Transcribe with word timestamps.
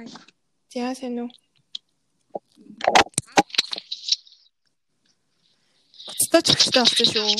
Hi. 0.00 0.06
За 0.72 0.94
сайн 0.96 1.18
уу? 1.20 1.28
Стач 6.24 6.46
хэрэгтэй 6.48 6.80
болсон 6.80 7.06
шүү. 7.12 7.32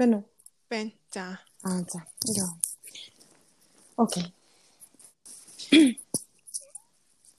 Бэнэ 0.00 0.16
үү? 0.16 0.24
Бэн. 0.72 0.88
За. 1.12 1.24
Аа 1.68 1.84
за. 1.84 2.00
Йоо. 2.32 2.52
Окей. 4.00 4.24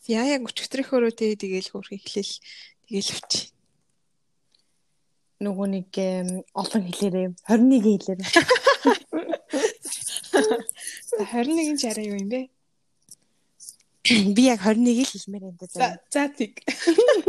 За 0.05 0.21
яг 0.29 0.45
өчтөрийнхөөрөө 0.45 1.17
тэгээ 1.17 1.41
тэгээл 1.41 1.71
хөрх 1.73 1.97
эхлэл 1.97 2.33
тэгээл 2.85 3.09
өвч. 3.17 3.33
Нөгөө 5.41 5.67
нэг 5.81 5.89
олон 6.53 6.83
хэлээрээ 6.85 7.27
21 7.49 7.81
хэлээрээ. 7.89 8.61
21-ийн 10.33 11.77
чараа 11.77 12.05
юу 12.05 12.17
юм 12.17 12.29
бэ? 12.29 12.49
Би 14.35 14.43
яг 14.51 14.59
21 14.67 14.99
л 14.99 15.07
хэлмээр 15.07 15.43
энэ 15.47 15.67
За 15.71 15.95
за 16.11 16.27
тийг. 16.27 16.59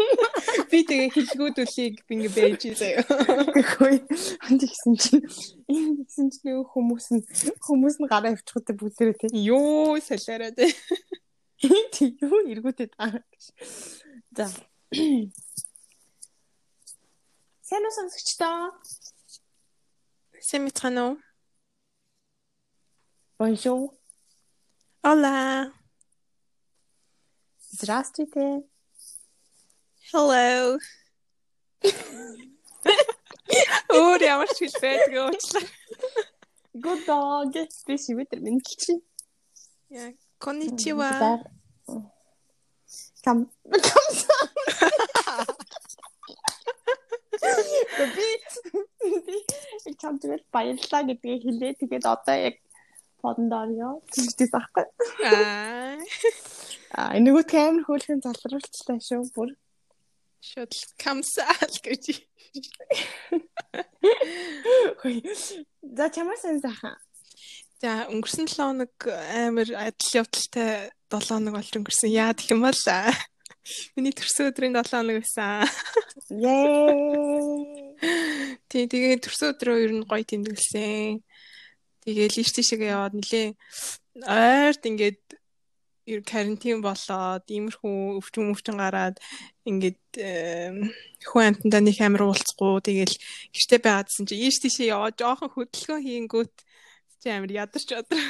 Би 0.70 0.82
тэгээ 0.82 1.14
хэлгүүдүүлийг 1.14 2.02
би 2.02 2.12
ингээ 2.18 2.34
бэж 2.34 2.62
заяа. 2.74 3.06
Гэхгүй. 3.54 4.02
Ханд 4.42 4.62
ихсэн 4.66 4.98
чинь 4.98 5.22
энэ 5.70 6.02
ихсэн 6.02 6.34
чинь 6.34 6.50
нөгөө 6.50 6.66
хүмүүс 6.74 7.06
нь 7.14 7.22
хүмүүс 7.62 7.96
нь 8.02 8.10
гараа 8.10 8.34
авчихдаг 8.34 8.74
бүгдээрээ 8.74 9.22
тий. 9.22 9.30
Йоо 9.46 10.02
салаараа 10.02 10.50
тэ. 10.50 10.74
Тий 11.94 12.18
юу 12.18 12.42
эргүүтэй 12.42 12.90
таа. 12.90 13.22
За. 14.34 14.50
Сайн 17.62 17.86
уу 17.86 17.94
сонсогчдоо? 17.94 18.74
Сэмитхано. 20.42 21.22
Bonjour. 23.36 23.92
Hola. 25.02 25.72
Здравствуйте. 27.58 28.62
Hello. 30.12 30.78
Өөр 33.90 34.22
ямар 34.22 34.46
ч 34.54 34.70
хэл 34.70 34.78
байдгүй 34.78 35.18
уучлаа. 35.18 35.66
Good 36.78 37.00
dog. 37.10 37.58
Би 37.90 37.98
шивэтэр 37.98 38.38
мэдлчих. 38.38 39.02
Яа, 39.90 40.14
конничива. 40.38 41.42
Кам 43.26 43.50
камса. 43.66 44.36
Би 48.14 48.28
би 49.26 49.92
чам 49.98 50.22
тэгэл 50.22 50.46
баярлаа 50.54 51.02
гэдгийг 51.02 51.42
хэлээ. 51.42 51.82
Тэгээд 51.82 52.06
одоо 52.06 52.38
яг 52.38 52.62
подонд 53.24 53.52
орё. 53.56 53.90
Тэгдэг 54.12 54.48
байхгүй. 54.52 54.84
Аа. 55.24 55.96
Аа 57.00 57.16
нөгөөт 57.24 57.48
камер 57.48 57.82
хөөлхөн 57.88 58.20
залруулчихлаа 58.20 59.00
шүү 59.00 59.24
бүр. 59.32 59.56
Шууд 60.44 60.76
камсаал 61.00 61.76
гэж. 61.80 62.20
Хөөе. 65.00 65.34
За 65.96 66.06
чамаас 66.12 66.44
энэ 66.44 66.60
захан. 66.60 67.00
За 67.80 68.06
өнгөрсөн 68.12 68.46
7 68.48 68.60
хоног 68.60 68.94
амар 69.08 69.68
адил 69.74 70.20
явдалтай 70.20 70.92
7 71.10 71.28
хоног 71.32 71.56
болж 71.56 71.72
өнгөрсөн. 71.80 72.12
Яа 72.12 72.36
гэх 72.36 72.52
юм 72.52 72.62
бол 72.62 72.80
миний 73.96 74.12
төрсөн 74.12 74.52
өдрийн 74.52 74.76
7 74.76 74.92
хоног 74.92 75.16
байсан. 75.24 75.64
Тий, 78.68 78.84
тэгээ 78.88 79.24
төрсөн 79.24 79.52
өдрөө 79.56 79.76
ер 79.84 79.92
нь 79.96 80.06
гоё 80.08 80.24
тэмдэглэсэн. 80.24 81.24
Тэгээ 82.04 82.28
лиш 82.36 82.50
тийшээ 82.52 82.92
яваад 82.92 83.14
нилээ 83.16 83.56
ойрт 84.28 84.82
ингээд 84.84 85.22
ер 86.04 86.20
карантин 86.20 86.84
болоод 86.84 87.44
иймэрхүү 87.48 88.20
өвчин 88.20 88.52
өвчин 88.52 88.76
гараад 88.76 89.16
ингээд 89.64 90.00
хүн 91.24 91.44
амтандаа 91.48 91.80
нэг 91.80 91.96
амар 92.04 92.28
уулзахгүй 92.28 92.84
тэгэл 92.84 93.16
гэртээ 93.56 93.80
байгаадсэн 93.80 94.28
чи 94.28 94.36
ийш 94.36 94.60
тийшээ 94.60 94.92
яваад 94.92 95.16
жоохон 95.16 95.48
хөдөлгөөн 95.56 96.04
хийнгүүт 96.04 96.54
чи 97.24 97.26
амар 97.32 97.52
ядарч 97.64 97.88
одроо. 97.96 98.28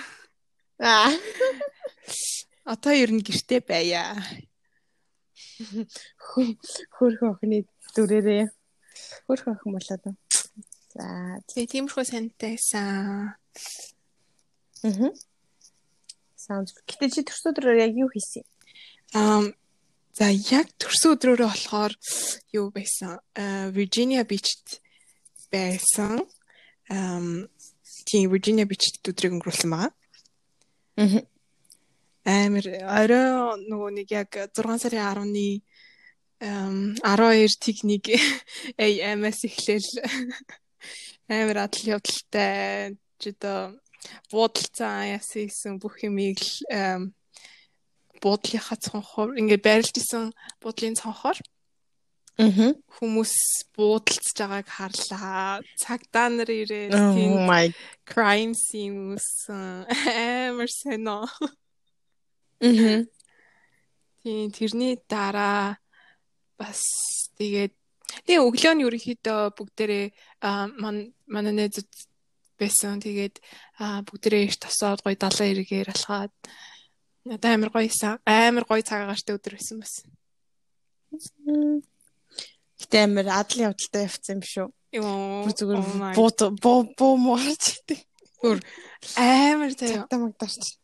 Аа. 0.78 1.10
Одоо 2.62 2.94
ер 2.94 3.10
нь 3.10 3.26
гэртээ 3.26 3.60
байя. 3.66 4.14
Хөрхөн 6.94 7.34
охины 7.34 7.66
дүрээрээ 7.98 8.46
хөрхөн 9.26 9.54
охин 9.58 9.72
болоод. 9.74 10.04
За. 10.94 11.04
Тэгээ 11.50 11.70
тиймэрхүү 11.74 12.04
сантай 12.06 12.54
байсан. 12.54 13.34
Аа. 14.84 15.10
Sounds. 16.36 16.76
Гэтэ 16.84 17.08
чи 17.08 17.24
төрсөн 17.24 17.54
өдрөөр 17.54 17.78
яг 17.80 17.92
юу 17.96 18.10
хийсэн? 18.12 18.44
Аа 19.16 19.48
за 20.12 20.28
яг 20.28 20.68
төрсөн 20.76 21.16
өдрөөрөө 21.16 21.48
болохоор 21.48 21.92
юу 22.52 22.68
байсан? 22.74 23.16
Аа 23.32 23.72
Virginia 23.72 24.24
Beach-т 24.28 24.80
байсан. 25.48 26.20
Аа 26.92 27.20
тийм 28.04 28.28
Virginia 28.28 28.68
Beach-т 28.68 29.00
өдрийг 29.08 29.40
өнгөрүүлсэн 29.40 29.70
байгаа. 29.72 29.92
Аа. 31.00 31.22
Амар 32.24 32.66
орой 32.84 33.60
нөгөө 33.68 33.90
нэг 34.00 34.08
яг 34.12 34.30
6 34.52 34.80
сарын 34.84 35.28
10-ны 35.28 35.48
эм 36.40 36.96
12 37.00 37.56
техник 37.60 38.08
AMS 38.76 39.44
эхлээл 39.48 39.88
амар 41.28 41.58
адал 41.64 41.84
явдалтай 41.96 42.96
жидөө 43.24 43.60
буудалцсан 44.30 45.16
яасан 45.16 45.80
бүх 45.80 45.96
юмыг 46.04 46.38
л 46.40 47.12
буудлынхаа 48.22 48.78
цонхоор 48.80 49.36
ингээд 49.40 49.62
байрлж 49.64 49.94
исэн 50.00 50.32
буудлын 50.62 50.96
цонхоор 50.96 51.38
хүмүүс 52.34 53.34
буудалцж 53.78 54.34
байгааг 54.42 54.66
харлаа. 54.66 55.62
Цагдаа 55.78 56.28
нар 56.34 56.50
ирээд 56.50 56.90
Oh 56.90 57.14
тийм 57.14 57.46
crime 58.02 58.54
scene 58.58 59.14
үсэн 59.14 59.86
амар 59.86 60.66
сонио. 60.66 61.30
Аа. 62.58 63.06
Тийм 64.22 64.50
тэрний 64.50 64.98
дараа 65.06 65.78
бас 66.58 66.82
тэгээд 67.38 67.70
тэгээ 68.26 68.42
өглөө 68.42 68.72
нь 68.74 68.82
ерөнхийдөө 68.82 69.40
бүгдээрээ 69.54 70.06
ман 70.82 71.14
манай 71.30 71.54
найзууд 71.54 71.86
байсан. 72.58 73.02
Тэгээд 73.02 73.40
бүгдээрээ 73.78 74.42
их 74.48 74.56
тосоод 74.58 75.02
гоё 75.02 75.16
далайн 75.18 75.54
эргээр 75.58 75.90
алхаад 75.92 76.32
надад 77.24 77.52
амар 77.54 77.70
гоёсан. 77.72 78.20
Амар 78.26 78.64
гоё 78.68 78.82
цаг 78.84 79.04
агаартай 79.04 79.34
өдөр 79.36 79.54
байсан 79.56 79.78
бас. 79.80 79.94
Гэтэ 82.80 82.96
амар 83.04 83.26
адлын 83.32 83.70
явдалтай 83.72 84.02
явцсан 84.06 84.38
юм 84.38 84.42
шүү. 84.44 84.68
Йоо. 84.94 85.50
Зүгээр 85.50 85.80
oh 85.82 86.50
буу 86.62 86.80
буу 86.94 87.14
мууч 87.18 87.82
гэдэг. 87.82 88.00
Бүр 88.42 88.58
амар. 89.18 89.70
Цагтаа 89.74 90.18
магдаарч. 90.22 90.78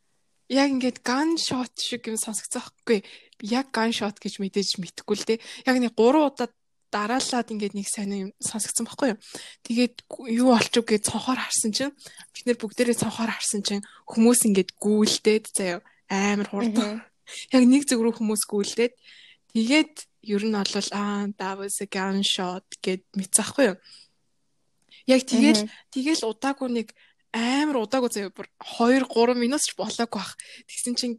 Яг 0.50 0.68
ингээд 0.74 0.98
ган 1.06 1.38
шот 1.38 1.78
шиг 1.78 2.10
юм. 2.10 2.18
Би 2.18 3.46
яг 3.46 3.70
ган 3.70 3.94
шот 3.94 4.18
гэж 4.18 4.42
мэдээж 4.42 4.82
мэдэхгүй 4.82 5.16
л 5.16 5.26
дээ. 5.28 5.38
Яг 5.68 5.76
нэг 5.78 5.94
3 5.94 6.26
удаа 6.26 6.48
дараалаад 6.90 7.48
ингээд 7.54 7.74
нэг 7.74 7.86
сайн 7.86 8.10
юм 8.12 8.30
сонсогдсон 8.42 8.86
байхгүй 8.86 9.14
юу. 9.14 9.18
Тэгээд 9.64 9.94
юу 10.34 10.48
болчих 10.52 10.84
гэж 10.84 11.02
цонхоор 11.06 11.40
харсан 11.40 11.70
чинь 11.70 11.94
бид 12.34 12.44
нэр 12.46 12.58
бүгдээрээ 12.58 12.98
цонхоор 12.98 13.30
харсан 13.30 13.62
чинь 13.62 13.86
хүмүүс 14.10 14.46
ингээд 14.50 14.70
гүйлдээд 14.82 15.44
заяа 15.54 15.80
амар 16.10 16.48
хурдан. 16.50 17.06
Яг 17.54 17.62
нэг 17.62 17.86
зүг 17.86 18.02
рүү 18.02 18.18
хүмүүс 18.18 18.42
гүйлдээд 18.50 18.94
тэгээд 19.54 19.94
ер 20.26 20.42
нь 20.44 20.58
бол 20.58 20.90
аа 20.92 21.30
that 21.38 21.56
was 21.56 21.78
a 21.80 21.86
gun 21.86 22.26
shot 22.26 22.66
гэд 22.82 23.06
мэдсахгүй 23.14 23.72
юу. 23.72 23.76
Яг 25.06 25.22
тэгэл 25.24 25.70
тэгэл 25.94 26.26
удаагүй 26.26 26.68
нэг 26.74 26.88
амар 27.30 27.86
удаагүй 27.86 28.10
заяа 28.10 28.34
бүр 28.34 28.50
2 28.58 29.06
3 29.06 29.38
минут 29.38 29.62
ч 29.62 29.78
болоогүй 29.78 30.18
бах. 30.18 30.34
Тэгсэн 30.66 30.94
чинь 30.98 31.16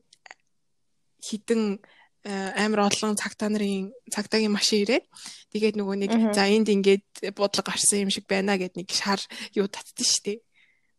хідэн 1.24 1.79
амар 2.23 2.85
олон 2.85 3.18
цагтаа 3.18 3.50
нарын 3.50 3.89
цагтаагийн 4.13 4.53
машин 4.53 4.85
ирээд 4.85 5.06
тэгээд 5.50 5.75
нөгөө 5.77 5.95
нэг 6.06 6.12
за 6.38 6.45
энд 6.45 6.69
ингээд 6.69 7.33
буудлага 7.33 7.73
гарсан 7.73 8.06
юм 8.06 8.13
шиг 8.13 8.29
байна 8.29 8.62
гэд 8.62 8.77
нэг 8.77 8.94
шар 8.94 9.18
юу 9.57 9.65
татдсан 9.65 10.06
шүү 10.06 10.23
дээ. 10.29 10.39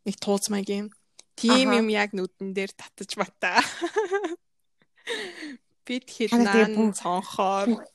Нэг 0.03 0.17
тууз 0.19 0.51
маягийн. 0.51 0.91
Тим 1.39 1.71
юм 1.79 1.87
яг 1.95 2.11
нүдэн 2.11 2.51
дээр 2.51 2.75
татаж 2.75 3.15
бата. 3.15 3.63
Бид 5.87 6.11
хилнаа 6.11 6.67
цонхоор 6.91 7.87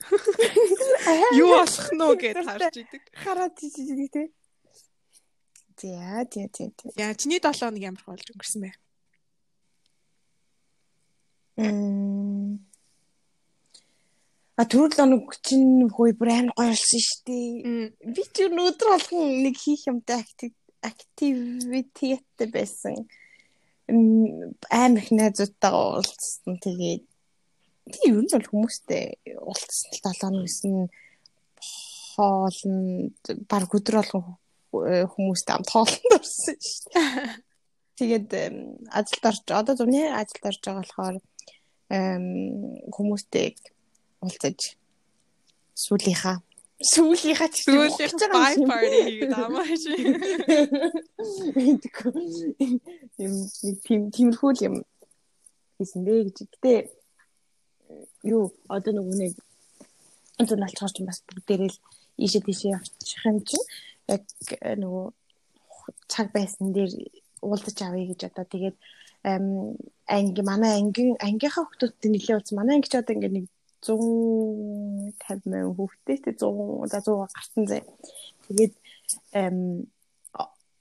юу 1.39 1.59
болох 1.59 1.87
нь 1.91 2.03
гэд 2.23 2.37
харж 2.47 2.75
идэг. 2.79 3.03
Хараад 3.11 3.53
тийж 3.59 3.75
тий. 4.11 4.31
За 5.75 6.23
тий 6.31 6.47
тий. 6.47 6.71
Яа 6.95 7.11
чиний 7.15 7.43
7 7.43 7.59
хоног 7.59 7.83
ямар 7.83 8.03
болж 8.07 8.23
өнгөрсөн 8.31 8.61
бэ? 8.63 8.71
Мм. 11.57 12.59
А 14.57 14.65
түрүүл 14.65 15.03
оног 15.03 15.35
чинь 15.45 15.85
хөөе 15.85 16.17
бүр 16.17 16.29
амар 16.33 16.55
гоё 16.57 16.73
болсон 16.73 17.01
шүү 17.05 17.21
дээ. 17.29 17.93
Би 18.09 18.23
ч 18.33 18.35
өнөөдөр 18.49 18.89
болгон 18.89 19.45
нэг 19.45 19.55
хийх 19.61 19.85
юмтай 19.85 20.25
активитет 20.81 22.25
байсан. 22.49 23.05
амар 23.87 24.97
их 24.97 25.11
найзуудтайгаа 25.13 26.01
уулзсан. 26.01 26.57
Тэгээд 26.57 27.05
би 27.85 27.97
ер 28.09 28.17
нь 28.17 28.33
бол 28.33 28.49
хүмүүстэй 28.49 29.05
уулзсан 29.45 29.93
л 29.93 30.01
7 30.01 30.25
хоног 30.25 30.43
гэсэн 30.49 30.75
хоолн 32.17 32.77
баг 33.45 33.71
өдөр 33.77 33.95
болгон 34.01 34.25
хүмүүстэй 34.73 35.53
хамт 35.53 35.69
хоолнд 35.69 36.11
орсон 36.17 36.57
шүү 36.57 36.89
дээ. 36.97 37.45
Тэгээд 38.01 38.29
ажилд 38.89 39.23
орж 39.29 39.45
одоо 39.53 39.75
зуны 39.77 40.01
ажилд 40.09 40.49
орж 40.49 40.61
байгаа 40.65 40.81
болохоор 40.81 41.17
хүмүүстэй 42.89 43.55
уулзаж. 44.21 44.59
Сүүлийнхаа. 45.77 46.37
Сүүлийнхаа 46.77 47.49
ч 47.53 47.55
сүүлийнхаа 47.65 48.29
бай 48.33 48.53
парти 48.69 49.25
дамааш. 49.33 49.81
Юм 53.23 53.33
тийм 53.85 54.01
тиймэрхүү 54.13 54.51
юм 54.67 54.75
хийсэн 55.77 56.01
бэ 56.05 56.13
гэж. 56.29 56.37
Гэтэ 56.53 56.73
юу 58.29 58.53
одоо 58.69 58.93
нөгөө 58.93 59.15
нэг 59.21 59.33
энэ 60.41 60.65
алчгаар 60.65 60.93
ч 60.93 60.97
бас 61.05 61.19
бүгдээрээ 61.25 61.71
л 61.73 61.79
ийшээ 62.21 62.41
тийшээ 62.45 62.75
явчих 62.77 63.21
юм 63.25 63.37
чинь 63.47 63.65
яг 64.13 64.23
нөгөө 64.81 65.05
цаг 66.07 66.27
байсан 66.33 66.73
дээр 66.73 66.91
уулзаж 67.41 67.77
авъя 67.81 68.05
гэж 68.09 68.21
одоо. 68.29 68.45
Тэгээд 68.45 68.77
анги 69.25 70.41
манай 70.41 70.71
ангийн 70.79 71.17
ангийнхаа 71.21 71.65
хүмүүстэй 71.65 72.09
нэлээд 72.11 72.37
уулз 72.37 72.51
манай 72.53 72.75
анги 72.77 72.89
ч 72.89 72.95
одоо 72.97 73.13
ингээд 73.15 73.35
нэг 73.37 73.45
150 73.85 75.45
мянган 75.49 75.75
хүүхдтэй 75.77 76.17
тэ 76.23 76.31
100 76.39 76.89
за 76.91 76.99
100 77.01 77.27
гарсан 77.33 77.63
зэ. 77.69 77.85
Тэгээд 78.47 78.73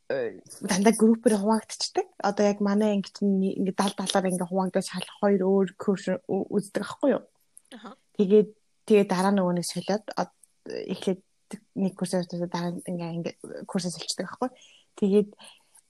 дандаа 0.08 0.94
группээр 0.94 1.36
хуваагдчихдаг. 1.42 2.06
Одоо 2.22 2.44
яг 2.46 2.60
манай 2.60 2.94
анги 2.94 3.10
чинь 3.10 3.42
ингээд 3.42 3.76
70 3.76 4.06
70-аар 4.06 4.28
ингээд 4.30 4.50
хуваагдаж 4.50 4.86
шалах 4.86 5.16
хоёр 5.20 5.42
өөр 5.42 5.68
курс 5.76 6.06
үздэг 6.26 6.82
аахгүй 6.86 7.10
юу? 7.18 7.22
Тэгээд 8.16 8.48
тэгээд 8.86 9.08
дараа 9.10 9.32
нөгөө 9.34 9.54
нэг 9.58 9.66
солиод 9.66 10.06
эхлээд 10.66 11.20
нэг 11.74 11.92
курсээс 11.98 12.26
дараа 12.30 12.78
ингээ 12.86 13.66
курсээ 13.66 13.92
солилцдог 13.92 14.26
аахгүй. 14.30 14.50
Тэгээд 14.98 15.30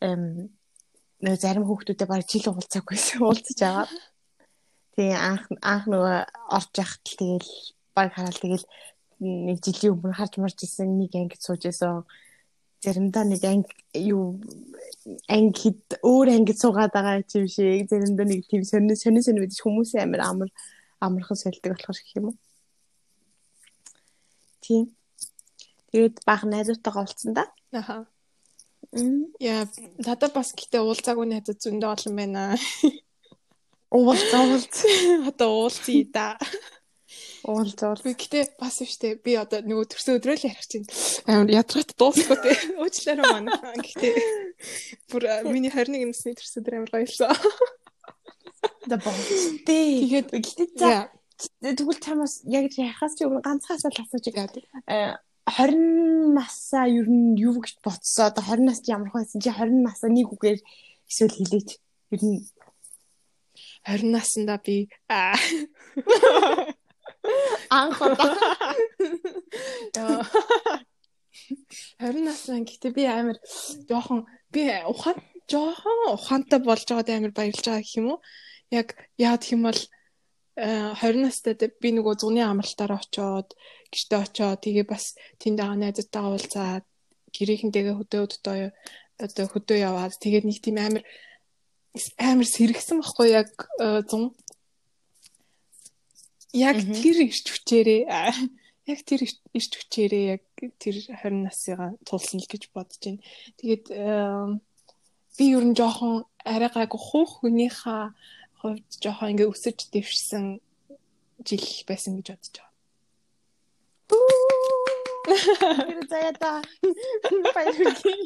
нөгөө 0.01 1.41
зарим 1.41 1.65
хүүхдүүдэд 1.69 2.09
баг 2.09 2.25
жил 2.29 2.53
уулзаагүйсэн 2.53 3.21
уулзаж 3.25 3.61
аваад 3.65 3.91
тэгээ 4.97 5.19
анх 5.21 5.45
анх 5.61 5.85
нөгөө 5.93 6.17
орж 6.57 6.73
яхад 6.81 7.05
л 7.05 7.17
тэгэл 7.21 7.53
баг 7.95 8.09
хараад 8.17 8.41
тэгэл 8.41 8.67
нэг 9.21 9.59
жилийн 9.61 9.93
өмнө 9.97 10.17
харж 10.17 10.35
марж 10.41 10.59
исэн 10.65 10.97
нэг 10.97 11.13
ангид 11.17 11.41
сууж 11.41 11.69
исэн. 11.69 12.05
Заримдаа 12.81 13.25
нэг 13.25 13.45
анги 13.45 13.73
юу 13.97 14.41
ангид 15.29 15.81
өөр 16.01 16.29
ангид 16.33 16.59
суугаад 16.61 16.93
байгаа 16.93 17.25
юм 17.25 17.49
шиг 17.49 17.89
заримдаа 17.89 18.27
нэг 18.29 18.49
тийм 18.49 18.65
сонир 18.65 18.97
сонир 18.97 19.25
сонир 19.25 19.45
мэдээж 19.45 19.61
хүмүүсийн 19.65 20.05
амир 20.05 20.21
амар 20.25 20.51
амархан 21.01 21.37
сэлдэг 21.37 21.73
болохоор 21.73 21.97
гэх 22.01 22.17
юм 22.17 22.27
уу? 22.33 22.37
Тийм 24.65 24.97
тэгээд 25.93 26.25
баг 26.29 26.45
найзуудтайгаа 26.45 27.03
уулзсан 27.05 27.33
да? 27.33 27.45
Аха. 27.73 28.07
Яа, 29.41 29.65
надад 30.05 30.33
бас 30.37 30.53
гэтээ 30.53 30.85
уулзаагүй 30.85 31.27
найзууд 31.29 31.61
зөндөө 31.65 31.91
олон 31.97 32.15
байна. 32.17 32.43
Уулзаа 33.91 34.43
уулз. 34.43 34.67
Одоо 35.31 35.51
уулзъя 35.63 36.07
да. 36.13 36.29
Уулзаа. 37.47 37.95
Би 38.03 38.15
гэтээ 38.19 38.59
бас 38.59 38.83
штэ 38.83 39.23
би 39.23 39.39
одоо 39.39 39.63
нөгөө 39.63 39.87
төрсөн 39.95 40.19
өдрөө 40.19 40.37
л 40.43 40.49
ярих 40.51 40.67
чинь 40.67 40.87
амар 41.31 41.51
ядрагт 41.55 41.95
дуусгүй 41.95 42.39
те. 42.43 42.53
Уучлаарай 42.83 43.27
манай. 43.31 43.55
Гэтээ 43.79 44.15
бүр 45.15 45.23
миний 45.47 45.71
21 45.71 46.11
насны 46.11 46.35
төрсөн 46.35 46.67
өдөр 46.67 46.75
амар 46.83 46.91
гоёлсон. 46.91 47.31
Да 48.91 48.99
боо. 48.99 49.15
Тэгээд 49.67 50.35
гэтээ 50.35 50.69
за 50.83 51.07
тэгвэл 51.63 52.03
чамаас 52.03 52.43
яг 52.51 52.75
яхаас 52.75 53.15
ч 53.15 53.23
өмнө 53.23 53.45
ганцхан 53.47 53.79
асуулт 53.79 54.03
асууж 54.03 54.27
байгаа. 54.35 55.23
20 55.47 56.35
насаа 56.35 56.91
ер 56.91 57.07
нь 57.07 57.39
юу 57.39 57.63
гэж 57.63 57.79
бодсоо 57.85 58.35
одоо 58.35 58.43
20 58.43 58.67
нас 58.67 58.83
ямар 58.91 59.15
байсан 59.15 59.39
чи 59.39 59.51
20 59.55 59.87
насаа 59.87 60.11
нэг 60.11 60.35
үгээр 60.35 60.59
эсвэл 61.07 61.39
хэлээч 61.39 61.69
ер 62.11 62.23
нь 62.27 62.43
20 63.87 64.11
наснда 64.11 64.59
би 64.59 64.89
анх 67.71 67.99
удаа. 68.03 68.35
20 72.01 72.27
наснаа 72.27 72.61
гэхдээ 72.67 72.93
би 72.93 73.05
амар 73.07 73.39
жоохон 73.89 74.27
би 74.53 74.63
ухаан 74.91 75.19
жоохон 75.51 75.99
ухаантай 76.17 76.61
болж 76.61 76.87
байгаад 76.89 77.11
амар 77.11 77.33
баярлж 77.35 77.63
байгаа 77.63 77.83
гэх 77.83 77.99
юм 77.99 78.07
уу? 78.13 78.21
Яг 78.71 78.89
яад 79.17 79.43
хэм 79.47 79.63
бол 79.67 79.81
20 80.57 80.97
э, 80.97 81.21
настай 81.21 81.55
би 81.55 81.89
нөгөө 81.93 82.15
зуны 82.17 82.41
амралтаараа 82.43 83.01
очоод 83.05 83.53
гэртээ 83.93 84.21
очоод 84.25 84.59
тэгээ 84.65 84.87
бас 84.89 85.15
тэнд 85.37 85.61
байгаа 85.61 85.79
найзтайгаа 85.79 86.33
уулзаад 86.33 86.85
гэрээхэнтэйгээ 87.37 87.95
хөдөө 88.01 88.23
өдөө 88.25 88.73
одоо 89.21 89.47
хөдөө 89.53 89.79
яваад 89.89 90.17
тэгээд 90.17 90.45
нэг 90.49 90.59
тийм 90.65 90.81
амар 90.81 91.05
амар 92.19 92.49
сэргсэн 92.49 93.01
баггүй 93.01 93.29
яг 93.33 93.51
100 93.81 94.33
яг 96.57 96.77
тэр 96.81 97.17
ирч 97.27 97.47
хүчээрээ 97.49 98.03
яг 98.87 99.01
тэр 99.09 99.21
ирч 99.27 99.73
хүчээрээ 99.77 100.25
яг 100.37 100.45
тэр 100.79 100.97
20 101.01 101.45
насыгаа 101.45 101.91
тулсан 102.07 102.41
л 102.41 102.49
гэж 102.49 102.71
бодож 102.73 103.01
байна. 103.03 103.21
Тэгээд 103.61 103.87
би 105.37 105.45
ер 105.53 105.65
нь 105.67 105.77
жоохон 105.77 106.25
арай 106.45 106.71
гайгүй 106.73 107.01
хух 107.01 107.43
хүнийхээ 107.43 108.05
хувьд 108.61 108.89
жоохон 109.03 109.31
ингээ 109.35 109.53
өсөж 109.53 109.79
дэвшсэн 109.93 110.45
жил 111.45 111.69
байсан 111.89 112.13
гэж 112.17 112.27
бодож 112.33 112.55
байгаа. 112.57 112.76
Тэр 115.27 116.07
заяада 116.09 116.63
баярлалаа. 117.55 118.19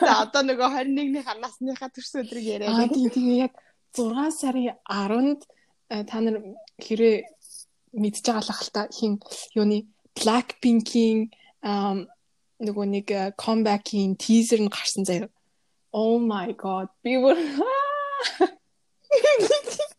За 0.00 0.12
одоо 0.24 0.42
нөгөө 0.48 0.68
21-ний 0.80 1.24
насныхаа 1.40 1.90
төрсөн 1.92 2.24
өдрийг 2.24 2.46
яриа. 2.48 2.72
Аа 2.72 2.88
тийм 2.88 3.10
тийм 3.12 3.28
яг 3.36 3.52
6 3.92 4.40
сарын 4.40 4.74
10-нд 4.88 5.40
э, 5.92 6.04
та 6.08 6.20
нар 6.24 6.40
хэрэг 6.80 7.28
мэдж 7.92 8.24
байгаа 8.24 8.42
л 8.42 8.56
хальта 8.56 8.88
хин 8.90 9.20
юуны 9.54 9.84
Blackpink-ийн 10.16 11.30
нөгөө 12.64 12.86
нэг 12.88 13.08
comeback-ийн 13.36 14.16
teaser 14.16 14.60
нь 14.64 14.72
гарсан 14.72 15.04
заяа. 15.04 15.28
Oh 15.92 16.18
my 16.18 16.50
god. 16.56 16.88
Би 17.04 17.20
бүр 17.20 17.36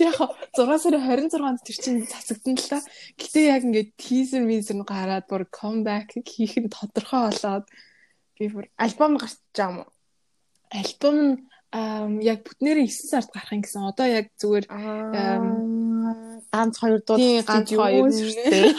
Яг 0.00 0.16
6 0.56 0.82
сарын 0.82 1.02
26-нд 1.04 1.62
тэр 1.64 1.76
чинь 1.76 2.06
цацагдан 2.06 2.56
л 2.56 2.68
та. 2.70 2.78
Гэтэ 3.20 3.40
яг 3.50 3.62
ингээд 3.66 3.90
teaser 4.00 4.42
teaser 4.44 4.76
нь 4.76 4.84
гараад 4.86 5.26
бүр 5.30 5.44
comeback 5.50 6.16
хийх 6.24 6.56
нь 6.58 6.72
тодорхой 6.72 7.30
болоод 7.30 7.66
би 8.38 8.48
бүр 8.48 8.66
альбом 8.76 9.16
гарч 9.20 9.38
байгаа 9.54 9.68
юм 9.70 9.76
уу? 9.82 9.88
Альбом 10.70 11.16
нь 11.20 11.34
яг 12.26 12.42
бүтнээрээ 12.42 12.88
9 12.90 13.10
сард 13.10 13.30
гарах 13.30 13.54
юм 13.54 13.62
гэсэн. 13.62 13.86
Одоо 13.86 14.06
яг 14.10 14.26
зүгээр 14.40 14.66
ганц 16.50 16.74
хоёр 16.82 17.00
дуу 17.06 17.18
ганц 17.46 17.68
хоёр 17.70 18.10
дээ. 18.10 18.74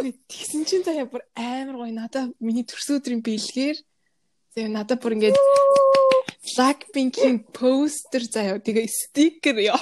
Тэгсэн 0.30 0.64
чинь 0.68 0.84
заяа 0.84 1.08
бүр 1.08 1.24
амар 1.36 1.76
гоё 1.76 1.92
надаа 1.92 2.28
миний 2.40 2.64
төрсөн 2.64 3.00
өдрийн 3.00 3.24
бэлгээр 3.24 3.78
заяа 4.56 4.70
надаа 4.72 4.96
бүр 5.00 5.16
ингээд 5.16 5.36
Blackpink-ийн 6.40 7.44
постэр 7.52 8.24
заяа 8.24 8.58
тэгээ 8.58 8.88
стикер 8.88 9.60
яа. 9.60 9.76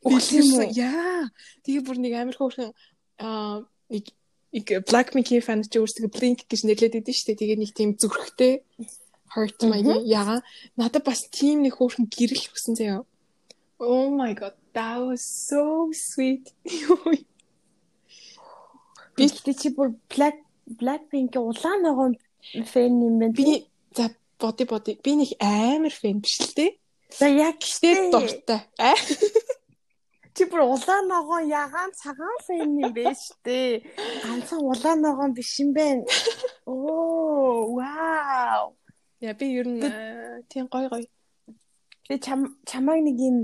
Бэлсэн 0.00 0.72
яа. 0.72 1.28
Тэгээ 1.60 1.84
бүр 1.84 1.98
нэг 2.00 2.14
амар 2.16 2.36
хөөрхөн 2.40 2.72
аа 3.20 3.68
нэг 3.92 4.04
нэг 4.56 4.66
Blackpink-ийн 4.88 5.44
фан 5.44 5.60
ч 5.60 5.76
өөрсдөө 5.76 6.08
Blink 6.08 6.48
гэж 6.48 6.64
нэрлэдэг 6.64 7.04
дээ 7.04 7.16
шүү 7.16 7.26
дээ. 7.36 7.40
Тэгээ 7.40 7.58
нэг 7.60 7.70
тийм 7.76 7.90
зүрхтэй 8.00 8.64
heart 9.36 9.60
маяг 9.68 10.08
яа. 10.08 10.40
Надад 10.80 11.04
бас 11.04 11.28
тийм 11.28 11.62
нэг 11.68 11.76
хөөрхөн 11.76 12.08
гэрэл 12.08 12.48
өгсөн 12.48 12.74
заяа. 12.80 13.04
Oh 13.76 14.08
my 14.08 14.32
god, 14.32 14.56
that 14.72 14.98
was 15.04 15.20
so 15.24 15.92
sweet. 15.92 16.52
Би 19.16 19.28
чи 19.28 19.68
бүр 19.68 19.92
Black 20.08 20.40
Blackpink-ийн 20.64 21.44
улаан 21.44 21.84
ногоон 21.84 22.14
фэн 22.72 23.04
юм 23.04 23.20
байна. 23.20 23.36
Би 23.36 23.68
за 23.92 24.08
боди 24.40 24.64
боди 24.64 24.98
би 25.04 25.12
нэг 25.20 25.36
амар 25.38 25.92
фэн 25.92 26.20
биш 26.24 26.40
л 26.40 26.52
дээ. 26.56 26.70
За 27.18 27.26
яг 27.28 27.60
штэ 27.60 28.10
дуртай. 28.10 28.66
Аа. 28.78 28.96
Чи 30.34 30.46
бүр 30.48 30.62
улаан 30.64 31.10
ногоон 31.10 31.50
ягаан 31.50 31.90
цагаан 31.92 32.38
фэн 32.46 32.78
юм 32.80 32.92
бэ 32.94 33.12
штэ. 33.12 33.82
Ганцхан 34.24 34.62
улаан 34.64 35.00
ногоон 35.02 35.34
биш 35.34 35.58
юм 35.60 35.72
байна. 35.74 36.04
Оо, 36.66 37.74
вау. 37.74 38.76
Я 39.20 39.34
би 39.34 39.52
ер 39.52 39.68
нь 39.68 39.82
тийм 40.48 40.66
гой 40.72 40.88
гой. 40.88 41.10
Би 42.08 42.18
чам 42.18 42.56
чамайг 42.64 43.04
нэг 43.04 43.16
юм 43.18 43.36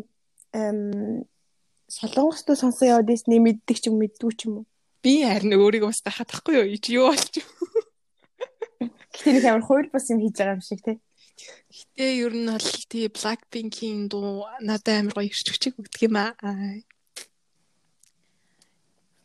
эм 0.54 1.26
солонгостой 1.88 2.56
сонсон 2.56 2.88
яваад 2.88 3.10
ирсний 3.10 3.42
мэддэг 3.42 3.76
ч 3.76 3.90
юм 3.90 3.98
мэддүү 4.00 4.30
ч 4.38 4.48
юм 4.48 4.62
уу. 4.62 4.66
Би 5.02 5.22
харин 5.22 5.54
өөрийгөө 5.58 5.90
бас 5.90 6.02
тахадахгүй 6.02 6.54
юу? 6.54 6.66
Юу 6.70 7.10
болчих. 7.12 7.46
Гэтэ 9.16 9.32
нэг 9.32 9.44
амар 9.49 9.64
хууль 9.64 9.88
бус 9.92 10.06
юм 10.12 10.20
хийж 10.20 10.37
байгаа 10.37 10.56
юм 10.56 10.64
шиг 10.64 10.80
тий. 10.85 10.96
Тэгээ 11.96 12.20
ер 12.25 12.35
нь 12.37 12.49
бол 12.52 12.68
тий 12.92 13.06
Blackpink-ийн 13.08 14.08
дуу 14.12 14.44
надад 14.61 15.00
амар 15.00 15.14
гоё 15.16 15.28
ирч 15.28 15.49
хүчиг 15.49 15.75
өгдөг 15.80 16.02
юм 16.08 16.16
аа. 16.20 16.32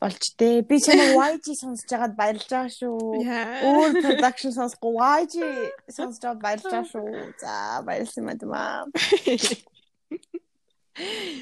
Болж 0.01 0.23
дээ. 0.39 0.65
Би 0.65 0.81
чамайг 0.81 1.13
YG 1.13 1.53
сонсож 1.61 1.85
байгаад 1.85 2.15
баярлж 2.17 2.47
байгаа 2.49 2.73
шүү. 2.73 3.21
Өөр 3.69 3.91
production 4.01 4.51
сонсохгүй 4.55 4.93
YG 4.97 5.35
сонсож 5.93 6.19
байгаад 6.25 6.41
баярлж 6.41 6.65
байгаа 6.65 6.89
шүү. 6.89 7.07
За 7.37 7.53
баярлсан 7.85 8.25
юм 8.33 8.53
аа. 8.57 8.89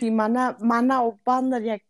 Би 0.02 0.10
мана 0.12 0.60
мана 0.60 1.02
опанер 1.08 1.64
яг 1.64 1.88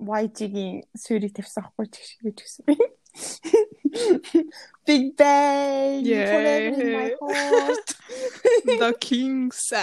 YG-гийн 0.00 0.84
сүрийг 0.96 1.32
тавьсан 1.32 1.64
хгүй 1.64 1.86
ч 1.88 2.20
гэж 2.28 2.36
гэсэн. 2.44 2.64
Big 4.86 5.16
Bang. 5.16 6.04
Yeah. 6.04 6.70
My 6.70 7.14
heart. 7.20 7.94
The 8.64 8.94
Kings. 8.98 9.72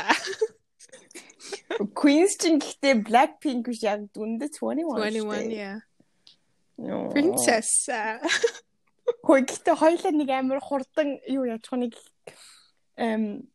Queens 1.96 2.36
чинь 2.36 2.60
гэхдээ 2.60 3.08
Blackpink 3.08 3.68
биш 3.68 3.84
яг 3.84 4.12
дүндээ 4.12 4.52
21. 4.52 5.24
21 5.24 5.52
yeah. 5.54 5.80
Princess. 7.14 7.88
Хөөе 9.24 9.42
гэхдээ 9.48 9.76
хоёлаа 9.80 10.12
нэг 10.12 10.30
амар 10.32 10.60
хурдан 10.60 11.20
юу 11.28 11.48
яаж 11.48 11.64
нэг 11.72 11.96
эм 13.00 13.48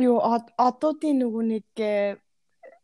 юу 0.00 0.16
одоодын 0.24 1.20
нөгөө 1.20 1.44
нэг 1.52 1.68
э, 1.76 2.16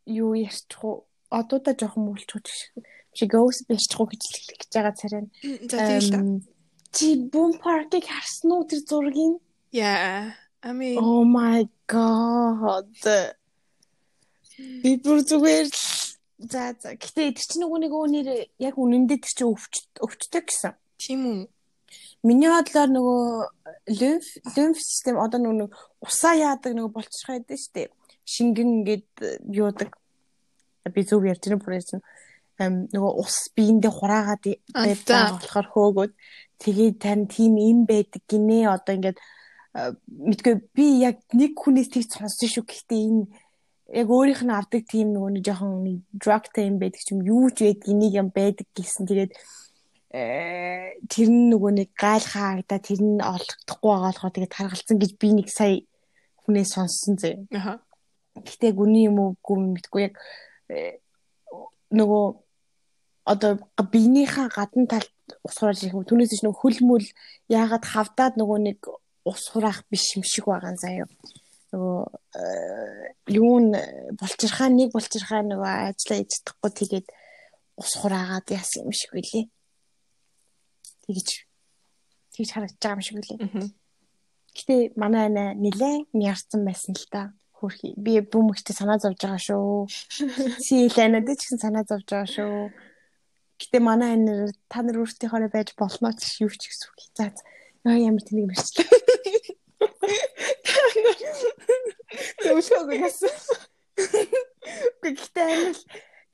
юу 0.05 0.37
ярьчих 0.37 0.85
уу 0.85 1.09
одоодаа 1.33 1.73
жоохон 1.73 2.13
мөлчих 2.13 2.45
шиг 2.45 2.85
шиг 3.17 3.33
гоос 3.33 3.65
уу 3.65 4.07
гэж 4.13 4.23
хэлж 4.23 4.71
байгаа 4.77 4.95
царай. 5.01 5.25
За 5.73 5.79
тийм 6.01 6.45
л 6.45 6.57
чи 6.97 7.17
Boom 7.33 7.53
Park-ыг 7.61 8.05
харсан 8.09 8.53
уу 8.53 8.65
тэр 8.65 8.81
зургийг? 8.89 9.41
Yeah. 9.73 10.33
I 10.63 10.73
mean 10.73 10.97
Oh 10.97 11.25
my 11.25 11.69
god. 11.87 12.89
Би 14.83 14.97
бүр 15.05 15.21
зүгээр 15.21 15.69
за 16.53 16.73
за 16.81 16.97
гэтээ 16.97 17.37
тэр 17.37 17.45
чинь 17.45 17.63
нөгөө 17.65 17.81
нэг 17.85 17.93
өөнөр 17.93 18.29
яг 18.65 18.75
үнэндээ 18.81 19.19
тэр 19.21 19.33
чинь 19.37 19.51
өвч 19.53 19.75
өвчтэй 20.01 20.43
гэсэн. 20.49 20.73
Тийм 20.97 21.21
үү? 21.29 21.41
Миний 22.25 22.49
бодлоор 22.49 22.89
нөгөө 22.89 23.25
лимф 24.01 24.27
лимф 24.57 24.79
систем 24.81 25.21
одоо 25.21 25.41
нөгөө 25.41 25.69
усаа 26.01 26.35
яадаг 26.35 26.73
нөгөө 26.73 26.97
болчихоо 26.97 27.37
байдаг 27.37 27.61
шүү 27.61 27.73
дээ. 27.77 27.89
Шингэн 28.25 28.69
ингээд 28.81 29.09
юудаг. 29.53 29.93
Би 30.89 31.03
зөв 31.05 31.29
ярьж 31.29 31.45
байгаа 31.45 31.61
бүрээс 31.61 31.93
нь 31.93 32.03
нөгөө 32.59 33.13
ус 33.21 33.53
биендээ 33.57 33.93
хураагаад 33.93 34.45
байдаг 34.73 35.41
болохоор 35.41 35.69
хөөгөөд. 35.73 36.13
Тэгээд 36.57 36.97
тань 37.01 37.27
тийм 37.29 37.61
юм 37.61 37.85
байдаг 37.85 38.23
гинэ. 38.25 38.73
Одоо 38.73 38.97
ингээд 38.97 39.19
мэдгүй 40.09 40.55
би 40.73 41.05
яг 41.05 41.21
нэг 41.37 41.53
хүнээс 41.53 41.93
тийг 41.93 42.09
сонссон 42.09 42.49
шүү. 42.49 42.65
Гэхдээ 42.65 43.01
энэ 43.13 43.25
яг 43.93 44.09
өөрийнх 44.09 44.43
нь 44.43 44.57
авдаг 44.57 44.83
тийм 44.89 45.13
нөгөө 45.13 45.31
нэг 45.37 45.45
жоохон 45.45 45.85
нэг 45.85 45.99
drug 46.17 46.45
time 46.57 46.81
байдаг 46.81 47.03
ч 47.05 47.13
юм 47.13 47.21
юу 47.23 47.53
ч 47.53 47.69
байдаг 47.69 47.87
энийг 47.93 48.15
юм 48.17 48.29
байдаг 48.33 48.67
гэсэн. 48.73 49.05
Тэгээд 49.05 49.33
э, 50.17 50.97
тэр 51.07 51.29
нь 51.29 51.53
нөгөө 51.53 51.73
нэг 51.77 51.89
гайл 51.93 52.25
хаагда 52.25 52.81
тэр 52.81 53.05
нь 53.05 53.21
олохдохгүй 53.21 53.91
байгаа 53.93 54.11
болохоор 54.11 54.33
тэгээд 54.35 54.57
таргалцсан 54.57 54.97
гэж 54.97 55.13
би 55.21 55.29
нэг 55.37 55.49
сая 55.53 55.85
хүнээс 56.43 56.73
сонссон 56.73 57.15
зэ. 57.21 57.47
Аха. 57.53 57.85
Гэтэ 58.35 58.73
гүний 58.73 59.07
юм 59.07 59.21
уу 59.21 59.31
гүн 59.45 59.77
мэдгүй 59.77 60.03
яг 60.09 60.15
э, 60.73 60.99
нөгөө 61.93 62.25
одоо 63.27 63.59
биенийхээ 63.93 64.49
гадна 64.55 64.87
талд 64.87 65.11
ус 65.43 65.59
хурааж 65.59 65.83
ирэх 65.83 65.99
юм. 65.99 66.07
Түүнээс 66.07 66.39
ч 66.39 66.47
нөгөө 66.47 66.63
хөлмөл 66.63 67.07
яагаад 67.51 67.85
хавдаад 67.91 68.39
нөгөө 68.39 68.59
нэг 68.63 68.79
ус 69.27 69.43
хураах 69.51 69.83
биш 69.91 70.15
юм 70.15 70.23
шиг 70.23 70.47
байгаа 70.47 70.79
заяа. 70.79 71.11
Нөгөө 71.75 71.99
э, 72.39 73.35
юу 73.35 73.59
н 73.59 73.75
болчирхаа 74.15 74.71
нэг 74.71 74.95
болчирхаа 74.95 75.43
нөгөө 75.43 75.73
ажиллаа 75.91 76.19
хийж 76.23 76.31
чадахгүй 76.39 76.71
тэгээд 76.71 77.07
ус 77.83 77.93
хураагаад 77.99 78.47
яасан 78.55 78.87
юм 78.87 78.95
шиг 78.95 79.11
үлээ. 79.19 79.51
Тэгэж 81.11 81.29
тэгж 82.39 82.51
харагдаж 82.55 82.79
байгаа 82.79 82.95
юм 82.95 83.03
шиг 83.03 83.19
үлээ. 83.19 83.39
Гэтэ 84.55 84.75
манай 84.95 85.27
ана 85.27 85.51
нилээн 85.59 86.15
нярцсан 86.15 86.63
байсан 86.63 86.95
л 86.95 87.11
та 87.11 87.35
хөрхи 87.59 87.99
би 87.99 88.23
бүмэгчтэй 88.23 88.71
санаа 88.79 89.03
зовж 89.03 89.19
байгаа 89.19 89.43
шүү. 89.43 89.91
Сийлэнэд 90.65 91.27
ч 91.35 91.43
гэсэн 91.43 91.59
санаа 91.59 91.83
зовж 91.83 92.07
байгаа 92.07 92.31
шүү 92.31 92.71
Гэтэ 93.57 93.79
манай 93.81 94.17
анир 94.17 94.53
та 94.69 94.85
нар 94.85 95.01
өөртөөхөө 95.01 95.49
байж 95.49 95.73
болно 95.81 96.13
ч 96.13 96.45
юу 96.45 96.53
ч 96.53 96.69
гэсэн 96.69 96.89
үг. 96.93 97.01
За 97.17 97.33
яа 97.89 97.97
ямар 97.97 98.23
тэнэг 98.25 98.53
мэрчлээ. 98.53 98.89
Зөвшөөгөө 102.45 102.99
яасан. 103.01 103.33
Гэтэ 105.01 105.41
анир 105.41 105.77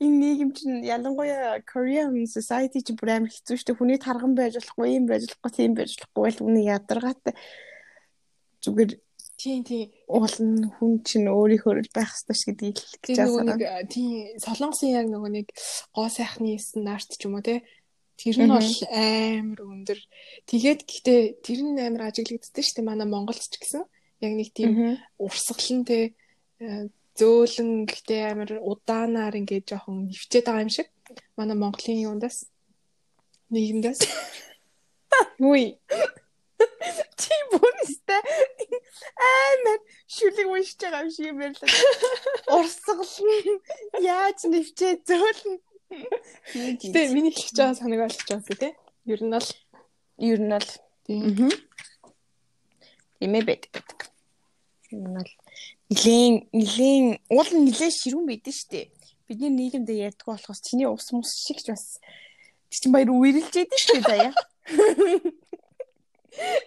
энэ 0.03 0.17
нийгэм 0.19 0.51
чинь 0.51 0.83
ялангуяа 0.83 1.63
Korean 1.63 2.11
society 2.27 2.83
чинь 2.83 2.99
бүр 2.99 3.15
амар 3.15 3.31
хэцүү 3.31 3.55
шүү 3.55 3.67
дээ. 3.71 3.79
Хүний 3.79 3.99
тарган 4.03 4.35
байж 4.35 4.59
болохгүй, 4.59 4.99
юм 4.99 5.05
байж 5.07 5.23
болохгүй, 5.31 5.51
тийм 5.55 5.73
байж 5.79 5.95
болохгүй 5.95 6.31
л 6.35 6.45
үний 6.47 6.67
ядаргаатай. 6.67 7.33
Зүгээр 8.63 8.91
Тийм 9.43 9.63
тийм. 9.67 9.91
Уулын 10.07 10.71
хүн 10.79 11.03
чинь 11.03 11.27
өөрийнхөө 11.27 11.83
л 11.83 11.91
байх 11.91 12.15
ёстой 12.15 12.31
ш 12.31 12.47
гэдгийг 12.47 12.79
хэлж 12.79 13.17
байгаа. 13.19 13.43
Нэг 13.43 13.91
тийм 13.91 14.39
солонгосын 14.39 14.95
яг 14.95 15.07
нөгөө 15.11 15.31
нэг 15.35 15.47
гоо 15.91 16.07
сайхны 16.07 16.55
стандарт 16.63 17.11
ч 17.11 17.27
юм 17.27 17.35
уу 17.35 17.43
те. 17.43 17.59
Тэр 18.15 18.39
нь 18.39 18.47
бол 18.47 18.71
амар 18.87 19.59
өндөр. 19.67 19.99
Тэгээд 20.47 20.87
гэхдээ 20.87 21.21
тэр 21.43 21.59
нь 21.59 21.75
амар 21.75 22.07
ажиглагддаг 22.07 22.63
шүү 22.63 22.75
дээ 22.79 22.87
манай 22.87 23.07
Монголд 23.11 23.43
ч 23.43 23.59
гэсэн. 23.59 23.83
Яг 24.23 24.31
нэг 24.31 24.49
тийм 24.55 24.95
урсгалан 25.19 25.83
те 25.83 26.15
э, 26.63 26.87
зөөлөн 27.19 27.83
гэхдээ 27.83 28.21
амар 28.31 28.63
удаанаар 28.63 29.35
ингээд 29.35 29.75
жоохон 29.75 30.07
нэвчээд 30.07 30.47
байгаа 30.47 30.63
юм 30.63 30.71
шиг. 30.71 30.87
Манай 31.35 31.59
Монголын 31.59 31.99
юундаас 31.99 32.47
нийгэмдээс. 33.51 34.07
Үгүй 35.43 35.75
Тийм 37.19 37.43
бүнэстэй 37.53 38.21
амар 39.17 39.79
шүлэг 40.07 40.47
уншиж 40.47 40.79
байгаа 40.81 41.03
юм 41.03 41.11
шиг 41.11 41.25
юм 41.31 41.37
байл. 41.39 41.59
Урсгална. 42.55 43.35
Яаж 43.99 44.39
нэвчээ 44.47 44.93
зөөлнө. 45.07 45.57
Гэтэ 46.53 47.13
миний 47.13 47.33
хэлж 47.33 47.57
байгаа 47.57 47.77
ойлгож 48.05 48.23
байгаа 48.25 48.41
юм 48.41 48.57
тий. 48.57 48.73
Ер 49.05 49.21
нь 49.23 49.33
бол 49.33 49.49
ер 50.17 50.39
нь 50.41 50.53
бол 50.53 50.69
тийм. 51.05 51.51
Тийм 53.19 53.33
ээ 53.35 53.43
байдаг. 53.47 53.87
Энэ 54.91 55.09
бол 55.13 55.31
нилийн 55.89 56.33
нилийн 56.53 57.05
уул 57.29 57.49
нь 57.53 57.65
нилээ 57.67 57.91
ширүүн 57.91 58.27
байдэн 58.27 58.53
штэ. 58.53 58.89
Бидний 59.27 59.51
нийгэмдээ 59.53 60.09
ярьдаг 60.09 60.27
болохоос 60.27 60.61
чиний 60.61 60.87
ус 60.87 61.11
мус 61.13 61.31
шиг 61.45 61.61
ч 61.61 61.71
бас 61.71 61.99
чинь 62.69 62.93
баяр 62.93 63.09
үерэлж 63.13 63.53
яйдэн 63.53 63.79
штэ 63.79 63.99
заяа. 64.01 64.33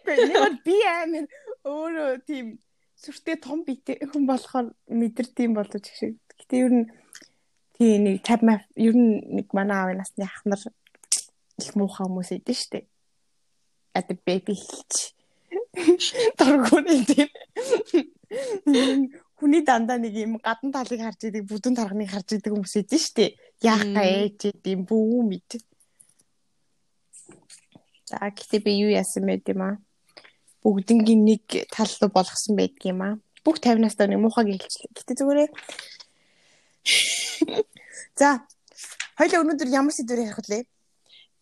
Гэхдээ 0.06 0.62
би 0.62 0.76
амар 0.86 1.26
өөрөө 1.66 2.22
тийм 2.26 2.46
сүртэй 3.02 3.36
том 3.42 3.66
битэй 3.66 3.98
хүн 4.06 4.24
болохоор 4.26 4.72
мэдэрдэм 4.88 5.52
болож 5.58 5.84
шиг. 5.90 6.16
Гэтэ 6.38 6.54
ер 6.62 6.72
нь 6.72 6.86
тий 7.76 7.98
нэг 8.00 8.22
50 8.24 8.64
ер 8.78 8.94
нь 8.96 9.20
нэг 9.36 9.52
манай 9.52 9.76
аавын 9.76 10.00
насны 10.00 10.24
ах 10.24 10.40
нар 10.48 10.62
их 11.60 11.72
муухай 11.76 12.06
хүмүүс 12.06 12.30
идэв 12.38 12.56
штэ. 12.56 12.80
Ад 13.98 14.08
бэби 14.24 14.54
хэлч. 14.54 15.12
Таргууны 16.40 17.04
тийм. 17.04 17.28
Хүний 19.36 19.62
дандаа 19.64 20.00
нэг 20.00 20.14
юм 20.16 20.40
гадна 20.40 20.72
талыг 20.72 21.00
харж 21.04 21.28
идэг, 21.28 21.44
бүдүүн 21.44 21.76
тарганыг 21.76 22.08
харж 22.08 22.40
идэг 22.40 22.52
хүмүүс 22.52 22.74
идэв 22.80 23.00
штэ. 23.00 23.36
Яах 23.60 23.84
гээ 23.84 24.56
тийм 24.64 24.88
бүү 24.88 25.20
мэд. 25.28 25.60
За 28.08 28.30
гэхдээ 28.32 28.60
би 28.64 28.72
юу 28.86 28.90
яасан 28.94 29.28
байд 29.28 29.44
юм 29.52 29.85
аа. 30.66 30.74
Бүгднгийн 30.74 31.22
нэг 31.22 31.70
тал 31.70 31.92
руу 32.02 32.10
болгосон 32.10 32.58
байдаг 32.58 32.82
юм 32.82 33.00
аа. 33.06 33.14
Бүх 33.46 33.62
50-наас 33.62 33.94
нэг 34.02 34.18
муухай 34.18 34.50
гэлчлээ. 34.50 34.90
Гэтэ 34.90 35.14
зүгээрээ 35.22 35.48
За 38.18 38.42
хоёлаа 39.18 39.42
өнөөдөр 39.42 39.68
ямар 39.70 39.94
сэдвэр 39.94 40.26
ярих 40.26 40.40
вэ? 40.48 40.66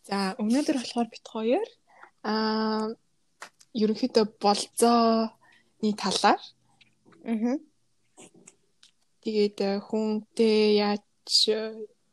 За 0.05 0.35
өнөөдөр 0.41 0.77
болохоор 0.81 1.09
бит 1.09 1.25
хоёр 1.25 1.67
аа 2.25 2.93
ерөнхийдөө 3.75 4.25
болзооны 4.41 5.91
талаар 5.97 6.41
аа 7.25 7.57
тэгээд 9.25 9.57
э, 9.61 9.81
хүнтэй 9.81 10.79
яаж 10.81 11.33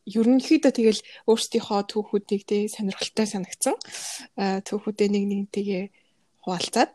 ерөнхийдөө 0.09 0.73
тэгэл 0.73 1.01
өөрсдийнхөө 1.29 1.81
түүхүүдийг 1.93 2.43
тэг 2.49 2.73
сонирхолтой 2.73 3.27
санагцсан 3.29 3.77
түүхүүдээ 4.67 5.09
нэг 5.13 5.25
нэгтэйгээ 5.31 5.85
хуваалцаад 6.43 6.91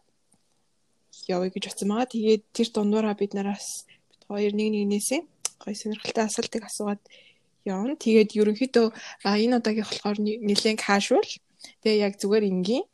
явъя 1.28 1.52
гэж 1.52 1.64
утсан 1.72 1.90
байгаа. 1.92 2.14
Тэгээд 2.14 2.44
тэр 2.56 2.68
дундаараа 2.72 3.16
бид 3.20 3.32
нараас 3.36 3.86
бид 4.10 4.22
хоёр 4.28 4.54
нэг 4.56 4.70
нэгнээсээ 4.72 5.22
гоё 5.62 5.76
сонирхолтой 5.76 6.24
асуултыг 6.26 6.64
асуугаад 6.66 7.02
явна. 7.68 7.96
Тэгээд 8.00 8.36
ерөнхийдөө 8.40 8.88
энэ 9.24 9.58
удаагийн 9.60 9.88
болохоор 9.88 10.18
нэлээд 10.20 10.80
casual. 10.80 11.26
Тэгээ 11.84 12.04
яг 12.08 12.14
зүгээр 12.22 12.44
энгийн 12.48 12.86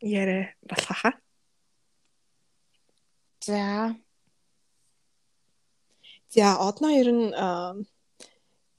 яриа 0.00 0.54
болох 0.64 0.98
хаа. 1.00 1.14
За. 3.44 3.94
За 6.34 6.56
одноо 6.58 6.90
ер 6.90 7.08
нь 7.12 7.26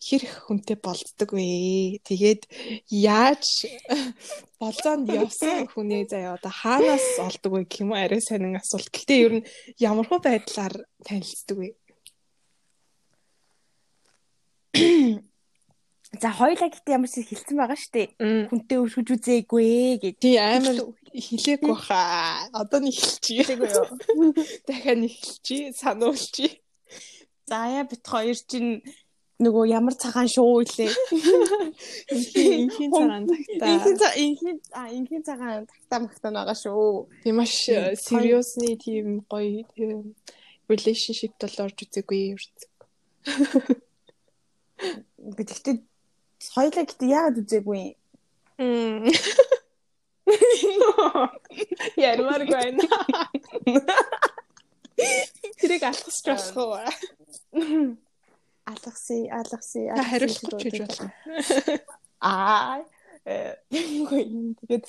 хэр 0.05 0.21
их 0.21 0.35
хүнтэй 0.45 0.77
болддог 0.77 1.29
вэ? 1.33 1.97
Тэгээд 2.05 2.45
яаж 2.93 3.65
болзоонд 4.61 5.09
явсан 5.09 5.65
хүнээ 5.65 6.05
заяа 6.13 6.37
одоо 6.37 6.53
хаанаас 6.53 7.17
олдог 7.25 7.51
вэ 7.51 7.61
гэх 7.65 7.81
юм 7.81 7.97
арай 7.97 8.21
сонин 8.21 8.53
асуулт. 8.61 8.93
Гэхдээ 8.93 9.19
ер 9.25 9.33
нь 9.41 9.47
ямархуу 9.81 10.21
байдлаар 10.21 10.85
танилцдаг 11.01 11.57
вэ? 11.57 11.69
За 16.21 16.29
хоёлаа 16.31 16.69
гэхдээ 16.69 16.95
ямар 16.95 17.09
ч 17.09 17.25
хэлсэн 17.25 17.57
байгаа 17.59 17.75
шүү 17.75 17.93
дээ. 17.95 18.07
Хүнтэй 18.53 18.77
өршөж 18.79 19.07
үзээгүй 19.09 19.99
гэж. 19.99 20.15
Тий 20.21 20.37
амар 20.39 20.95
хэлээгүй 21.11 21.75
хаа. 21.75 22.47
Одоо 22.55 22.79
нэг 22.79 22.95
хэлчихье. 22.95 23.43
Дахиад 24.63 24.99
нэг 25.01 25.11
хэлчихье. 25.11 25.73
Сануулчих. 25.75 26.61
За 27.49 27.67
яа 27.67 27.83
бит 27.83 28.05
хоёр 28.05 28.37
чинь 28.37 28.85
нөгөө 29.43 29.63
ямар 29.67 29.95
цагаан 29.99 30.29
шуу 30.31 30.61
илээ. 30.63 30.91
Инхийн 32.11 32.91
цагаан 32.91 33.25
тагтаа. 33.27 33.67
Инхийн 33.73 33.97
инхийн 34.23 34.57
а 34.71 34.87
инхийн 34.91 35.23
цагаан 35.27 35.67
тагтаа 35.67 35.99
магтаа 36.05 36.31
байгаа 36.31 36.55
шүү. 36.55 37.07
Тийм 37.23 37.35
маш 37.39 37.53
сериусны 38.07 38.77
тийм 38.79 39.25
гоё 39.27 39.67
relationship 40.71 41.33
бол 41.41 41.55
орж 41.65 41.77
үзээгүй 41.83 42.19
ерөөс. 42.31 42.63
Би 45.35 45.43
тэгтээ 45.43 45.75
Хоёлаа 46.53 46.85
гэдэг 46.85 47.09
яагаад 47.09 47.41
үзээгүй 47.41 47.79
юм? 47.81 47.95
Ярмаар 51.97 52.43
байна. 52.45 52.83
Тэрийг 55.59 55.83
алхасч 55.83 56.25
болох 56.27 56.85
уу? 58.65 58.73
Алгасыг, 58.73 59.25
алгасыг. 59.29 59.85
Хариулах 59.93 60.61
гэж 60.61 60.75
байна. 60.81 61.13
Аа 62.21 62.81
тэгээд 63.25 64.85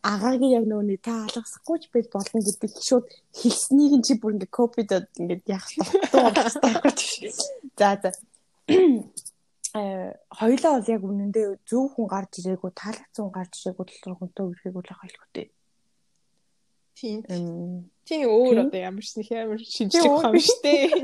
агаагийн 0.00 0.56
яг 0.56 0.64
нөгөө 0.64 0.96
та 1.04 1.28
алгасахгүй 1.28 1.76
ч 1.76 1.92
байж 1.92 2.06
болно 2.08 2.40
гэдэг 2.40 2.72
шууд 2.80 3.04
хэлснийг 3.36 3.92
нь 4.00 4.04
чи 4.06 4.16
бүр 4.16 4.40
ингээ 4.40 4.48
копидод 4.48 5.12
ингээ 5.20 5.44
яах 5.44 5.68
вэ? 5.76 5.84
За 7.76 8.00
за 8.00 8.10
хоёлоо 10.32 10.72
бол 10.80 10.88
яг 10.88 11.02
үнэндээ 11.04 11.46
зөв 11.68 11.84
хүн 11.92 12.08
гарч 12.08 12.32
ирээгүй 12.40 12.72
таалагдсан 12.72 13.28
хүн 13.28 13.36
гарч 13.36 13.52
ирээгүй 13.60 13.86
тал 14.00 14.16
хүнтэй 14.16 14.44
үргэлжлэх 14.48 14.88
байх 14.88 15.00
хэлэхтэй. 15.04 15.46
Тийм. 16.96 17.20
Тийм 18.08 18.24
өөр 18.24 18.64
одоо 18.64 18.80
ямар 18.80 19.04
ч 19.04 19.20
нэг 19.20 19.28
амар 19.36 19.60
шинжлэх 19.60 20.08
ухаан 20.08 20.32
биш 20.32 20.48
дээ. 20.64 20.96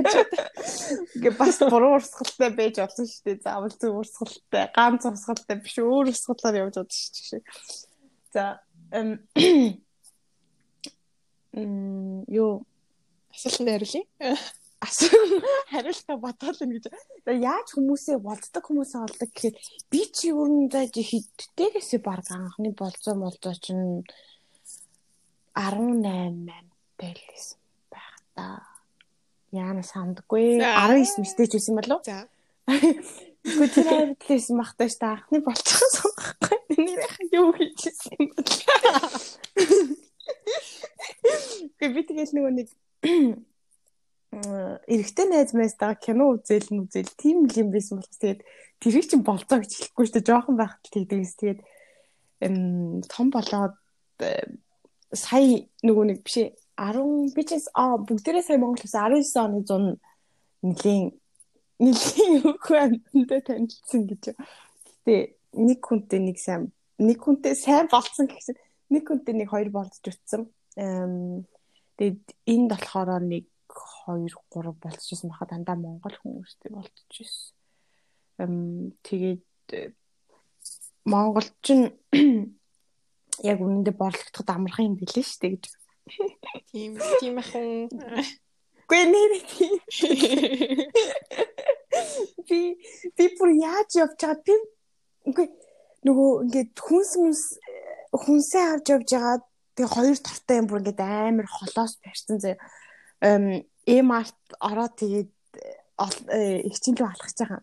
Ингээ 1.21 1.35
бас 1.37 1.61
буруу 1.61 2.01
урсгалтай 2.01 2.49
байж 2.57 2.81
болсон 2.81 3.05
шүү 3.05 3.23
дээ. 3.29 3.45
Заавал 3.45 3.77
зөв 3.77 4.01
урсгалтай, 4.01 4.73
ганц 4.73 5.05
урсгалтай 5.05 5.57
биш 5.61 5.77
өөр 5.85 6.09
урсгалаар 6.09 6.61
явж 6.65 6.81
байгаа 6.81 6.97
шүү 6.97 7.45
дээ. 7.45 7.45
За 8.33 8.45
эм 11.61 12.25
юу 12.33 12.65
асуултанд 13.37 13.69
хариулъя 13.77 14.09
хариултаа 15.73 16.17
бодоол 16.17 16.59
юм 16.65 16.73
гэж. 16.73 16.89
Яаж 17.29 17.69
хүмүүсээ 17.77 18.17
болцдог 18.17 18.65
хүмүүсээ 18.65 19.01
олдог 19.05 19.29
гэхээр 19.29 19.57
би 19.93 20.01
чи 20.09 20.33
ер 20.33 20.49
нь 20.49 20.73
за 20.73 20.89
хэддээрээсээ 20.89 22.01
баг 22.01 22.25
анхны 22.33 22.73
болцоо 22.73 23.15
молцоо 23.15 23.55
чинь 23.61 24.03
18 25.55 26.49
байлсэн 26.99 27.59
байх 27.91 28.17
та. 28.35 28.63
Яана 29.53 29.83
сандгүй 29.85 30.59
19 30.61 31.21
мэтэй 31.21 31.47
ч 31.47 31.53
байсан 31.59 31.77
болов? 31.77 32.01
За. 32.05 32.29
Гэхдээ 33.43 33.75
тэр 33.75 34.15
хайрлаас 34.23 34.51
махтааш 34.55 34.95
та 35.03 35.19
анхны 35.19 35.43
болцоо 35.43 35.89
сонгохгүй. 35.99 36.59
Нэрээ 36.79 37.37
юу 37.37 37.51
хийчихсэн 37.53 38.17
юм 38.23 38.31
бэ? 38.33 38.43
Би 41.93 42.01
тэгэл 42.07 42.33
нөгөө 42.39 42.53
нэг 42.55 42.69
эрэгтэй 44.33 45.27
найз 45.29 45.53
майстайгаа 45.53 45.99
кино 46.01 46.33
үзэл 46.39 46.73
нь 46.73 46.89
үзэл 46.89 47.13
тийм 47.21 47.45
л 47.45 47.57
юм 47.61 47.69
байсан 47.69 48.01
болохос 48.01 48.17
тэгээд 48.17 48.41
тэрийг 48.81 49.05
чинь 49.05 49.27
болцоо 49.27 49.61
гэж 49.61 49.93
хэлэхгүй 49.93 50.05
шүү 50.09 50.17
дээ 50.17 50.29
жоохон 50.33 50.57
байхад 50.57 50.81
л 50.81 50.95
тэгдэгс 50.97 51.35
тэгээд 51.37 51.61
том 53.13 53.27
болоод 53.29 53.77
э, 54.25 54.49
сая 55.13 55.69
нөгөө 55.85 56.05
нэг 56.09 56.19
биш 56.25 56.37
10 56.77 57.35
би 57.37 57.43
чинь 57.45 57.63
а 57.75 57.97
бүгдээрээ 58.01 58.45
сая 58.45 58.59
Монгол 58.59 58.85
ус 58.85 58.97
19 58.97 59.37
оны 59.45 59.61
100 59.65 60.01
нэлийн 60.63 61.13
нэлийн 61.79 62.35
хүүхэндээ 62.43 63.41
танилцсан 63.47 64.03
гэж. 64.09 64.25
Гэтэ 65.05 65.37
нэг 65.59 65.81
хүнтэй 65.85 66.21
нэг 66.21 66.39
сайн 66.41 66.73
нэг 66.99 67.19
хүнтэй 67.21 67.55
сайн 67.59 67.89
болцсон 67.93 68.31
гэсэн 68.31 68.57
нэг 68.89 69.05
хүнтэй 69.05 69.35
нэг 69.37 69.49
хоёр 69.53 69.69
болцож 69.69 70.15
утсан. 70.15 70.49
Тэгээд 71.99 72.25
энд 72.49 72.71
болохоор 72.73 73.21
нэг 73.21 73.45
2 73.69 74.33
3 74.49 74.73
болчихсон 74.81 75.29
баха 75.29 75.51
дандаа 75.51 75.77
монгол 75.77 76.17
хүмүүстэй 76.23 76.71
болчихсон. 76.73 77.53
Эм 78.41 78.97
тэгээд 79.05 79.93
монголч 81.05 81.67
нь 81.69 81.91
яг 83.43 83.59
үнэндээ 83.61 83.95
борлогдоход 83.99 84.49
амархан 84.51 84.87
юм 84.93 84.97
билээ 84.99 85.25
шүү 85.27 85.41
дээ 85.43 85.53
гэж. 85.59 85.65
Тийм 86.71 86.93
тийм 87.21 87.37
ахын. 87.39 87.91
Гүй 88.89 89.03
нэр 89.09 89.33
тийм. 89.51 89.75
Би 92.49 92.61
би 93.17 93.25
бүр 93.39 93.51
яаж 93.59 93.91
явж 93.99 94.19
байгаа 94.19 94.43
би 94.47 94.55
үгүй 95.29 95.47
нөгөө 96.07 96.31
ингээд 96.47 96.75
хүнс 96.83 97.13
хүнс 97.19 97.43
хүнсээ 98.13 98.65
авч 98.75 98.87
явж 98.91 99.09
байгаа 99.15 99.37
тэгээ 99.77 99.95
хоёр 99.95 100.19
тартай 100.19 100.57
юм 100.59 100.67
бүр 100.67 100.81
ингээд 100.83 101.01
амар 101.01 101.49
холоос 101.49 101.95
барьсан 102.03 102.43
заяа 102.43 102.59
эмарт 103.87 104.41
ороод 104.59 104.95
тэгээд 104.99 105.33
э, 105.99 106.63
ихчин 106.67 106.99
рүү 106.99 107.09
алхаж 107.09 107.37
байгаа. 107.39 107.63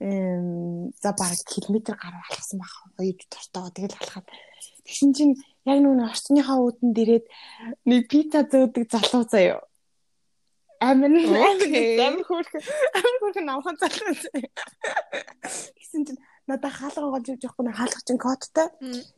Эм 0.00 0.92
за 1.02 1.12
баг 1.12 1.36
километр 1.44 1.94
гаруй 1.94 2.22
алхсан 2.30 2.58
баг. 2.58 2.72
Хоёр 2.96 3.16
тортоо 3.28 3.68
тэгэл 3.68 4.00
алхаад. 4.00 4.26
Тэгсэн 4.84 5.12
чинь 5.12 5.36
яг 5.68 5.78
нүг 5.84 6.00
орчныхаа 6.08 6.56
үүдэн 6.56 6.90
дээрээд 6.96 7.26
нэг 7.84 8.08
пицца 8.08 8.48
зөөдөг 8.48 8.88
залуу 8.88 9.28
заяа. 9.28 9.60
Амин 10.80 11.12
амин 12.08 12.24
хөөрх 12.24 12.52
амин 12.96 13.16
хөөрх 13.20 13.38
намхан 13.44 13.76
залуу 13.76 14.16
заяа. 14.16 14.50
Тэгсэн 15.76 16.02
чинь 16.08 16.20
надаа 16.48 16.72
хаалга 16.72 17.04
онгоолж 17.04 17.28
өгч 17.36 17.44
явахгүй 17.44 17.68
хаалга 17.76 18.00
чинь 18.00 18.24
кодтай. 18.24 18.68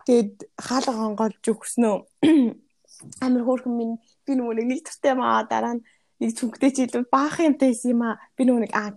Тэгээд 0.07 0.35
хаалга 0.59 1.07
онгоолж 1.07 1.45
өгснөө 1.47 1.95
амир 3.25 3.43
хөөрхөн 3.47 3.75
минь 3.79 3.97
би 4.27 4.35
нөгөө 4.35 4.67
нэг 4.67 4.83
тартай 4.87 5.15
маа 5.15 5.47
дараа 5.47 5.79
нь 5.79 5.85
нэг 6.19 6.35
цүнхтэй 6.39 6.71
чи 6.75 6.87
илүү 6.87 7.07
баахан 7.11 7.55
юмтай 7.55 7.71
байсан 7.71 7.95
юм 7.95 8.03
аа 8.07 8.21
би 8.37 8.43
нөгөө 8.47 8.63
нэг 8.67 8.73
а 8.75 8.91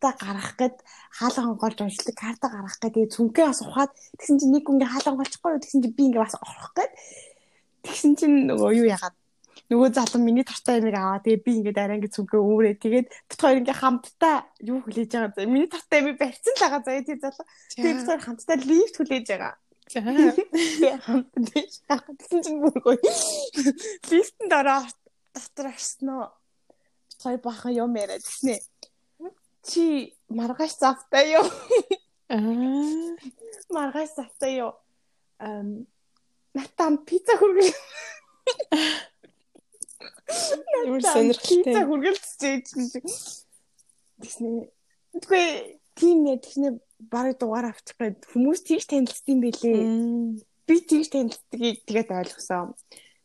карта 0.00 0.16
гаргах 0.24 0.56
гээд 0.56 0.76
хаалга 1.12 1.42
онгоолж 1.52 1.78
уншилдаг 1.84 2.16
карта 2.16 2.48
гаргах 2.48 2.80
гээд 2.80 2.94
тэгээ 2.96 3.14
цүнхээ 3.14 3.46
бас 3.46 3.60
ухаад 3.60 3.92
тэгсэн 4.16 4.36
чинь 4.40 4.52
нэг 4.56 4.64
ингээ 4.64 4.88
хаалга 4.88 5.12
онгоолчихгүй 5.12 5.60
тэгсэн 5.60 5.82
чинь 5.84 5.96
би 5.96 6.02
ингээ 6.08 6.24
бас 6.24 6.36
орох 6.40 6.72
гээд 6.72 6.92
тэгсэн 7.84 8.12
чинь 8.16 8.36
нөгөө 8.48 8.70
юу 8.80 8.88
яагаад? 8.88 9.16
Нөгөө 9.70 9.88
залуу 9.94 10.20
миний 10.24 10.42
тартай 10.42 10.80
юмыг 10.80 10.96
аваа. 10.96 11.22
Тэгээ 11.22 11.44
би 11.44 11.52
ингээд 11.60 11.78
арай 11.78 11.96
ингээд 12.00 12.16
цүнхээ 12.16 12.40
өөрөө 12.40 12.74
тэгээд 12.80 13.06
бит 13.28 13.40
хоёр 13.40 13.60
ингээд 13.60 13.80
хамтдаа 13.80 14.36
юу 14.64 14.78
хүлээж 14.82 15.10
байгаа 15.14 15.30
заа? 15.36 15.46
Миний 15.46 15.70
тартай 15.70 15.98
юмыг 16.00 16.16
барьсан 16.18 16.54
л 16.56 16.62
байгаа 16.64 16.80
заа 16.80 17.04
тэр 17.04 17.18
залуу 17.20 17.46
тэгээд 17.76 17.96
бит 18.00 18.08
хоёр 18.08 18.22
хамтдаа 18.24 18.56
лифт 18.56 18.96
хүлээж 18.98 19.26
байгаа. 19.30 19.54
Тэгсэн 22.18 22.40
чинь 22.42 22.60
бүр 22.62 22.78
гоё. 22.82 22.98
Лифтэнд 24.10 24.52
ороо 24.54 24.82
дотор 25.34 25.66
орсноо. 25.70 26.34
Той 27.22 27.36
бахан 27.38 27.74
юм 27.74 27.94
яриад 27.94 28.22
гиснэ. 28.26 28.58
Чи 29.62 30.16
маргааш 30.28 30.76
завтай 30.80 31.36
юу? 31.36 31.46
Аа. 32.28 32.40
Маргааш 33.68 34.10
завтай 34.16 34.60
юу? 34.64 34.72
Эм 35.38 35.86
натам 36.54 36.98
пицца 37.04 37.36
хүргэл. 37.38 37.72
Ямар 40.86 41.02
сонирхолтой. 41.02 41.64
Пицца 41.64 41.80
хүргэлцэж 41.86 42.64
гиснэ. 44.20 44.68
Тэгвэл 45.20 45.80
тийм 45.96 46.16
нэ 46.24 46.40
тэгснэ 46.40 46.68
барыг 47.12 47.38
дугаар 47.38 47.72
авчих 47.72 47.96
гээд 47.98 48.28
хүмүүс 48.30 48.60
тийш 48.64 48.84
танилцсан 48.88 49.38
байлээ. 49.40 50.40
Би 50.66 50.74
тийш 50.84 51.08
танилцдгийг 51.12 51.84
тэгээд 51.88 52.10
ойлгосон. 52.10 52.74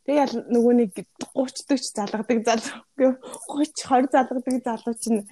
Тэгээ 0.06 0.46
нөгөө 0.54 0.74
нэг 0.86 0.92
30 1.34 1.66
40 1.66 1.98
залгадаг 1.98 2.40
залуу 2.46 3.18
30 3.50 3.74
20 3.90 4.14
залгадаг 4.14 4.56
залуу 4.62 4.96
чинь 5.02 5.26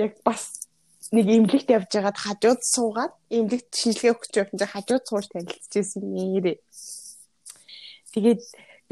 яг 0.00 0.12
бас 0.24 0.66
нэг 1.12 1.26
имлэгт 1.26 1.68
явж 1.68 1.90
байгаад 1.92 2.18
хажууд 2.18 2.60
суугаад 2.64 3.14
имлэгт 3.28 3.70
шинжилгээ 3.74 4.14
өгч 4.14 4.32
явсан 4.40 4.58
чинь 4.58 4.74
хажууд 4.74 5.04
сууж 5.06 5.26
танилцчихсэн 5.30 6.02
нэрээ. 6.06 6.58
Тэгээд 8.14 8.42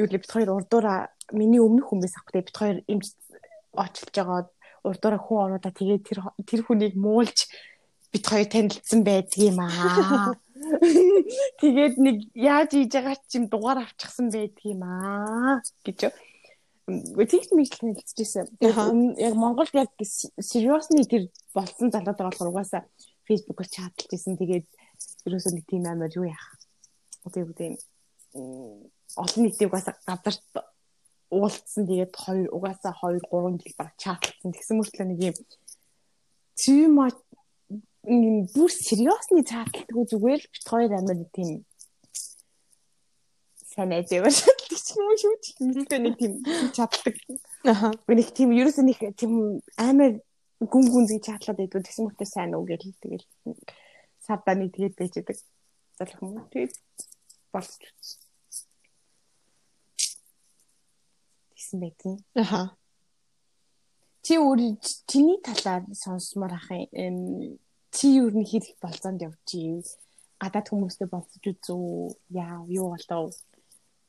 юу 0.02 0.06
л 0.06 0.14
бит 0.18 0.30
хоёр 0.30 0.50
урдуура 0.58 1.10
миний 1.32 1.62
өмнөх 1.62 1.90
хүн 1.90 2.02
байсан 2.02 2.20
аахгүй 2.20 2.42
бид 2.42 2.58
хоёр 2.58 2.78
имж 2.90 3.06
очилж 3.74 4.14
байгаа 4.14 4.40
урдаараа 4.82 5.20
хүн 5.22 5.38
оруудаа 5.44 5.72
тэгээд 5.74 6.06
тэр 6.06 6.18
тэр 6.42 6.60
хүнийг 6.66 6.94
муулж 6.98 7.38
бид 8.12 8.24
хоёр 8.26 8.48
танилцсан 8.50 9.00
байдгийм 9.04 9.58
аа. 9.60 10.34
Тэгээд 11.62 11.94
нэг 12.02 12.16
яаж 12.34 12.70
хийж 12.74 12.92
байгаа 12.94 13.16
чим 13.30 13.46
дугаар 13.46 13.84
авчихсан 13.84 14.26
байдгийм 14.30 14.82
аа 14.82 15.62
гэж 15.84 16.10
тэгт 16.88 17.50
мэдлэл 17.52 18.00
хэлчихсэн. 18.00 18.48
Яг 18.60 19.34
Монголд 19.36 19.72
яг 19.76 19.92
сериусны 20.00 21.04
тэр 21.04 21.28
болсон 21.52 21.92
залуудаа 21.92 22.32
болохоор 22.32 22.52
угаасаа 22.52 22.88
фейсбүүкээр 23.28 23.68
чатлж 23.68 24.10
исэн. 24.16 24.40
Тэгээд 24.40 24.66
ерөөсөө 25.28 25.52
нэг 25.52 25.64
тийм 25.68 25.84
амар 25.84 26.12
юу 26.16 26.24
яах. 26.24 26.56
Тэгээд 27.28 27.52
үгүй 27.52 28.88
олон 29.20 29.42
нийтийн 29.44 29.68
угаасаа 29.68 29.94
газарт 30.08 30.44
уулцсан. 31.28 31.84
Тэгээд 31.84 32.14
хоёр 32.16 32.48
угаасаа 32.56 32.96
2 32.96 33.20
3 33.28 33.60
жил 33.60 33.76
баг 33.76 33.92
чатлсан. 34.00 34.52
Тэгсэн 34.56 34.76
мөртлөө 34.80 35.06
нэг 35.12 35.20
юм 35.28 35.36
too 36.56 36.88
much 36.88 37.20
бүр 38.56 38.72
сериусны 38.72 39.44
чатлтгүй 39.44 40.04
зүгээр 40.08 40.40
л 40.40 40.48
бит 40.48 40.64
хоёр 40.64 40.92
амар 40.96 41.18
тийм 41.36 41.67
санаа 43.78 44.02
зэвэр 44.02 44.34
шатдаг 44.34 44.74
юм 44.98 45.06
уу 45.06 45.18
шүү 45.22 45.34
дээ. 45.86 46.02
Нэг 46.02 46.14
тийм 46.18 46.34
чаддаг. 46.74 47.14
Аа. 47.62 47.94
Нэг 48.10 48.28
тийм 48.34 48.50
ерөөсөө 48.50 48.84
нэг 48.90 48.98
тийм 49.14 49.62
амар 49.78 50.18
гүн 50.58 50.86
гүн 50.90 51.06
зэг 51.06 51.22
чадлаад 51.22 51.62
байдгүй 51.62 51.86
тэгсэн 51.86 52.10
мөртөө 52.10 52.26
сайн 52.26 52.58
уу 52.58 52.66
гэж 52.66 52.82
тэгэл 52.98 53.26
садаа 54.26 54.58
нэг 54.58 54.74
тэгээд 54.74 54.98
байждаг. 54.98 55.38
Залах 55.94 56.18
юм. 56.26 56.42
Тэгээд 56.50 56.74
болч. 57.54 57.82
Тэгсэн 61.54 61.78
байдгийн. 61.78 62.18
Аа. 62.34 62.74
Чи 64.26 64.42
өөр 64.42 64.74
чиний 65.06 65.38
талаар 65.38 65.86
сонсмоор 65.94 66.58
ах 66.58 66.66
юм. 66.74 67.54
Чи 67.94 68.18
юу 68.18 68.34
нэг 68.34 68.50
хэрэг 68.50 68.82
болцоонд 68.82 69.22
явчих. 69.22 69.86
Гадаад 70.42 70.66
хүмүүстэй 70.66 71.06
болцож 71.06 71.42
үзүү. 71.46 72.14
Яа, 72.34 72.62
юу 72.66 72.94
болов? 72.94 73.34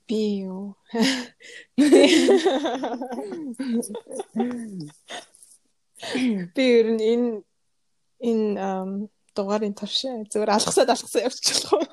Би 0.09 0.41
юу? 0.41 0.73
Би 6.55 6.63
ер 6.79 6.87
нь 6.97 7.03
энэ 7.13 7.29
энэ 8.29 9.07
дугаарын 9.37 9.77
турш 9.77 10.01
зүгээр 10.33 10.49
алгасаад 10.57 10.89
алгасаа 10.89 11.27
явчихлаа. 11.29 11.85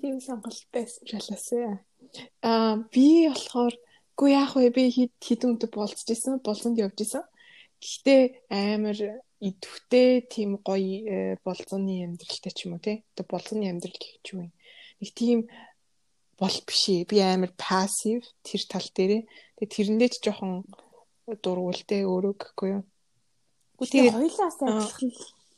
Тийм 0.00 0.16
сонголт 0.22 0.66
байсан 0.70 1.02
шалаасаа. 1.10 1.82
Аа 2.46 2.74
би 2.94 3.26
болохоор 3.26 3.74
гоо 4.14 4.28
яах 4.30 4.54
вэ? 4.54 4.70
Би 4.70 4.84
хэд 4.94 5.12
хэдэн 5.18 5.58
өдөр 5.58 5.70
болцож 5.74 6.08
исэн, 6.14 6.38
болонд 6.46 6.78
явж 6.78 6.98
исэн. 7.02 7.26
Гэхдээ 7.82 8.22
амар 8.54 8.98
идэвхтэй 9.44 10.24
тийм 10.24 10.56
гоё 10.64 11.04
э, 11.04 11.36
болзооны 11.44 12.08
амьдралтай 12.08 12.52
ч 12.56 12.64
юм 12.64 12.76
уу 12.76 12.82
те. 12.82 13.04
Одоо 13.12 13.24
болзооны 13.28 13.68
амьдрал 13.68 13.92
гэх 14.00 14.24
ч 14.24 14.40
юм. 14.40 14.48
Нэг 15.00 15.10
тийм 15.12 15.38
бол 16.40 16.56
биш 16.64 16.82
ээ. 16.88 17.04
Би 17.04 17.20
амар 17.20 17.52
пассив 17.60 18.24
тэр 18.40 18.62
тал 18.64 18.88
дээрээ. 18.96 19.22
Тэгээ 19.60 19.74
тэрэндээ 19.74 20.10
ч 20.10 20.16
жоохон 20.24 20.64
дургуултэй 21.28 22.08
өөрөө 22.08 22.34
гэхгүй 22.40 22.68
юу. 22.72 22.82
Тэгээ 23.84 24.16
хоёлаас 24.16 24.56
адилхан 24.64 25.10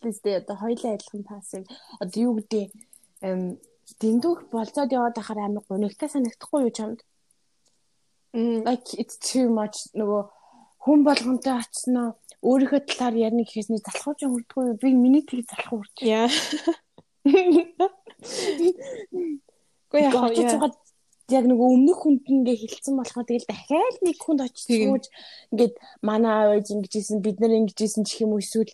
лээ. 0.03 0.41
Одоо 0.43 0.57
хоёлаа 0.59 0.93
адилхан 0.99 1.23
пассив. 1.23 1.63
Одоо 2.03 2.19
юу 2.27 2.35
гэдэг 2.43 2.75
дэндүүх 3.23 4.51
болцоод 4.51 4.91
яваад 4.91 5.15
байхаар 5.15 5.47
амар 5.47 5.65
гонигтай 5.69 6.11
санагдахгүй 6.11 6.67
юу 6.67 6.75
чамд? 6.75 7.01
Like 8.35 8.93
it's 8.99 9.17
too 9.17 9.49
much 9.49 9.89
нөгөө 9.97 10.36
хүн 10.87 11.03
болгонтой 11.03 11.55
очсноо 11.59 12.15
өөрийнхөө 12.47 12.81
талаар 12.87 13.15
ярина 13.27 13.43
гэхээсний 13.43 13.83
залхууч 13.83 14.23
хүрдгүй 14.23 14.79
би 14.79 14.95
миний 14.95 15.25
тийг 15.27 15.51
залхуу 15.51 15.83
хүрч. 15.83 15.97
Яа. 16.07 16.31
Гэхдээ 19.91 20.07
яг 20.47 20.79
яг 21.27 21.45
нэг 21.51 21.59
өмнөх 21.59 21.99
хүнд 22.07 22.23
ингээ 22.31 22.63
хилцсэн 22.63 22.95
болохоор 22.95 23.27
тэгэл 23.27 23.51
дахиад 23.51 23.99
нэг 24.07 24.17
хүнд 24.23 24.47
очиж 24.47 24.71
ингээд 24.71 25.75
манай 26.07 26.31
аав 26.31 26.55
ээж 26.63 26.71
ингэжсэн 26.71 27.19
бид 27.19 27.43
нар 27.43 27.51
ингэжсэн 27.59 28.07
ч 28.07 28.23
юм 28.23 28.39
уу 28.39 28.43
эсвэл 28.43 28.71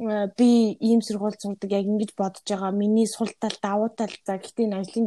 би 0.00 0.80
ийм 0.80 1.04
сургууль 1.04 1.36
сурдаг 1.36 1.68
яг 1.76 1.84
ингэж 1.84 2.16
бодож 2.16 2.40
байгаа 2.48 2.72
миний 2.72 3.04
сул 3.04 3.28
тал 3.36 3.52
давуу 3.60 3.92
тал 3.92 4.08
за 4.24 4.40
гэтээ 4.40 4.64
энэ 4.64 4.80
ажлын 4.80 5.06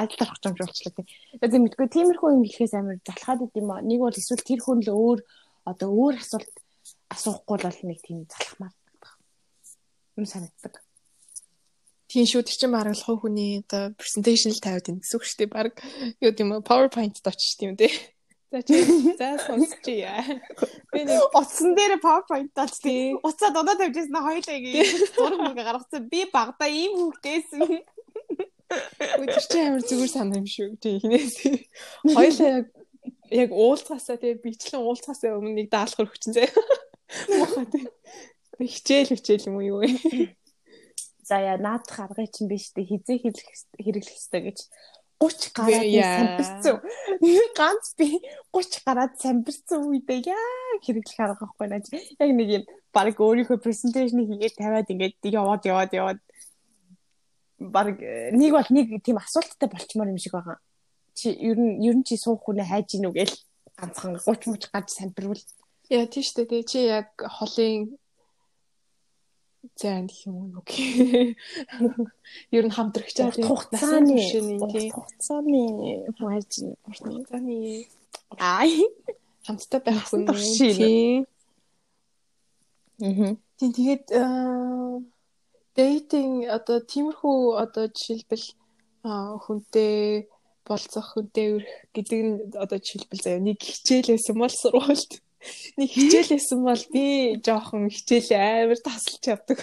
ажил 0.00 0.16
тарах 0.16 0.40
юм 0.48 0.56
болчихлоо 0.56 0.96
тийм. 0.96 1.08
Тэгээд 1.44 1.64
мэдгүй 1.76 1.88
тиймэрхүү 1.92 2.30
юм 2.32 2.44
хэлэхээс 2.48 2.72
амар 2.72 2.96
залхаад 3.04 3.44
идэм 3.44 3.68
ба. 3.68 3.84
Нэг 3.84 4.00
бол 4.00 4.16
эсвэл 4.16 4.48
тэр 4.48 4.60
хүн 4.64 4.80
л 4.80 4.96
өөр 4.96 5.20
одоо 5.64 5.88
өөр 5.90 6.20
асуулт 6.20 6.54
асуухгүй 7.10 7.58
бол 7.64 7.78
нэг 7.88 7.98
тийм 8.04 8.24
залхмаар 8.28 8.74
юм 10.16 10.26
санагддаг. 10.26 10.82
Тийм 12.08 12.26
шүү 12.30 12.46
тэр 12.46 12.58
чинь 12.58 12.74
баргалах 12.74 13.18
хүний 13.18 13.64
одоо 13.66 13.90
презентацийн 13.98 14.54
л 14.54 14.62
тавиад 14.62 14.86
байна 14.86 15.02
гэсэн 15.02 15.16
үг 15.18 15.24
шүү 15.26 15.38
дээ. 15.42 15.50
Бараг 15.50 15.74
юу 16.22 16.30
гэм 16.30 16.50
PowerPoint-д 16.62 17.26
очиж 17.26 17.58
тийм 17.58 17.74
дээ. 17.74 17.90
За 18.54 18.62
чи 18.62 18.78
за 19.18 19.34
сонсч 19.42 19.82
яа. 19.90 20.22
Би 20.94 21.02
нэг 21.02 21.18
утсан 21.34 21.74
дээр 21.74 21.98
PowerPoint-д 21.98 22.54
тийм. 22.78 23.18
Уцаа 23.26 23.50
додоо 23.50 23.74
тавьжсэн 23.74 24.14
хоёлаа 24.14 24.54
ингэ 24.54 24.82
зураг 25.18 25.40
мөргө 25.42 25.64
гаргацсан. 25.66 26.06
Би 26.06 26.30
багада 26.30 26.70
ийм 26.70 26.94
хүүхдээсэн. 26.94 27.82
Үгүй 29.18 29.42
чи 29.50 29.58
амар 29.58 29.82
зүгээр 29.82 30.12
санаа 30.14 30.38
юм 30.38 30.46
шүү. 30.46 30.78
Тийм 30.78 31.02
хинээс. 31.02 31.34
Хоёлаа 32.14 32.62
яг 32.62 32.66
яг 33.30 33.50
уулзгаасаа 33.52 34.16
тэгээ 34.20 34.44
бичлэн 34.44 34.82
уулзгаасаа 34.84 35.38
өмнө 35.38 35.64
нэг 35.64 35.68
даалгавар 35.72 36.10
өгчин 36.10 36.36
заяа. 36.36 36.52
Мохоо 37.40 37.64
тий. 37.68 37.86
Хичээл 38.60 39.14
хичээл 39.16 39.48
юм 39.48 39.56
уу 39.60 39.64
юу 39.64 39.78
вэ? 39.80 39.88
За 41.28 41.40
яа 41.40 41.56
наадах 41.56 42.04
аргыг 42.04 42.28
чинь 42.28 42.50
биш 42.50 42.72
тий 42.76 42.84
хизээ 42.84 43.24
хэрэглэх 43.24 43.48
хэрэглэх 43.80 44.12
хэрэгтэй 44.12 44.42
гэж 44.44 44.58
30 45.24 45.56
гараад 45.56 45.88
самбирсан. 45.88 46.76
Ганц 47.58 47.86
би 47.96 48.20
30 48.52 48.84
гараад 48.84 49.14
самбирсан 49.16 49.88
үедээ 49.88 50.20
яа 50.28 50.48
хэрэглэх 50.84 51.20
арга 51.24 51.48
байхгүй 51.48 51.66
наа. 51.72 51.80
Яг 52.20 52.30
нэг 52.36 52.48
юм 52.60 52.64
баг 52.92 53.16
өөрийнхөө 53.16 53.56
презентацийг 53.56 54.28
хийгээд 54.28 54.58
тавиад 54.60 54.92
ингээд 54.92 55.24
яваад 55.32 55.62
яваад 55.64 55.92
яваад 55.96 56.20
баг 57.58 57.96
нэг 58.36 58.50
бол 58.52 58.68
нэг 58.68 58.86
тийм 59.00 59.16
асуулттай 59.16 59.68
болчмоор 59.70 60.12
юм 60.12 60.20
шиг 60.20 60.36
байгаа. 60.36 60.60
Чи 61.14 61.28
ер 61.30 61.58
нь 61.58 61.78
ер 61.88 61.94
нь 61.98 62.06
чи 62.06 62.14
суух 62.18 62.42
хүнээ 62.44 62.66
хайж 62.70 62.86
гинүү 62.92 63.12
гээл 63.18 63.34
ганцхан 63.78 64.18
30 64.18 64.50
мууч 64.50 64.64
гарч 64.72 64.88
самбирвал 64.94 65.42
Яа 65.92 66.06
тийш 66.08 66.32
үү 66.32 66.48
тий 66.48 66.62
чи 66.64 66.80
яг 66.88 67.12
холын 67.36 67.92
зэн 69.76 70.08
гэх 70.08 70.20
юм 70.28 70.36
уу 70.48 70.64
гэх. 70.64 71.36
Ер 72.56 72.64
нь 72.64 72.72
хамтрагчаа 72.72 73.28
тийм 73.36 73.48
хугацааны 73.52 74.16
тий 74.72 74.88
хугацааны 74.96 75.62
хайж 76.16 76.52
хугацааны 76.88 77.84
ай 78.40 78.72
хамттай 79.44 79.80
байх 79.84 80.08
хүн 80.08 80.24
тий. 80.24 81.28
Мм. 83.04 83.36
Тийм 83.60 83.70
тэгээд 83.76 84.06
дейтинг 85.76 86.48
одоо 86.48 86.80
тиймэрхүү 86.80 87.38
одоо 87.60 87.92
жишээлбэл 87.92 88.46
хүнтэй 89.44 90.32
болцох 90.64 91.14
хүнтэй 91.14 91.60
өрх 91.60 91.72
гэдэг 91.92 92.20
нь 92.24 92.34
одоо 92.56 92.78
жишээлбэл 92.80 93.24
заяа 93.24 93.40
нэг 93.44 93.60
хичээлээсэн 93.60 94.36
бол 94.36 94.52
сургуульд 94.52 95.24
Нэг 95.76 95.90
хичээлээсэн 95.92 96.60
бол 96.64 96.84
би 96.88 97.04
жоохон 97.44 97.92
хичээлээ 97.92 98.64
амар 98.64 98.80
тасалж 98.80 99.24
явдаг 99.28 99.60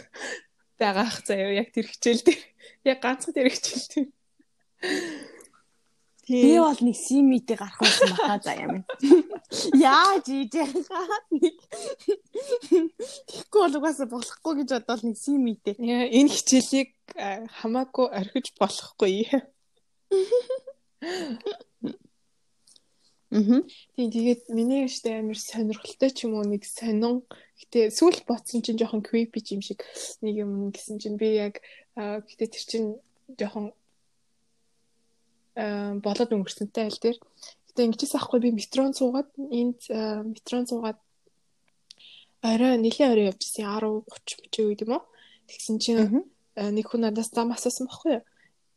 байгаах 0.77 1.25
заяа 1.25 1.57
яг 1.57 1.73
тэр 1.73 1.89
хичээл 1.89 2.21
дээр. 2.25 2.41
Яг 2.85 2.99
ганцхан 3.01 3.33
тэр 3.33 3.49
хичээл 3.49 3.87
дээр. 3.89 4.09
Би 6.29 6.53
бол 6.61 6.81
нэг 6.85 6.95
симитэ 6.95 7.57
гарах 7.57 7.81
байсан 7.81 8.13
баха 8.13 8.37
за 8.45 8.53
юм. 8.61 8.85
Яаж 9.73 10.25
ийж 10.29 10.53
яхаа 10.53 11.17
нэг 11.33 11.57
Тэгэхгүй 13.25 13.59
бол 13.65 13.77
угаасаа 13.81 14.07
болохгүй 14.07 14.53
гэж 14.61 14.69
бодвол 14.77 15.03
нэг 15.09 15.17
симитэ. 15.17 15.75
Энэ 15.81 16.29
хичээлийг 16.29 16.93
хамаагүй 17.57 18.05
орхиж 18.05 18.53
болохгүй. 18.55 19.27
Аа. 21.01 21.37
Тийм 23.31 24.11
тэгээд 24.11 24.51
миний 24.51 24.91
штэ 24.91 25.23
амир 25.23 25.39
сонирхолтой 25.39 26.11
ч 26.11 26.27
юм 26.27 26.35
уу 26.35 26.43
нэг 26.43 26.67
сонин. 26.67 27.23
Гэтэ 27.63 27.87
сүүл 27.95 28.27
ботсон 28.27 28.59
чинь 28.59 28.75
жоохон 28.75 29.07
creepy 29.07 29.39
юм 29.55 29.63
шиг 29.63 29.87
нэг 30.19 30.35
юм 30.43 30.67
гэсэн 30.75 30.99
чинь 30.99 31.15
би 31.15 31.39
яг 31.39 31.63
гэтэ 31.95 32.51
тэр 32.51 32.63
чинь 32.67 32.89
жоохон 33.39 33.71
аа 35.55 35.95
болоод 36.03 36.35
өнгөрсөнтэй 36.35 36.91
айл 36.91 36.99
дээр. 36.99 37.17
Гэтэ 37.71 37.79
ингэжээс 37.87 38.19
ахгүй 38.19 38.39
би 38.43 38.51
метрон 38.51 38.91
суугаад 38.91 39.31
энд 39.39 39.79
метрон 40.27 40.67
суугаад 40.67 40.99
орой 42.43 42.75
нэлийн 42.83 43.15
орой 43.15 43.31
явжсэн 43.31 43.63
10 43.63 44.11
30 44.11 44.51
30 44.51 44.67
үед 44.67 44.83
юм 44.83 44.99
уу. 44.99 45.03
Тэгсэн 45.47 45.79
чинь 45.79 46.27
нэг 46.59 46.83
хүн 46.83 47.07
надаас 47.07 47.31
зам 47.31 47.55
асуусан 47.55 47.87
байхгүй 47.87 48.19
юу? 48.19 48.23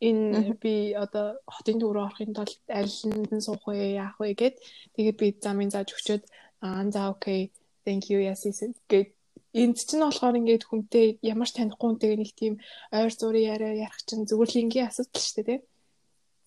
Энэ 0.00 0.59
би 0.62 0.94
одоо 0.94 1.38
хотын 1.46 1.78
төв 1.78 1.92
рүү 1.94 2.04
орохын 2.07 2.35
тулд 2.35 2.59
аль 2.68 2.90
нь 2.90 3.44
суух 3.46 3.62
вэ 3.66 3.98
яах 3.98 4.16
вэ 4.18 4.35
гэд 4.35 4.57
тэгээд 4.96 5.16
би 5.20 5.28
замын 5.44 5.70
зааж 5.70 5.94
өчөөд 5.94 6.24
аа 6.66 6.83
за 6.94 7.11
окей 7.14 7.52
thank 7.87 8.11
you 8.11 8.18
yes 8.18 8.42
гэд 8.90 9.09
энд 9.54 9.76
чинь 9.78 10.02
болохоор 10.02 10.38
ингээд 10.40 10.64
хүнтэй 10.66 11.07
ямар 11.22 11.48
ч 11.48 11.52
танихгүй 11.54 11.87
хүнтэйгээ 11.87 12.20
нэг 12.20 12.33
тийм 12.35 12.54
ойр 12.90 13.12
зургийн 13.14 13.50
яриа 13.54 13.87
ярих 13.87 14.02
чинь 14.02 14.26
зүгээр 14.26 14.50
л 14.50 14.61
ингийн 14.62 14.88
асуудал 14.90 15.22
шүү 15.22 15.35
дээ 15.37 15.46
тийм 15.46 15.62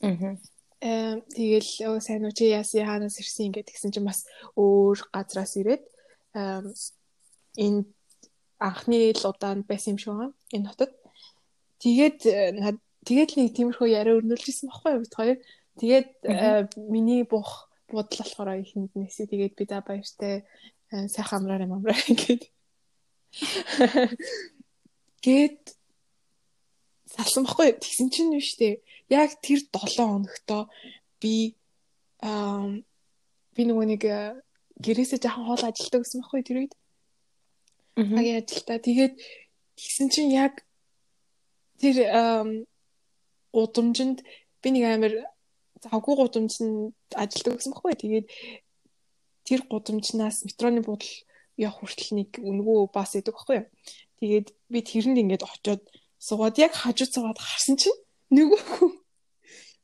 аа 0.04 0.36
эм 0.82 1.18
тэгэл 1.34 1.72
оо 1.90 1.98
сайн 2.04 2.28
уу 2.28 2.36
чи 2.38 2.52
яасан 2.52 2.86
хаанаас 2.86 3.18
ирсэн 3.18 3.48
ингээд 3.50 3.70
тэгсэн 3.72 3.92
чинь 3.96 4.10
бас 4.10 4.28
өөр 4.60 4.98
газраас 5.16 5.54
ирээд 5.58 5.84
энэ 7.58 7.82
анхны 8.60 9.14
л 9.14 9.24
удаанд 9.30 9.66
байсан 9.66 9.94
юм 9.94 10.00
шиг 10.02 10.10
байгаа 10.14 10.32
энэ 10.56 10.70
хотод. 10.70 10.92
Тэгээд 11.82 12.20
тэгээд 13.08 13.30
л 13.32 13.40
нэг 13.40 13.52
тиймэрхүү 13.56 13.88
яриа 13.88 14.20
өрнүүлжсэн 14.20 14.68
баггүй 14.68 15.00
бид 15.08 15.16
хоёр? 15.16 15.38
Тэгээд 15.80 16.10
миний 16.92 17.24
бух 17.24 17.72
бодол 17.88 18.20
болохоор 18.20 18.60
ихэнд 18.60 18.92
нэсээ 19.00 19.32
тэгээд 19.32 19.54
би 19.56 19.64
за 19.64 19.80
баяртай 19.80 20.44
сайхан 20.92 21.48
амраар 21.48 21.64
юм 21.64 21.80
амраа 21.80 21.96
ингээд 22.12 22.44
Гэт 25.26 25.76
салсан 27.10 27.44
баггүй 27.48 27.78
тэгсэн 27.82 28.10
чинь 28.14 28.32
нь 28.32 28.44
штэ? 28.44 28.82
Яг 29.10 29.40
тэр 29.42 29.60
7 29.64 29.98
хоногтоо 29.98 30.70
би 31.22 31.56
аа 32.22 32.70
би 33.56 33.62
нөгөө 33.66 33.86
нэг 33.90 34.04
э, 34.06 34.38
гэрээсээ 34.78 35.20
жоохон 35.24 35.46
хоол 35.50 35.64
ажилтдаг 35.66 36.02
гэсэн 36.06 36.22
баггүй 36.22 36.42
тэр 36.46 36.58
үед. 36.62 36.74
Агийн 37.98 38.40
ажилтаа. 38.46 38.78
Тэгээд 38.78 39.14
тэгсэн 39.76 40.08
чинь 40.14 40.32
яг 40.38 40.62
тэр 41.82 41.98
удамжинд 43.58 44.22
би 44.62 44.68
нэг 44.72 44.84
амир 44.86 45.14
завгүй 45.84 46.16
гудамжинд 46.18 46.94
ажилтдаг 47.14 47.58
гэсэн 47.58 47.74
баггүй. 47.74 47.96
Тэгээд 47.98 48.28
тэр 49.48 49.62
гудамжнаас 49.70 50.44
метроны 50.46 50.82
буудал 50.82 51.14
явах 51.58 51.82
хүртэл 51.82 52.12
нэг 52.18 52.30
үнгүү 52.42 52.92
бас 52.94 53.18
идэг 53.18 53.34
байхгүй 53.34 53.56
юу. 53.62 53.68
Тэгээд 54.22 54.48
би 54.70 54.80
тэрэнд 54.82 55.22
ингээд 55.22 55.44
очиод 55.46 55.82
суугаад 56.18 56.58
яг 56.58 56.74
хажуу 56.74 57.08
суугаад 57.10 57.40
харсан 57.40 57.78
чинь 57.78 57.98
нөгөө 58.34 58.62
хүн 58.62 58.94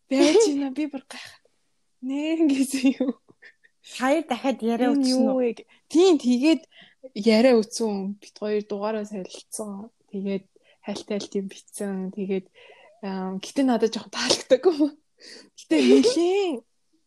байж 0.10 0.42
ийна 0.50 0.70
би 0.74 0.90
бүр 0.90 1.04
гайх. 1.06 1.30
Нэр 2.02 2.50
гэсэн 2.50 2.98
юу. 3.00 3.14
Хоёр 3.98 4.24
дахиад 4.28 4.60
яриа 4.62 4.92
утсан 4.92 5.28
уу? 5.30 5.42
Тийм 5.88 6.18
тэгээд 6.18 6.62
яриа 7.14 7.56
утсан 7.60 8.18
бит 8.22 8.36
хоёр 8.38 8.64
дугаараа 8.66 9.06
солилцсон. 9.06 9.92
Тэгээд 10.12 10.46
хайлтайлт 10.86 11.32
юм 11.40 11.48
битсэн. 11.48 12.12
Тэгээд 12.12 12.48
гэтээ 13.04 13.66
надад 13.68 13.92
жоохон 13.92 14.16
таалагддаг 14.16 14.64
юм. 14.64 14.96
Гэтээ 15.60 15.82
нэлийн 15.84 16.54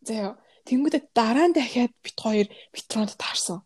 заяа 0.05 0.37
тэнгуудаа 0.69 1.03
дараа 1.17 1.49
нь 1.49 1.57
дахиад 1.57 1.93
бит 2.05 2.19
хоёр 2.21 2.49
метронд 2.75 3.17
таарсан. 3.17 3.65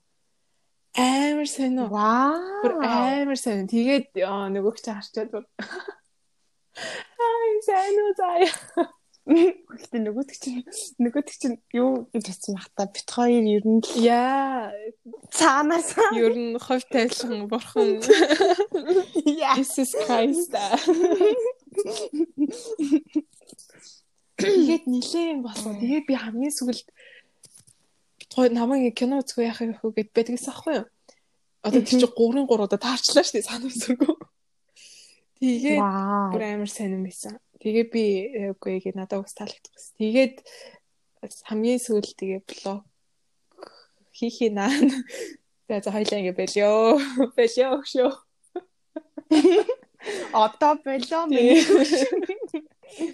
Амар 0.94 1.48
сайн 1.50 1.78
уу? 1.82 1.90
Вау. 1.90 2.62
Бүр 2.62 2.72
амар 2.86 3.38
сайн. 3.38 3.66
Тэгээд 3.66 4.14
нөгөөч 4.14 4.78
чи 4.78 4.90
харчаад 4.94 5.30
бүр. 5.34 5.44
Ай 7.26 7.50
сайн 7.66 7.96
уу 7.98 8.14
заяа. 8.14 8.54
Гэхдээ 9.30 10.00
нөгөөдөг 10.00 10.38
чинь 10.42 10.64
нөгөөдөг 10.98 11.36
чинь 11.38 11.58
юу 11.76 12.08
гэж 12.10 12.24
хэлсэн 12.24 12.56
бах 12.56 12.66
та 12.74 12.88
бит 12.90 13.06
хоёр 13.06 13.44
ер 13.46 13.64
нь 13.68 13.84
яа 14.00 14.72
цаанаас 15.30 15.94
ер 16.16 16.34
нь 16.34 16.58
хов 16.58 16.82
тайлхан 16.90 17.46
бурхан 17.46 18.00
Jesus 19.28 19.94
Christ 20.02 20.50
Тэгээд 24.40 24.84
нилээн 24.88 25.40
болсон. 25.44 25.76
Тэгээд 25.80 26.06
би 26.08 26.14
хамгийн 26.16 26.54
сүүлд 26.54 26.88
намайг 28.54 28.94
кино 28.96 29.20
үзгүй 29.20 29.44
яах 29.50 29.60
юм 29.60 29.74
хөө 29.76 29.92
гэд 30.00 30.10
байдгээс 30.16 30.48
аахгүй 30.48 30.74
юу. 30.80 30.86
Одоо 31.60 31.82
чинь 31.84 32.00
3-ын 32.00 32.46
3 32.48 32.64
удаа 32.64 32.80
таарчлаа 32.80 33.24
шүү 33.24 33.36
дээ 33.36 33.48
санамсаргүй. 33.50 34.14
Тэгээд 35.40 35.80
бүр 36.32 36.42
амар 36.44 36.70
сонирн 36.72 37.04
байсан. 37.04 37.36
Тэгээ 37.60 37.86
би 37.92 38.04
үгүй 38.56 38.80
гээ 38.80 38.96
надад 38.96 39.20
ус 39.20 39.36
таалагдах 39.36 39.72
гэсэн. 39.76 39.96
Тэгээд 40.00 40.34
хамгийн 41.44 41.80
сүүлд 41.80 42.16
тэгээ 42.16 42.40
блог 42.48 42.88
хийхи 44.16 44.48
наа. 44.48 44.72
За 45.68 45.80
за 45.84 45.92
хоёлаа 45.92 46.18
ингэ 46.20 46.32
бэлё. 46.32 46.96
Бэлё 47.36 47.84
шүү. 47.84 48.10
Одоо 50.32 50.80
болоо 50.84 51.24
мэн. 51.28 51.60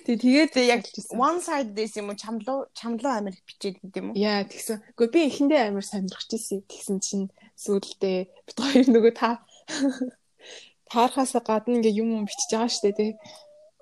Тэг 0.07 0.23
тэгээд 0.23 0.55
яг 0.65 0.87
one 1.13 1.43
side 1.43 1.75
this 1.75 1.99
юм 1.99 2.09
уу 2.09 2.17
чамлуу 2.17 2.71
чамлуу 2.73 3.13
амир 3.13 3.37
бичээд 3.45 3.83
гэдэг 3.83 4.01
юм 4.01 4.09
уу? 4.13 4.17
Яа 4.17 4.47
тэгсэн. 4.47 4.81
Гэхдээ 4.95 5.13
би 5.13 5.21
эхэндээ 5.29 5.61
амир 5.69 5.85
сонирхож 5.85 6.31
ирсэн. 6.33 6.65
Тэгсэн 6.65 6.99
чинь 7.03 7.27
сүүлдээ 7.59 8.19
бид 8.47 8.57
хоёр 8.57 8.87
нөгөө 8.89 9.13
та 9.19 9.45
таархаас 10.93 11.35
гадна 11.43 11.77
ингээ 11.83 11.99
юм 12.01 12.09
юм 12.23 12.25
бичиж 12.25 12.51
байгаа 12.55 12.81
дээ 12.83 12.95
тий. 12.97 13.13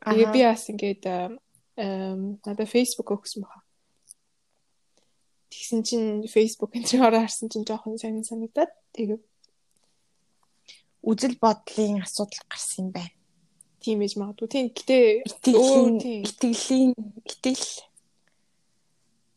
Тэгээ 0.03 0.29
би 0.33 0.41
бас 0.49 0.65
ингээд 0.73 1.05
эм 1.77 2.41
надад 2.43 2.71
Facebook 2.71 3.09
өгсөн 3.15 3.45
баха. 3.45 3.63
Тэгсэн 5.53 5.81
чинь 5.87 6.09
Facebook 6.27 6.75
энэ 6.75 6.89
чигээр 6.89 7.23
харсан 7.23 7.53
чинь 7.53 7.69
жоохон 7.69 8.01
сайн 8.01 8.25
санагдаад 8.27 8.73
тэгээ 8.97 9.19
үзэл 11.05 11.37
бодлын 11.41 12.03
асуудал 12.05 12.45
гарсан 12.49 12.89
юм 12.89 12.91
байна. 12.97 13.15
Тийм 13.85 14.01
ээж 14.01 14.15
магадгүй. 14.17 14.49
Тийм 14.49 14.67
гэтээ 14.73 15.05
итгэлийн 15.29 15.97
итгэлийн 16.25 16.93
итгэл 17.29 17.67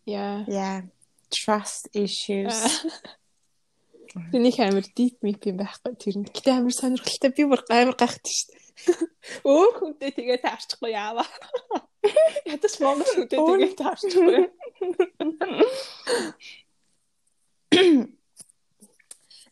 яа 0.08 0.48
яа 0.48 0.88
trust 1.28 1.92
issues 1.92 2.56
Тэнийг 4.32 4.58
амар 4.64 4.86
deep 4.96 5.20
meep 5.22 5.44
юм 5.46 5.58
байхгүй 5.60 5.94
тэр 6.00 6.16
нь. 6.18 6.32
Гэтэ 6.32 6.52
амар 6.58 6.74
сонирхолтой 6.74 7.32
би 7.36 7.44
бүр 7.46 7.62
амар 7.70 7.96
гайхдаг 8.00 8.32
шүү 8.32 8.48
дээ. 8.50 8.64
Өөр 9.52 9.72
хүнтэй 9.78 10.12
тэгээ 10.16 10.40
таарчихгүй 10.42 10.92
яава. 10.96 11.26
Ядаж 12.54 12.74
монгол 12.82 13.12
хүнтэй 13.14 13.38
тэгээ 13.38 13.76
таарчихгүй. 13.78 14.48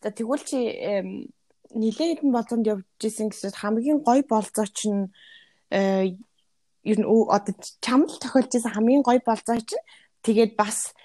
За 0.02 0.10
тэгвэл 0.14 0.46
чи 0.46 0.60
нилээ 1.76 2.08
хэдэн 2.16 2.32
болонд 2.32 2.66
явж 2.66 2.88
исэн 3.04 3.30
гэсэн 3.30 3.52
хамгийн 3.52 4.00
гой 4.00 4.24
болцоо 4.24 4.66
чинь 4.66 5.12
э, 5.70 6.16
ер 6.84 6.98
нь 7.00 7.06
одоо 7.06 7.54
чамд 7.84 8.10
тохиолж 8.24 8.52
исэн 8.56 8.72
хамгийн 8.72 9.04
гой 9.04 9.20
болцоо 9.20 9.60
чинь 9.60 9.84
тэгээд 10.24 10.56
бас 10.56 10.96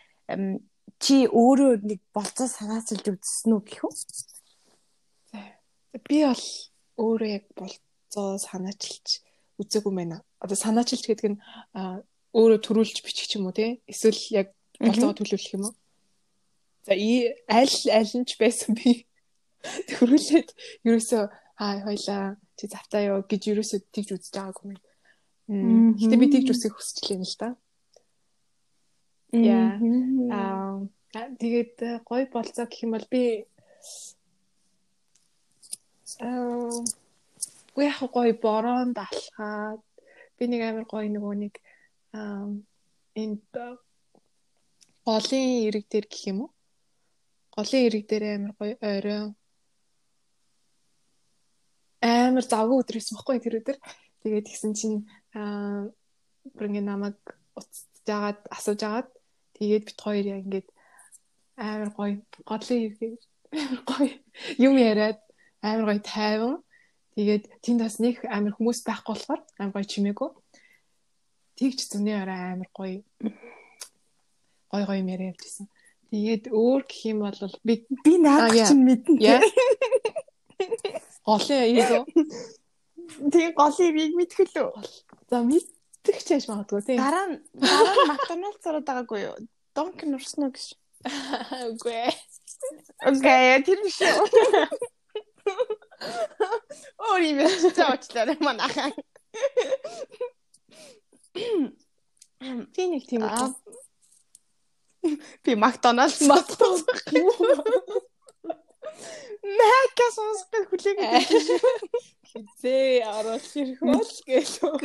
чи 1.00 1.26
өөрөө 1.26 1.83
нэг 1.83 2.00
болцоо 2.14 2.46
санаачилж 2.46 3.04
үзсэн 3.11 3.56
үү 3.56 3.62
гэх 3.66 3.83
үү? 3.88 3.94
Би 6.06 6.18
бол 6.28 6.44
өөрөө 7.00 7.28
яг 7.40 7.44
болцоо 7.56 8.38
санаачилж 8.38 9.24
үзээгүй 9.59 9.92
байна. 9.96 10.22
Одоо 10.38 10.56
санаачилж 10.61 11.04
гэдэг 11.09 11.28
нь 11.35 11.40
өөрөө 12.37 12.61
төрүүлж 12.62 13.00
бичих 13.02 13.35
юм 13.35 13.48
уу 13.48 13.56
те? 13.56 13.80
Эсвэл 13.90 14.20
яг 14.30 14.48
болцоогоо 14.78 15.16
төлөвлөх 15.18 15.54
юм 15.56 15.72
уу? 15.72 15.74
За 16.87 16.92
аль 16.94 17.76
аль 17.90 18.14
нь 18.14 18.28
ч 18.28 18.38
байсан 18.38 18.76
би 18.76 19.09
Төрүүлээд 19.62 20.48
ерөөсөө 20.88 21.24
аа 21.60 21.76
хоёлаа 21.84 22.36
чи 22.56 22.64
завтаа 22.72 23.00
ёо 23.12 23.20
гэж 23.30 23.42
ерөөсөө 23.52 23.80
тэгж 23.92 24.08
үзэж 24.16 24.32
байгаагүй 24.36 24.72
юм. 24.72 24.80
Гэтэ 26.00 26.16
би 26.16 26.26
тэгж 26.32 26.48
үсэх 26.54 26.72
хүсчихлээ 26.76 27.20
л 27.20 27.36
да. 27.40 27.48
Яа. 29.32 29.76
Аа 30.32 30.88
тэгээд 31.12 32.04
гой 32.08 32.22
болцоо 32.32 32.64
гэх 32.66 32.84
юм 32.86 32.94
бол 32.96 33.06
би 33.12 33.44
аа 36.22 36.70
үгүй 37.74 37.84
яг 37.86 38.00
гой 38.14 38.30
бороонд 38.32 38.96
алхаад 38.96 39.82
би 40.38 40.44
нэг 40.48 40.60
амар 40.64 40.86
гой 40.88 41.06
нөгөө 41.12 41.34
нэг 41.42 41.54
аа 42.16 42.48
энд 43.18 43.54
голын 45.04 45.46
ирэг 45.66 45.84
дээр 45.90 46.06
гэх 46.08 46.24
юм 46.30 46.38
уу? 46.46 46.50
Голын 47.54 47.86
ирэг 47.86 48.04
дээр 48.06 48.24
амар 48.38 48.52
гоё 48.58 48.74
орой 48.80 49.34
амар 52.00 52.44
завгүй 52.44 52.80
өдөр 52.80 52.96
байсан 52.96 53.16
байхгүй 53.16 53.40
тэр 53.44 53.58
өдөр. 53.60 53.76
Тэгээд 54.24 54.46
тэгсэн 54.48 54.72
чинь 54.76 54.98
аа 55.36 55.88
бүр 56.56 56.66
ингэ 56.68 56.82
намайг 56.84 57.18
уцаж 57.56 57.84
жагаад 58.08 58.40
асууж 58.48 58.80
агаад 58.84 59.08
тэгээд 59.56 59.84
бит 59.88 60.00
хоёр 60.00 60.24
яг 60.24 60.40
ингээд 60.44 60.68
амар 61.56 61.90
гоё 61.92 62.14
годлын 62.48 62.84
иргэж 62.88 63.20
амар 63.52 63.80
гоё 63.84 64.12
юм 64.56 64.74
яриад 64.80 65.20
амар 65.60 65.84
гоё 65.88 66.00
тайван. 66.00 66.56
Тэгээд 67.14 67.44
тэнд 67.60 67.80
бас 67.84 67.96
нэг 68.00 68.16
амар 68.24 68.56
хүмүүс 68.56 68.80
байхгүй 68.88 69.12
болохоор 69.12 69.40
амар 69.60 69.74
гоё 69.76 69.92
чимээгүй. 69.92 70.30
Тэгч 71.60 71.78
зүний 71.92 72.16
орой 72.16 72.40
амар 72.56 72.70
гоё 72.72 73.04
гоё 74.72 74.84
гоё 74.88 75.00
юм 75.04 75.12
яриад 75.12 75.36
байсан 75.36 75.68
тэгээд 76.10 76.50
өөр 76.50 76.82
гэх 76.90 77.00
юм 77.06 77.22
бол 77.22 77.38
би 77.62 77.86
би 78.02 78.12
наад 78.18 78.50
чинь 78.50 78.82
мэднэ 78.82 79.14
Голын 81.26 81.64
ийг 81.76 81.90
үү? 81.90 82.04
Тэгээ 83.33 83.52
голын 83.59 83.98
ийг 84.00 84.12
мэдхэл 84.16 84.56
үү? 84.64 84.72
За 85.30 85.42
мэд 85.44 85.66
үздэг 86.00 86.16
ч 86.24 86.28
яж 86.33 86.44
магадгүй 86.48 86.80
тийм. 86.80 86.98
Дараа 86.98 87.26
нь 87.28 87.37
дараа 87.61 87.92
нь 87.92 88.09
McDonald's 88.09 88.64
ороод 88.64 88.88
байгаагүй 88.88 89.20
юу? 89.20 89.37
Урсан 89.76 90.48
уу 90.48 90.52
гэж. 90.56 90.66
Үгүй. 91.76 92.09
Окей, 93.04 93.61
тэр 93.68 93.78
биш 93.85 94.00
үү? 94.00 94.16
Мэд 97.37 97.76
цаачлаа 97.76 98.33
манайхан. 98.40 98.92
Тийм 102.72 102.88
нэг 102.96 103.04
тийм 103.04 103.22
үү. 103.28 103.52
Би 105.44 105.52
McDonald's 105.52 106.24
McDonald's 106.24 106.88
юу? 108.90 109.57
Мэкас 109.59 110.14
сонсох 110.16 110.64
хүлээгээд 110.68 111.29
хизээ 112.31 113.05
оруулах 113.09 113.55
ирэх 113.57 113.81
бол 113.81 114.12
гэлөө. 114.29 114.76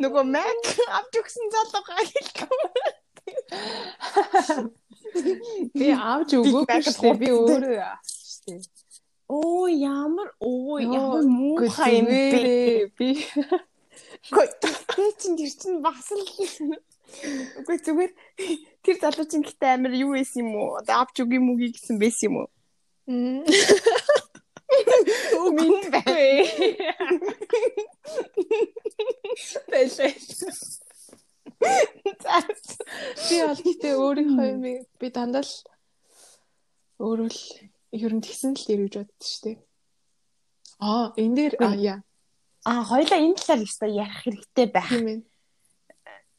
Нөгөө 0.00 0.24
Mac 0.34 0.64
авч 0.96 1.12
өгсөн 1.20 1.46
залуугаа 1.54 2.02
хэлэхгүй. 2.06 2.64
Би 5.74 5.88
авч 5.90 6.30
өгөөгүй. 6.38 7.12
Би 7.20 7.28
өөрөө 7.34 7.74
дээ. 8.46 8.62
Оо 9.30 9.66
ямар 9.70 10.28
оо 10.40 10.78
ямар 10.82 11.22
муухай 11.22 12.02
юм 12.02 12.06
бэ? 12.10 12.90
Би 12.98 13.08
Гэхдээ 14.30 15.10
чинь 15.20 15.36
тэр 15.38 15.52
чинь 15.54 15.78
бас 15.82 16.10
л 16.10 16.20
Үгүй 17.60 17.76
зүгээр 17.84 18.12
тэр 18.84 18.96
залуу 19.00 19.26
чинь 19.28 19.44
гэхдээ 19.44 19.76
амар 19.76 19.94
юу 19.94 20.14
байсан 20.16 20.42
юм 20.46 20.54
уу? 20.56 20.78
Одоо 20.80 20.96
авч 21.04 21.16
үг 21.20 21.30
юм 21.36 21.50
уу 21.52 21.58
гэсэн 21.60 21.96
байсан 22.00 22.26
юм 22.30 22.36
уу? 22.40 22.48
Үгүй 25.50 25.68
бай. 25.90 26.46
Бэлээ. 29.70 30.14
Би 31.60 33.36
бол 33.44 33.60
гэтээ 33.60 33.94
өөрийнхөө 34.00 34.46
юм 34.48 34.62
би 35.00 35.06
дандаа 35.12 35.44
л 35.44 35.54
өөрөө 37.00 37.28
л 37.28 37.42
ер 37.96 38.12
нь 38.14 38.24
тэгсэн 38.24 38.54
л 38.56 38.64
боддоо 38.86 39.04
шүү 39.20 39.42
дээ. 39.44 39.56
Аа, 40.80 41.12
энэ 41.20 41.34
дээр 41.36 41.54
аа 41.60 41.76
яа. 41.76 41.98
Аа, 42.64 42.84
хоёлаа 42.84 43.20
энэ 43.20 43.36
талаар 43.36 43.60
ихтэй 43.64 43.92
ярих 44.00 44.18
хэрэгтэй 44.24 44.66
байх. 44.72 44.92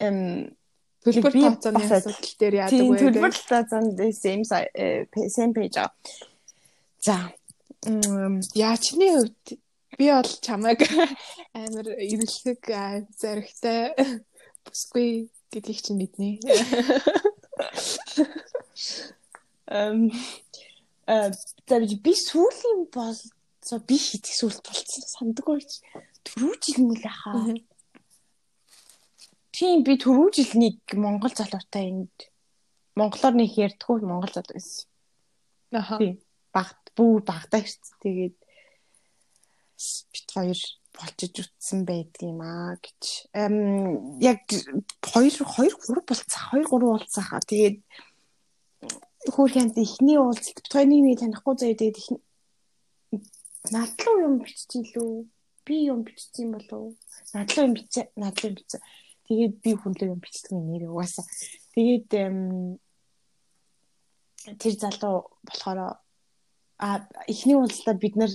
Эм 0.01 0.57
төлбөр 1.05 1.33
тооцооны 1.33 1.81
асуудал 1.81 2.33
дээр 2.39 2.55
яадаг 2.61 2.85
вэ? 2.85 2.97
Төлбөр 3.01 3.33
тооцоонд 3.49 3.97
same 4.13 4.45
same 4.45 5.53
page. 5.53 5.81
За. 7.01 7.17
Яа 8.53 8.77
чиний 8.77 9.11
хувьд 9.17 9.57
би 9.97 10.05
бол 10.13 10.31
чамайг 10.45 10.81
амар 11.57 11.87
ирэлхэг 11.97 12.61
зоригтой 13.17 13.93
бүсгүй 14.65 15.29
гэдгийг 15.51 15.79
чинь 15.81 15.97
мэднэ. 15.97 16.29
Эм 19.71 20.11
э 21.07 21.31
би 22.05 22.13
сүүлийн 22.13 22.85
бол 22.93 23.17
за 23.61 23.79
би 23.79 23.97
хитэх 23.97 24.33
сүлт 24.37 24.61
болцсон 24.65 25.05
сандаггүй 25.09 25.61
ч 25.65 25.81
түрүү 26.25 26.53
жил 26.61 26.85
мөл 26.85 27.05
хаа. 27.05 27.49
Тийм 29.51 29.83
би 29.83 29.97
түрүү 29.99 30.31
жил 30.35 30.51
нэг 30.59 30.95
Монгол 30.95 31.33
залуутай 31.35 31.91
энд 31.91 32.31
монголоор 32.95 33.35
нэг 33.35 33.55
ярьдггүй 33.55 34.03
монгол 34.03 34.31
залуу 34.33 34.55
байсан. 34.55 34.87
Аха. 35.71 35.97
Тийм. 35.97 36.19
Багт 36.51 36.91
бүү 36.97 37.23
багтаа 37.23 37.63
ирсэн. 37.63 37.95
Тэгээд 38.03 38.37
бит 40.11 40.27
хоёр 40.35 40.59
болчиж 40.91 41.33
үтсэн 41.39 41.85
байдаг 41.87 42.21
юм 42.27 42.41
аа 42.43 42.75
гэж. 42.75 43.31
Эм 43.31 44.19
яг 44.19 44.43
2 44.51 45.39
2 45.39 45.47
3 45.47 46.03
болцсон. 46.03 46.43
2 46.51 46.67
3 46.67 46.91
болцсон 46.91 47.23
хаа. 47.23 47.39
Тэгээд 47.39 47.79
хөөрхөнд 49.31 49.75
ихний 49.79 50.19
уулзалт 50.19 50.59
бит 50.59 50.67
хоёрын 50.67 51.05
нэг 51.07 51.19
танихгүй 51.23 51.55
заяа 51.55 51.79
тэгээд 51.79 52.01
их 52.01 52.09
надлуу 53.71 54.15
юм 54.19 54.35
бичсэн 54.43 54.83
лүү. 54.91 55.31
Би 55.63 55.87
юм 55.87 56.03
бичсэн 56.03 56.51
болов. 56.51 56.99
Надлуу 57.31 57.71
юм 57.71 57.73
бичээ. 57.79 58.11
Надлуу 58.19 58.51
юм 58.51 58.57
бичээ. 58.59 58.81
Тэгээд 59.31 59.55
би 59.63 59.71
хүнлээ 59.79 60.11
юм 60.11 60.19
бичдэг 60.19 60.51
юм 60.51 60.67
нэр 60.75 60.91
угаасаа. 60.91 61.23
Тэгээд 61.71 62.11
тэр 64.59 64.73
залуу 64.75 65.31
болохоор 65.47 66.03
а 66.75 67.07
эхний 67.31 67.55
уулзалтаа 67.55 67.95
бид 67.95 68.19
нар 68.19 68.31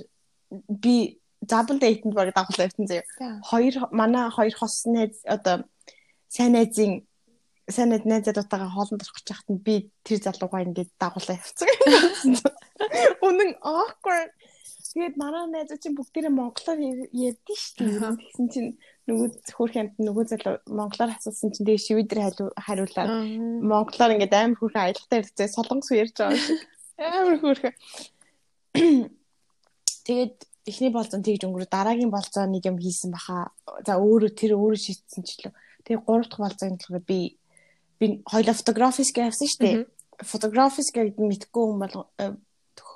би 0.72 1.20
double 1.44 1.76
date-нд 1.76 2.16
баг 2.16 2.32
дагуулсан 2.32 2.64
байсан 2.64 2.88
заяа. 2.88 3.04
Хоёр 3.44 3.92
манай 3.92 4.30
хоёр 4.32 4.56
хос 4.56 4.88
найз 4.88 5.20
одоо 5.28 5.68
сайн 6.32 6.56
найзын 6.56 7.04
сайн 7.68 7.92
найз 7.92 8.08
найзаадтайгаа 8.08 8.72
хоолнд 8.72 9.04
орох 9.04 9.20
гэж 9.20 9.28
хахад 9.36 9.60
би 9.60 9.92
тэр 10.00 10.24
залуугаа 10.24 10.64
ингээд 10.64 10.96
дагуулсан 10.96 11.36
явцсан. 11.36 11.68
Үнэн 13.20 13.52
awkward. 13.60 14.32
Тэгээд 14.96 15.20
манай 15.20 15.44
найз 15.44 15.76
чинь 15.76 15.92
бүгдээрээ 15.92 16.32
монголоор 16.32 16.80
ярьдэн 17.12 17.58
шүү 17.60 17.84
дээ. 17.84 18.16
Тэгсэн 18.16 18.48
чинь 18.48 18.70
нөгөө 19.06 19.28
хөөрхөнд 19.54 19.92
нөгөө 20.02 20.24
залуу 20.34 20.56
монголоор 20.66 21.14
асуусан 21.14 21.54
чинь 21.54 21.66
тэгээ 21.66 21.86
шивэдэр 21.86 22.20
хариулаад 22.58 23.10
монголоор 23.62 24.14
ингээд 24.18 24.34
амар 24.34 24.58
хөөрхөн 24.58 24.82
аялалтай 24.82 25.18
ирцээ 25.22 25.48
солонгос 25.54 25.90
ярьж 25.94 26.14
байгаа 26.18 26.42
шиг. 26.42 26.58
Амар 26.98 27.38
хөөрхөн. 27.38 27.74
Тэгээд 30.06 30.34
эхний 30.66 30.90
болцоо 30.90 31.22
тэгж 31.22 31.46
өнгөрөө 31.46 31.70
дараагийн 31.70 32.10
болцоо 32.10 32.50
нэг 32.50 32.66
юм 32.66 32.82
хийсэн 32.82 33.14
баха. 33.14 33.54
За 33.86 33.94
өөрөө 33.94 34.34
тэр 34.34 34.58
өөрөө 34.58 34.80
шийдсэн 34.82 35.22
ч 35.22 35.38
лөө. 35.46 35.54
Тэгээ 35.86 36.02
гурав 36.02 36.26
дахь 36.26 36.42
болцоонд 36.42 36.82
болохоор 36.82 37.06
би 37.06 37.38
би 38.02 38.06
хоёлоо 38.26 38.54
фотографис 38.58 39.14
гэвсэн 39.14 39.46
шүү 39.46 39.62
дээ. 39.62 39.76
Фотографис 40.26 40.90
гэдэг 40.90 41.22
мэдгүй 41.22 41.62
хүн 41.62 41.78
бол 41.78 41.94
э, 42.18 42.34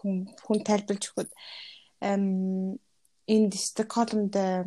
хүн 0.03 0.59
тайлбарлаж 0.67 1.07
өгөхөд 1.07 1.31
эм 2.03 2.83
энэ 3.31 3.55
Стокгольмд 3.55 4.35
э, 4.35 4.67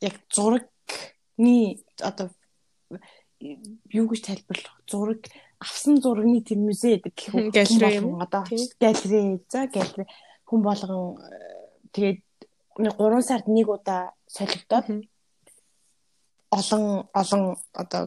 яг 0.00 0.14
зурагны 0.30 1.82
одоо 2.00 2.30
юу 3.40 4.06
гэж 4.08 4.20
тайлбарлах 4.26 4.76
зураг 4.86 5.26
авсан 5.58 6.00
зурагны 6.02 6.42
тэр 6.42 6.58
музей 6.58 6.98
гэдэг 6.98 7.14
гэх 7.14 7.34
үү 7.34 7.50
галерей 7.50 7.98
юм 7.98 8.20
одоо 8.22 8.42
галерей 8.78 9.42
за 9.50 9.66
галерей. 9.66 10.08
Хүн 10.46 10.60
болгон 10.62 11.18
тэгээд 11.92 12.22
нэг 12.78 12.94
3 12.94 13.22
сард 13.22 13.46
нэг 13.50 13.68
удаа 13.68 14.14
солигдоод 14.26 14.86
олон 16.50 16.84
олон 17.12 17.42
одоо 17.74 18.02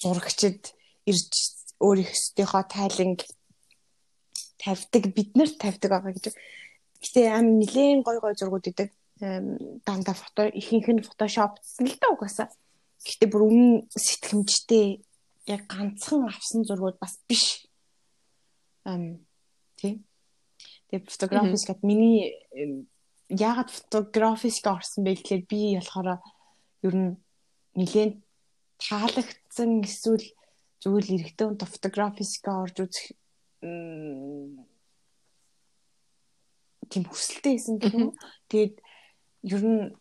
зурагчид 0.00 0.72
ирж 1.04 1.32
өөрийнхөө 1.80 2.64
тайланг 2.72 3.20
тавьдаг 4.56 5.04
биднэрт 5.16 5.56
тавьдаг 5.60 5.90
байгаа 5.92 6.12
гэж. 6.16 6.32
Гэтэ 7.04 7.20
аим 7.36 7.60
нилээн 7.60 8.00
гой 8.02 8.18
гой 8.20 8.34
зургууд 8.34 8.66
идэг. 8.66 8.90
Дандаа 9.18 10.14
фото 10.14 10.48
ихэнх 10.52 10.88
нь 10.92 11.06
фотошопцсон 11.06 11.86
л 11.88 11.96
да 12.00 12.12
угаасаа. 12.12 12.48
Гэтэ 13.00 13.26
бүр 13.32 13.48
үнэн 13.48 13.88
сэтгэмжтэй 13.92 15.00
яг 15.48 15.62
ганцхан 15.70 16.28
авсан 16.28 16.64
зургууд 16.68 17.00
бас 17.00 17.16
биш. 17.28 17.64
Ам 18.84 19.24
тий 19.80 20.04
Тэгээ 20.86 21.10
фотографис 21.10 21.66
гэд 21.66 21.82
миний 21.82 22.46
яагаад 23.26 23.74
фотографис 23.74 24.62
орсон 24.62 25.02
бэ 25.02 25.18
гэхлээр 25.18 25.42
би 25.50 25.74
болохоор 25.74 26.22
ер 26.86 26.94
нь 26.94 27.18
нэлээд 27.74 28.22
таалагдсан 28.78 29.82
эсвэл 29.82 30.22
зүгээр 30.78 31.04
л 31.10 31.14
эрэгтэй 31.18 31.46
хүн 31.50 31.58
фотографисгээ 31.58 32.54
орж 32.54 32.76
үзэх 32.86 33.06
тийм 36.86 37.04
хүсэлтэй 37.10 37.58
байсан 37.58 37.76
гэх 37.82 37.94
юм. 37.98 38.14
Тэгээд 38.46 38.74
ер 39.46 39.62
нь 39.62 39.94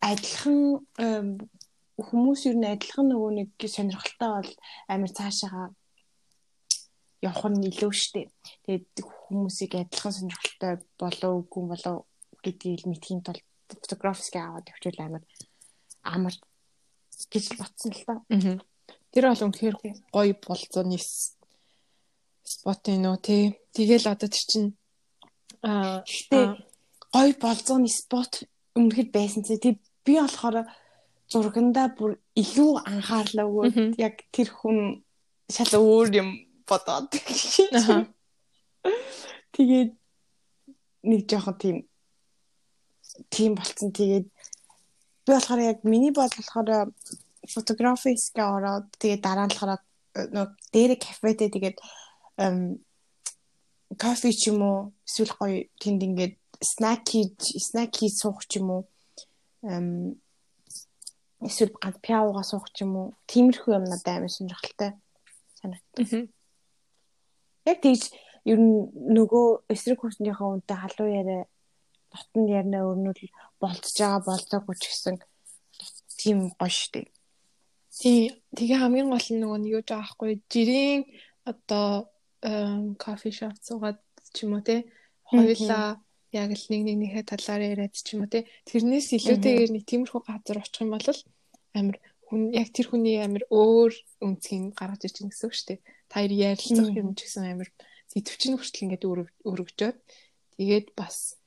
адилхан 0.00 0.58
хүмүүс 1.98 2.40
ер 2.50 2.56
нь 2.60 2.68
адилхан 2.68 3.06
нөгөө 3.10 3.30
нэг 3.40 3.50
сонирхолтой 3.58 4.30
бол 4.36 4.52
амар 4.92 5.10
цаашаа 5.18 5.72
явах 7.24 7.44
нь 7.50 7.66
илүү 7.70 7.92
штэ. 7.92 8.30
Тэгээд 8.64 9.02
хүмүүсийг 9.02 9.72
адилхан 9.74 10.12
сонирхолтой 10.14 10.72
болов 11.00 11.32
үгүй 11.42 11.64
болов 11.72 11.96
гэдгийг 12.44 12.86
мэдхийн 12.86 13.24
тулд 13.24 13.42
фотографисгээ 13.66 14.42
аваад 14.44 14.70
явуул 14.70 15.00
амар 15.02 15.22
амар 16.04 16.34
гэж 17.32 17.44
ботсон 17.58 17.92
л 17.96 18.04
та. 18.06 18.14
Тэр 19.10 19.24
бол 19.32 19.44
үнэхээр 19.48 19.76
гоё 20.12 20.34
болцооны 20.44 20.98
спот 21.00 22.82
энэ 22.86 23.08
үү 23.10 23.18
тий. 23.24 23.42
Тэгэл 23.74 24.12
одоо 24.12 24.28
тэр 24.28 24.44
чинь 24.46 24.70
аа 25.64 26.04
гоё 27.16 27.32
болцооны 27.40 27.88
спот 27.88 28.44
үнэхээр 28.76 29.08
байсан 29.16 29.42
чи 29.48 29.56
тий 29.56 29.74
би 30.04 30.20
болохоор 30.20 30.68
зургандаа 31.32 31.88
бүр 31.96 32.20
илүү 32.36 32.72
анхаарлаа 32.84 33.48
өгөөд 33.48 33.96
яг 33.96 34.20
тэр 34.36 34.52
хүн 34.52 35.00
шал 35.48 35.72
өөр 35.80 36.08
юм 36.20 36.28
бодоод. 36.68 37.08
Тэгээд 39.56 39.90
нэг 41.08 41.20
жоохон 41.30 41.56
тийм 41.56 41.76
тийм 43.32 43.56
болцсон. 43.56 43.96
Тэгээд 43.96 44.26
би 45.24 45.30
болохоор 45.32 45.60
яг 45.72 45.78
миний 45.88 46.12
бод 46.12 46.36
болохоор 46.36 46.92
фотографиск 47.48 48.36
ороод 48.36 48.92
тэгээ 49.00 49.24
дараа 49.24 49.48
нь 49.48 49.54
болохоор 49.56 49.80
нэг 50.36 50.50
дээр 50.68 50.92
кафетэй 51.00 51.48
тэгээд 51.48 51.78
кофе 53.96 54.30
ч 54.36 54.52
юм 54.52 54.60
уу 54.62 54.78
эсвэл 55.06 55.32
гоё 55.38 55.64
тэнд 55.80 56.02
ингээд 56.02 56.34
снак 56.60 57.08
хийж 57.08 57.40
снак 57.60 57.90
хийж 57.96 58.14
суух 58.20 58.44
ч 58.48 58.60
юм 58.60 58.68
уу 58.70 58.82
эсвэл 61.46 61.72
ганц 61.82 61.96
пиаугаа 62.04 62.44
суух 62.44 62.66
ч 62.74 62.84
юм 62.84 62.92
уу 62.96 63.08
тиймэрхүү 63.30 63.72
юм 63.78 63.84
надад 63.88 64.08
амар 64.16 64.32
сонирхолтой 64.32 64.90
санагдав. 65.58 66.30
Яг 67.66 67.78
тийж 67.82 68.02
ер 68.46 68.58
нь 68.62 68.88
нөгөө 69.16 69.46
эсрэг 69.74 69.98
курсныхаа 70.00 70.54
үнтэй 70.54 70.76
халуун 70.78 71.18
яриа 71.20 71.42
дотнд 72.12 72.48
ярина 72.48 72.86
өрнөл 72.86 73.22
болцож 73.60 73.96
байгаа 73.98 74.22
болцоогүй 74.26 74.76
ч 74.78 74.84
гэсэн 74.88 75.16
тийм 76.20 76.38
гоё 76.54 76.70
штеп. 76.70 77.10
Тий, 77.90 78.30
тэгээ 78.56 78.80
хамгийн 78.80 79.10
гол 79.10 79.28
нь 79.32 79.40
нөгөө 79.42 79.58
нэг 79.60 79.72
юу 79.76 79.82
жаахгүй 79.82 80.40
жирийн 80.52 81.08
одоо 81.44 82.08
кофе 83.02 83.30
шоп 83.34 83.56
цугаад 83.66 83.98
ч 84.32 84.44
юм 84.44 84.56
уу 84.56 84.62
те 84.62 84.86
хоёулаа 85.26 85.98
яг 86.36 86.52
л 86.52 86.66
нэг 86.68 86.82
нэг 86.84 86.96
нэхэ 87.00 87.22
талаар 87.24 87.62
яриад 87.64 87.96
ч 87.96 88.14
юм 88.14 88.28
уу 88.28 88.30
те. 88.30 88.44
Тэрнээс 88.68 89.16
илүүтэйгээр 89.16 89.72
нэг 89.72 89.84
тиймэрхүү 89.88 90.20
газар 90.28 90.60
очих 90.60 90.84
юм 90.84 90.92
бол 90.92 91.08
амир 91.72 91.96
хүн 92.28 92.40
яг 92.52 92.68
тэр 92.74 92.86
хүний 92.92 93.16
амир 93.22 93.48
өөр 93.48 93.92
үнцгийг 94.20 94.76
гаргаж 94.76 95.02
ирж 95.06 95.16
байгаа 95.22 95.30
гэсэн 95.32 95.46
үг 95.46 95.54
шүү 95.56 95.68
дээ. 95.72 95.80
Та 96.10 96.16
ярилцах 96.26 96.90
юм 96.92 97.08
ч 97.14 97.18
гэсэн 97.24 97.44
амир 97.46 97.68
зэдвчин 98.10 98.58
хүртэл 98.58 98.84
ингээд 98.84 99.04
өргөжөөд. 99.46 99.98
Тэгээд 100.58 100.86
бас 100.98 101.38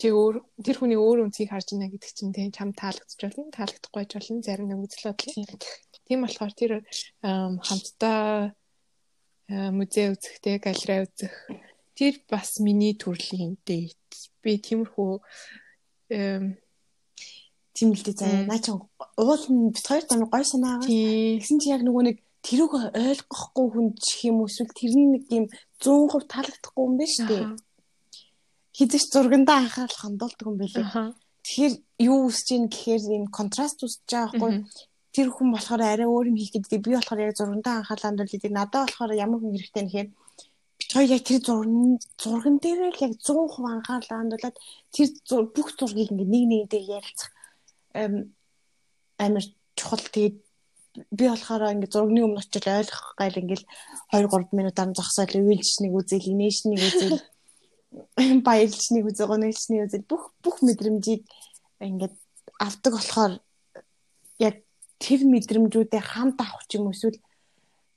чи 0.00 0.08
өөр 0.08 0.40
тэр 0.64 0.76
хүний 0.80 0.96
өөр 0.96 1.28
үнцгийг 1.28 1.52
харж 1.52 1.76
байна 1.76 1.92
гэдэг 1.92 2.10
чинь 2.16 2.32
тийм 2.32 2.50
чам 2.50 2.72
таалагдчих 2.72 3.20
болно 3.28 3.52
таалагдахгүй 3.52 4.04
ч 4.08 4.12
болно 4.16 4.40
зарим 4.40 4.66
нэг 4.72 4.80
үзэл 4.88 5.12
бодлоо 5.12 5.30
тийм. 6.08 6.20
Болохоор 6.24 6.52
тэр 6.56 6.72
хамтдаа 7.20 8.56
музей 9.52 10.16
үзэхтэй 10.16 10.56
галерей 10.64 11.04
үзэх 11.04 11.34
тэр 11.98 12.14
бас 12.30 12.58
миний 12.60 12.94
төрлийн 12.96 13.56
дэйт 13.66 14.08
би 14.42 14.58
тиймэрхүү 14.58 15.12
тийм 17.72 17.88
л 17.96 18.02
дээ 18.04 18.16
заа 18.16 18.44
наа 18.48 18.60
чи 18.60 18.70
уул 18.72 19.44
бит 19.72 19.86
хоёр 19.86 20.04
тань 20.04 20.24
гой 20.28 20.44
санаагаа 20.44 20.88
тэгсэн 20.88 21.58
чи 21.60 21.68
яг 21.72 21.82
нөгөө 21.84 22.04
нэг 22.08 22.18
тэрүүг 22.42 22.72
ойлгохгүй 22.98 23.66
хүн 23.70 23.86
чих 24.02 24.26
юм 24.26 24.42
эсвэл 24.44 24.74
тэр 24.74 24.92
нэг 24.98 25.24
юм 25.30 25.46
100% 25.78 26.26
таалагдахгүй 26.26 26.84
юм 26.84 26.94
шүү 26.98 27.26
дээ. 27.30 27.44
Хизэж 28.76 29.04
зургандаа 29.14 29.62
анхаарал 29.62 30.00
хандуулдаг 30.02 30.46
юм 30.50 30.56
билээ. 30.58 31.14
Тэгэхээр 31.46 31.74
юу 32.10 32.18
үсэж 32.26 32.48
ийн 32.50 32.66
гэхээр 32.66 33.02
энэ 33.22 33.30
контраст 33.30 33.78
үсэж 33.86 34.02
байгаа 34.10 34.32
байхгүй. 34.42 34.52
Тэр 35.14 35.28
хүн 35.30 35.48
болохоор 35.54 35.82
арай 35.86 36.08
өөр 36.08 36.34
юм 36.34 36.38
хийх 36.40 36.50
гэдэг. 36.56 36.82
Би 36.82 36.98
болохоор 36.98 37.20
яг 37.30 37.38
зургандаа 37.38 37.74
анхаарал 37.78 38.06
хандуулдаг. 38.10 38.50
Надад 38.50 38.90
болохоор 38.90 39.12
ямар 39.14 39.38
хүн 39.38 39.54
хэрэгтэй 39.54 39.82
нэхээр 39.86 40.08
хоёр 40.92 41.10
яг 41.16 41.24
тэр 41.24 41.40
зурган 41.40 41.98
зурган 42.20 42.56
дээр 42.60 42.92
л 42.92 43.04
яг 43.06 43.12
100% 43.16 43.64
анхаарал 43.64 44.10
хандуулад 44.12 44.56
тэр 44.92 45.08
бүх 45.54 45.68
зургийг 45.78 46.12
ингээ 46.12 46.28
нэг 46.28 46.44
нэгдээ 46.48 46.82
ярилцах 46.96 47.30
амар 49.18 49.44
чухал. 49.76 50.04
Тэгээд 50.12 50.36
би 51.10 51.24
болохоор 51.28 51.72
ингээ 51.72 51.92
зургийн 51.92 52.26
өмнө 52.28 52.44
очил 52.44 52.68
ойлгох 52.68 53.16
гал 53.16 53.40
ингээл 53.40 53.64
2 54.12 54.28
3 54.28 54.52
минутаар 54.52 54.90
зогсоол 54.92 55.34
уйлж 55.40 55.70
нэг 55.80 55.92
үзэл 55.96 56.32
инээш 56.32 56.58
нэг 56.68 56.80
үзэл 56.84 57.16
баярлчныг 58.46 59.04
үзээ 59.08 59.26
гонёлчныг 59.28 59.80
үзээ 59.88 60.02
бүх 60.04 60.32
бүх 60.44 60.60
мэдрэмжийг 60.60 61.24
ингээд 61.80 62.14
авдаг 62.60 62.92
болохоор 62.92 63.32
яг 64.38 64.56
тэр 65.00 65.20
мэдрэмжүүдээ 65.24 66.02
хамт 66.04 66.38
авах 66.44 66.64
ч 66.68 66.76
юм 66.76 66.92
эсвэл 66.92 67.16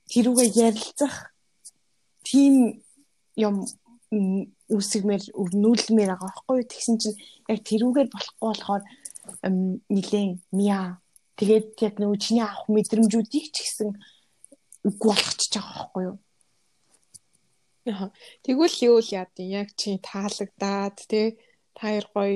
тэрүүгээ 0.08 0.48
ярилцах 0.56 1.36
тийм 2.24 2.80
юм 3.36 3.68
үсгмээр 4.72 5.22
өвнүүлмээр 5.36 6.10
байгаа 6.10 6.30
байхгүй. 6.30 6.60
Тэгсэн 6.64 6.96
чинь 6.98 7.20
яг 7.52 7.60
тэрүүгээр 7.68 8.08
болохгүй 8.10 8.46
болохоор 8.48 8.82
нилээн 9.92 10.32
миа. 10.56 10.98
Тэгээд 11.36 11.66
яг 11.84 11.94
нөгөө 12.00 12.18
чиний 12.24 12.44
авах 12.44 12.64
мэдрэмжүүдийг 12.72 13.46
ч 13.52 13.56
гэсэн 13.60 13.90
үгүй 14.88 15.10
болгочихж 15.12 15.52
байгаа 15.60 15.76
байхгүй 15.76 16.02
юу? 16.08 16.16
Тэгвэл 18.42 18.76
юу 18.88 18.98
л 19.04 19.14
яад 19.14 19.36
юм? 19.38 19.52
Яг 19.60 19.68
чи 19.78 20.00
таалагдаад 20.00 20.96
те 21.06 21.36
та 21.76 21.92
хоёр 21.92 22.06
гоё 22.10 22.34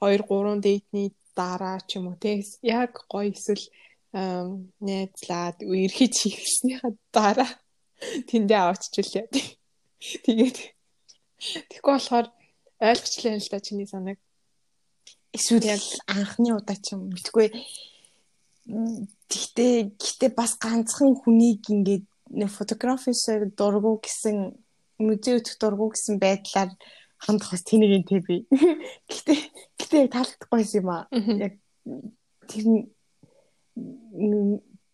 2 0.00 0.22
3 0.24 0.64
дэйтний 0.64 1.08
дараа 1.36 1.78
ч 1.84 1.98
юм 1.98 2.08
уу 2.08 2.16
те 2.16 2.40
яг 2.62 2.92
гоё 3.12 3.28
эсвэл 3.34 3.66
найзлаад 4.80 5.58
эрхэж 5.60 6.14
хийхснийхаа 6.22 6.92
дараа 7.12 7.50
тэндээ 8.00 8.60
авччихл 8.60 9.24
яа. 9.24 9.28
Тэгээд 10.24 10.58
тэгэхгүй 11.70 11.92
болохоор 11.92 12.26
ойлгочлаа 12.80 13.36
л 13.36 13.50
да 13.52 13.60
чиний 13.60 13.88
санааг. 13.88 14.18
Эсвэл 15.36 15.84
анхны 16.08 16.56
удаа 16.56 16.76
ч 16.80 16.96
юм 16.96 17.12
битгүй. 17.12 17.52
Гэхдээ 19.28 19.96
гэхдээ 20.00 20.30
бас 20.32 20.56
ганцхан 20.56 21.14
хүнийг 21.16 21.68
ингээд 21.68 22.04
фотографисээр 22.48 23.52
дургу 23.52 24.00
гэсэн 24.00 24.56
музей 24.98 25.34
өтөх 25.38 25.56
дургу 25.60 25.92
гэсэн 25.92 26.16
байдлаар 26.18 26.70
хандах 27.20 27.52
бас 27.52 27.62
тэнийгийн 27.64 28.04
тэ 28.08 28.20
би. 28.24 28.46
Гэтэ 29.10 29.34
гэтэ 29.76 29.96
яг 30.06 30.10
таалагдахгүй 30.12 30.62
юм 30.80 30.88
аа. 30.88 31.04
Яг 31.12 31.54
тэр 32.48 32.64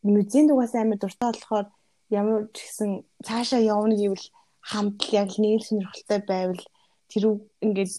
музейн 0.02 0.46
дугаас 0.46 0.74
амар 0.74 0.98
дуртай 0.98 1.30
болохоор 1.30 1.66
ямар 2.10 2.46
ч 2.54 2.56
гэсэн 2.66 2.90
цаашаа 3.26 3.60
явна 3.60 3.94
гэвэл 3.96 4.26
хамт 4.60 5.00
яг 5.12 5.30
нэг 5.38 5.62
сонирхолтой 5.66 6.20
байвал 6.26 6.62
тэр 7.10 7.24
ингээд 7.62 7.92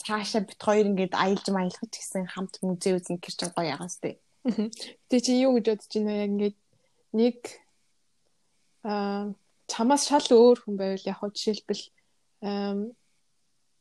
цаашаа 0.00 0.42
бит 0.44 0.60
хоёр 0.60 0.86
ингээд 0.92 1.14
аялж 1.16 1.46
маялах 1.52 1.84
гэсэн 1.88 2.28
хамт 2.32 2.60
музей 2.62 2.96
үзэн 2.96 3.20
гэр 3.20 3.34
чинь 3.36 3.54
гоё 3.56 3.74
ягаас 3.74 3.96
тээ. 4.00 4.16
Тэ 5.08 5.20
чи 5.20 5.32
юу 5.42 5.56
гэж 5.56 5.66
бодож 5.72 5.92
байна? 5.92 6.12
Яг 6.22 6.30
ингээд 6.30 6.56
нэг 7.16 7.38
аа 8.84 9.34
чамаас 9.66 10.06
шал 10.08 10.28
өөр 10.30 10.58
хүн 10.62 10.76
байвал 10.78 11.08
яг 11.10 11.18
хөө 11.18 11.30
жишээлбэл 11.34 11.82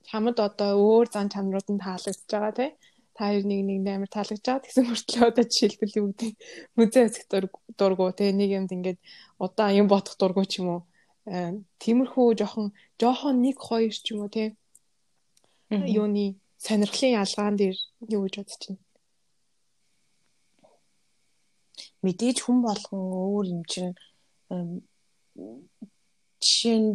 чамд 0.10 0.38
одоо 0.48 0.72
өөр 0.82 1.08
зан 1.14 1.30
чанарууд 1.34 1.68
нь 1.70 1.84
таалагдж 1.86 2.30
байгаа 2.30 2.54
тий 2.58 2.70
та 3.16 3.32
хоёр 3.32 3.44
нэг 3.48 3.60
нэг 3.64 3.88
амар 3.96 4.12
таалагдж 4.12 4.44
байгаа 4.44 4.64
тэгсэн 4.68 4.86
мөртлөө 4.92 5.28
одоо 5.32 5.46
жишээлбэл 5.48 6.00
юу 6.00 6.08
гэдэг 6.12 6.32
музей 6.76 7.04
эсэх 7.08 7.26
дургу 7.80 8.12
тий 8.12 8.30
нэг 8.36 8.50
юмд 8.60 8.76
ингээд 8.76 9.00
удаан 9.40 9.80
юм 9.80 9.88
бодох 9.88 10.20
дургу 10.20 10.44
ч 10.44 10.60
юм 10.60 10.68
уу. 10.70 10.82
Тиймэрхүү 11.80 12.28
жоохон 12.36 12.76
жоохон 13.00 13.40
нэг 13.40 13.56
хоёр 13.56 13.96
ч 13.96 14.12
юм 14.12 14.28
уу 14.28 14.32
тий 14.36 14.60
юуны 15.72 16.36
сонирхлын 16.60 17.18
ялгаан 17.24 17.56
дээр 17.56 17.78
юу 18.16 18.22
гэж 18.28 18.36
бодож 18.36 18.62
байна? 18.68 18.84
Мэдээж 22.04 22.38
хүн 22.44 22.60
болгон 22.68 23.02
өөр 23.32 23.46
юм 23.56 23.64
чинь 23.72 23.96
жишээ 26.44 26.78
нь 26.84 26.92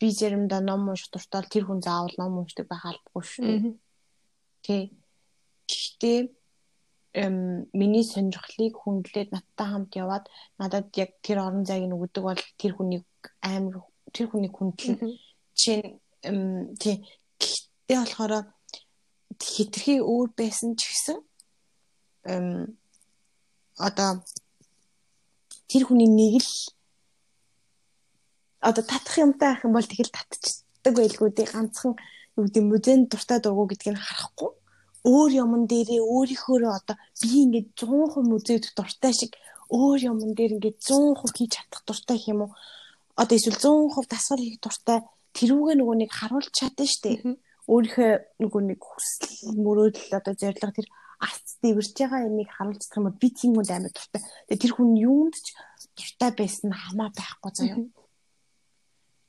би 0.00 0.08
заримдаа 0.12 0.60
ном 0.60 0.88
унших 0.88 1.10
дуртай 1.12 1.44
тэр 1.48 1.64
хүн 1.66 1.80
заавал 1.84 2.14
ном 2.16 2.38
уншдаг 2.40 2.66
байх 2.68 2.84
албагүй 2.86 3.24
шүү 3.24 3.44
дээ. 4.64 4.99
Гэхдээ 5.70 6.18
эм 7.14 7.66
миний 7.72 8.04
сонирхлыг 8.04 8.74
хүндлээд 8.78 9.30
надтай 9.34 9.66
хамт 9.70 9.92
яваад 9.98 10.24
надад 10.58 10.94
яг 10.94 11.10
тэр 11.22 11.38
орон 11.42 11.64
зайг 11.66 11.86
нь 11.86 11.96
өгдөг 11.96 12.22
бол 12.22 12.42
тэр 12.58 12.72
хүнийг 12.74 13.06
амар 13.42 13.82
тэр 14.14 14.26
хүнийг 14.30 14.54
хүндлэн 14.54 14.98
чинь 15.54 15.98
тий. 16.78 16.96
Гэхдээ 17.42 17.98
болохоор 17.98 18.34
хитрхи 19.42 19.98
өөр 19.98 20.28
байсан 20.38 20.78
ч 20.78 20.86
гэсэн 20.86 21.18
эм 22.30 22.78
одоо 23.74 24.22
тэр 25.66 25.82
хүний 25.86 26.06
нэг 26.06 26.42
л 26.46 26.52
одоо 28.62 28.84
татах 28.86 29.18
юмтай 29.18 29.50
ах 29.50 29.64
юм 29.66 29.74
бол 29.74 29.86
тэгэл 29.86 30.14
татчихдаг 30.14 30.94
байлгүй 30.94 31.30
дээ. 31.34 31.50
Ганцхан 31.50 31.98
юу 32.38 32.44
гэдэг 32.46 32.64
музейн 32.70 33.00
дуртай 33.10 33.40
дургу 33.40 33.66
гэдгийг 33.66 33.98
харахгүй 33.98 34.59
өөр 35.04 35.30
юмн 35.42 35.64
дээрээ 35.70 36.02
өөрийнхөө 36.04 36.58
одоо 36.68 36.96
би 37.20 37.28
ингээд 37.44 37.68
100% 37.78 38.28
музейд 38.28 38.64
дуртай 38.76 39.12
шиг 39.16 39.32
өөр 39.72 39.98
юмн 40.10 40.34
дээр 40.36 40.56
ингээд 40.60 40.78
100% 40.82 41.36
хийж 41.36 41.50
чадах 41.56 41.82
дуртай 41.86 42.18
юм 42.28 42.44
уу 42.44 42.50
одоо 43.16 43.36
эсвэл 43.36 43.56
100% 43.56 44.12
дасгал 44.12 44.42
хийх 44.44 44.60
дуртай 44.60 44.98
тэрүүгээ 45.36 45.76
нөгөө 45.78 45.96
нэг 46.04 46.10
харуулж 46.12 46.52
чадсан 46.52 46.88
шүү 46.90 47.02
дээ 47.04 47.16
өөрийнхөө 47.70 48.10
нөгөө 48.42 48.62
нэг 48.66 48.80
хүсэл 48.82 49.54
мөрөөдөл 49.62 50.18
одоо 50.18 50.34
зорилго 50.34 50.74
тэр 50.74 50.88
арц 51.22 51.48
дэвэрч 51.62 51.94
байгаа 51.94 52.26
юмыг 52.26 52.50
харуулж 52.50 52.80
чадах 52.82 52.98
юм 52.98 53.06
бол 53.06 53.22
би 53.22 53.28
тийм 53.30 53.52
хүнд 53.54 53.70
амар 53.70 53.92
дуртай. 53.94 54.20
Тэгээ 54.48 54.62
тэр 54.64 54.72
хүн 54.74 54.90
юунд 54.98 55.36
ч 55.38 55.54
дуртай 55.94 56.30
байсан 56.34 56.72
хамаа 56.74 57.08
байхгүй 57.14 57.50
заяа. 57.54 57.78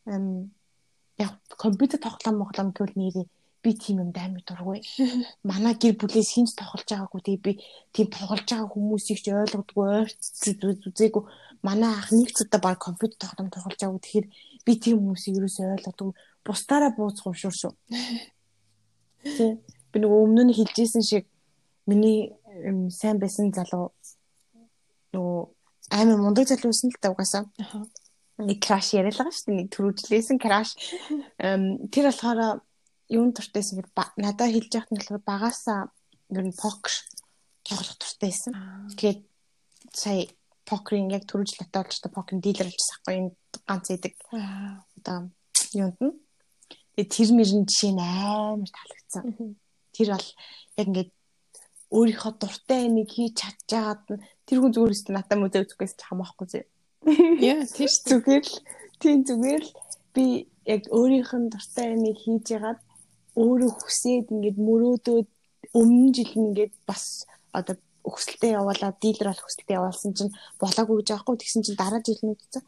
Эм 0.09 0.55
яг 1.21 1.37
компьютер 1.53 1.99
тоглоом 2.01 2.41
моглоом 2.41 2.73
гэвэл 2.73 2.97
нэрээ 2.97 3.27
би 3.63 3.73
тийм 3.77 4.01
юм 4.01 4.11
даймаг 4.11 4.41
дургүй. 4.45 4.81
Манай 5.49 5.77
гэр 5.77 5.95
бүлээс 6.01 6.33
хинч 6.33 6.57
тоглож 6.57 6.85
байгаагүй 6.89 7.21
тэгээ 7.21 7.45
би 7.45 7.53
тийм 7.93 8.07
тоглож 8.09 8.41
байгаа 8.49 8.73
хүмүүсийг 8.73 9.19
ч 9.21 9.29
ойлгодгүй 9.29 9.85
ойрц 10.01 10.25
үзээгүй. 10.89 11.23
Манай 11.61 11.93
ах 11.93 12.09
нэг 12.09 12.33
ч 12.33 12.41
удаа 12.41 12.61
баг 12.61 12.81
компьютер 12.81 13.21
тоглоом 13.21 13.53
тоглож 13.53 13.77
байгаагүй. 13.77 14.01
Тэгэхээр 14.01 14.27
би 14.65 14.73
тийм 14.81 14.97
хүмүүсийг 15.05 15.37
юусоо 15.45 15.77
ойлгодгүй. 15.77 16.11
Бусдаараа 16.41 16.91
бууцх 16.97 17.25
юм 17.29 17.37
шүү 17.37 17.53
шүү. 17.53 17.73
Тэ 19.21 19.61
би 19.93 19.97
нөгөө 20.01 20.19
өмнө 20.25 20.43
нь 20.49 20.57
хэлжсэн 20.57 21.05
шиг 21.05 21.29
миний 21.85 22.33
сайн 22.89 23.21
байсан 23.21 23.53
залуу 23.53 23.93
нөгөө 25.13 25.39
амар 25.93 26.17
мундаг 26.17 26.49
залуу 26.49 26.73
байсан 26.73 26.89
л 26.89 26.97
та 26.97 27.13
угаасаа. 27.13 27.45
Нэг 28.41 28.57
краш 28.57 28.97
яриад 28.97 29.21
байгаа 29.21 29.35
шүү 29.37 29.45
дээ. 29.53 29.59
Нэг 29.61 29.69
төрүүлжлээсэн 29.69 30.37
краш. 30.41 30.73
Тэр 31.93 32.05
болохоор 32.09 32.65
юун 33.11 33.31
дуртайсэн 33.35 33.83
гэд 33.83 33.91
надад 34.17 34.51
хэлж 34.55 34.71
яхад 34.71 34.91
нь 34.91 34.99
болохоор 34.99 35.23
багасаа 35.27 35.79
ер 36.31 36.45
нь 36.47 36.55
покер 36.55 36.95
тоглох 37.67 37.97
дуртайсэн. 37.99 38.51
Тэгээд 38.95 39.21
сая 39.91 40.31
покерын 40.65 41.11
яг 41.11 41.27
төрөж 41.27 41.59
лотоолж 41.59 41.99
та 41.99 42.09
покерын 42.09 42.41
дилер 42.41 42.67
болчихсон 42.71 42.97
байхгүй 43.03 43.15
энэ 43.19 43.31
ганц 43.67 43.87
идэг. 43.91 44.13
Одоо 44.31 45.17
юунд 45.75 45.99
нь. 45.99 46.15
Тэгээд 46.95 47.11
тэр 47.11 47.29
мөрөн 47.35 47.63
жишээ 47.67 47.93
нь 47.93 48.01
амар 48.01 48.71
таалагдсан. 48.71 49.23
Тэр 49.91 50.07
бол 50.15 50.29
яг 50.79 50.87
ингээд 50.87 51.11
өөрийнхөө 51.91 52.33
дуртай 52.39 52.87
нэг 52.87 53.07
хийж 53.11 53.35
чадчихагаад 53.35 54.23
тэр 54.47 54.57
хүн 54.63 54.71
зүгээр 54.71 54.95
өстө 54.95 55.11
надад 55.11 55.39
мөдөө 55.43 55.61
үзэхгүйс 55.67 55.99
хамаахгүй 55.99 56.47
зэ. 56.47 56.59
Яа 57.43 57.67
тийш 57.67 58.07
зүгээр 58.07 58.45
л 58.47 58.55
тийм 59.03 59.27
зүгээр 59.27 59.63
л 59.67 59.71
би 60.15 60.47
яг 60.63 60.87
өөрийнх 60.87 61.31
нь 61.35 61.51
дуртай 61.51 61.99
нэг 61.99 62.15
хийж 62.23 62.47
ягаад 62.55 62.79
өөрөө 63.35 63.71
хүсээд 63.79 64.27
ингээд 64.33 64.57
мөрөөдөөд 64.59 65.27
өмнө 65.79 66.09
жил 66.15 66.33
ингээд 66.35 66.73
бас 66.87 67.27
одоо 67.55 67.75
өксөлтөө 68.03 68.51
явуулаад 68.59 68.97
дилер 68.99 69.29
болох 69.29 69.45
өксөлтөө 69.45 69.77
явуулсан 69.77 70.11
чинь 70.17 70.35
болоогүй 70.59 70.95
гэж 70.99 71.09
аахгүй 71.15 71.37
тэгсэн 71.37 71.63
чинь 71.63 71.79
дараа 71.79 72.01
жил 72.01 72.21
нь 72.25 72.33
үзсэн. 72.33 72.63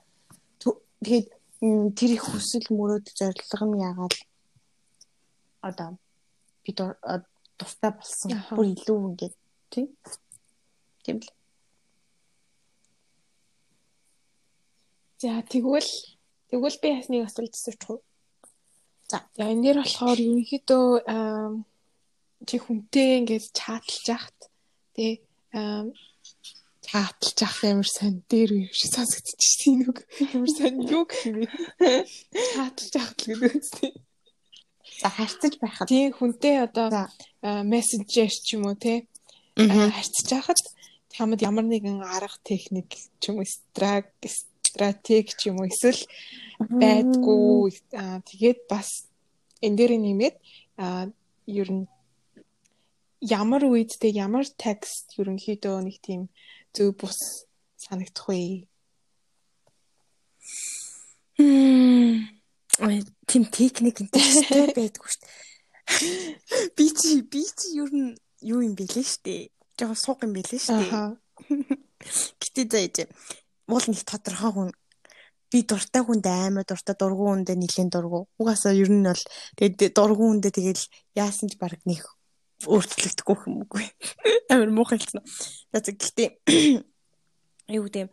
Тэгээд 1.03 1.28
тэр 1.97 2.11
их 2.16 2.24
хүсэл 2.24 2.68
мөрөөд 2.70 3.07
зорилго 3.18 3.66
нь 3.68 3.82
яагаад 3.88 4.16
одоо 5.68 5.89
би 6.64 6.72
дуртай 6.76 7.91
болсон. 7.91 8.32
Бүр 8.55 8.68
илүү 8.72 8.97
ингээд 9.09 9.36
тийм. 9.72 9.88
Тийм 11.03 11.18
л. 11.24 11.30
За 15.20 15.39
тэгвэл 15.47 15.91
тэгвэл 16.51 16.78
би 16.84 16.88
ясныг 16.99 17.28
асуулт 17.28 17.55
асуучих 17.55 17.89
уу? 17.89 18.03
За. 19.14 19.22
Энэ 19.38 19.61
нэр 19.61 19.78
болохоор 19.78 20.18
ерөнхийдөө 20.26 20.86
чи 22.49 22.57
хүнтэй 22.57 23.22
ингээд 23.22 23.45
чатлж 23.53 24.05
яхад 24.09 24.39
тий 24.97 25.22
чатлж 26.82 27.38
яхах 27.45 27.61
ямар 27.61 27.86
сон 27.86 28.26
дээр 28.26 28.49
юм 28.57 28.74
шиг 28.74 28.89
сонсогдчихсэн 28.97 29.86
нүг 29.86 30.01
ямар 30.34 30.49
сон 30.49 30.76
юу 30.82 31.05
гэх 31.05 31.30
юм? 31.30 31.45
Чатлж 32.57 32.93
л 32.97 33.14
гэдэг 33.14 33.53
үстэй. 33.53 33.93
За 34.97 35.14
харьцаж 35.14 35.53
байхад 35.61 35.86
тий 35.93 36.09
хүнтэй 36.09 36.66
одоо 36.66 37.05
мессенжер 37.70 38.34
ч 38.34 38.57
юм 38.57 38.66
уу 38.66 38.74
тий 38.82 39.05
харьцаж 39.53 40.28
яхад 40.41 40.57
хамд 41.14 41.38
ямар 41.45 41.70
нэгэн 41.70 42.01
арга 42.01 42.41
техник 42.41 42.89
ч 43.22 43.30
юм 43.30 43.45
уу 43.45 43.47
стратеги 44.74 45.38
ч 45.38 45.53
юм 45.53 45.61
уу 45.61 45.69
эсвэл 45.69 46.01
байдгүй 46.82 47.69
тэгээд 48.26 48.59
бас 48.65 49.05
энэ 49.61 49.78
дээр 49.78 49.91
нэмээд 50.01 50.36
ер 51.61 51.69
нь 51.69 51.86
ямар 53.24 53.63
үед 53.63 53.95
те 54.01 54.09
ямар 54.09 54.45
текст 54.57 55.15
ерөнхийдөө 55.15 55.78
нэг 55.86 55.97
тийм 56.03 56.21
зөв 56.76 56.91
бус 56.99 57.47
санагдах 57.80 58.28
вэ? 58.28 58.67
Тийм 63.30 63.43
техник 63.47 64.01
энтэй 64.03 64.24
байдгүй 64.78 65.09
шүү 65.13 65.24
дээ. 65.24 65.32
Би 66.76 66.86
чи 66.91 67.21
би 67.21 67.43
чи 67.47 67.67
ер 67.80 67.91
нь 67.91 68.11
юу 68.43 68.59
юм 68.59 68.76
бэлээ 68.76 69.05
шүү 69.07 69.24
дээ. 69.24 69.41
Жохоо 69.80 69.95
сууг 69.95 70.19
юм 70.28 70.34
бэлээ 70.36 70.59
шүү 70.59 70.80
дээ. 70.84 71.24
Гэтэ 72.41 72.61
заяж 72.67 72.95
уул 73.68 73.86
нэг 73.88 74.03
тодорхой 74.03 74.51
хүн 74.53 74.70
би 75.53 75.61
дуртай 75.61 76.01
хүнд 76.01 76.26
аймаа 76.26 76.66
дуртай 76.66 76.95
дургу 76.97 77.30
хүндээ 77.30 77.57
нилээн 77.59 77.89
дургу. 77.93 78.26
Угаасаа 78.41 78.74
ер 78.74 78.89
нь 78.89 79.05
бол 79.05 79.24
тэгээд 79.57 79.93
дургу 79.93 80.26
хүндээ 80.26 80.49
тэгэл 80.49 80.84
яасан 81.14 81.47
ч 81.49 81.61
баг 81.61 81.78
нэг 81.86 82.01
өөрчлөгдөхгүй 82.66 83.38
юм 83.45 83.61
үгүй. 83.61 83.86
Амар 84.49 84.74
муухай 84.74 84.97
хэлсэн. 84.97 85.22
За 85.70 85.80
гэхдээ 85.86 86.30
юу 87.78 87.86
гэдэг 87.86 88.09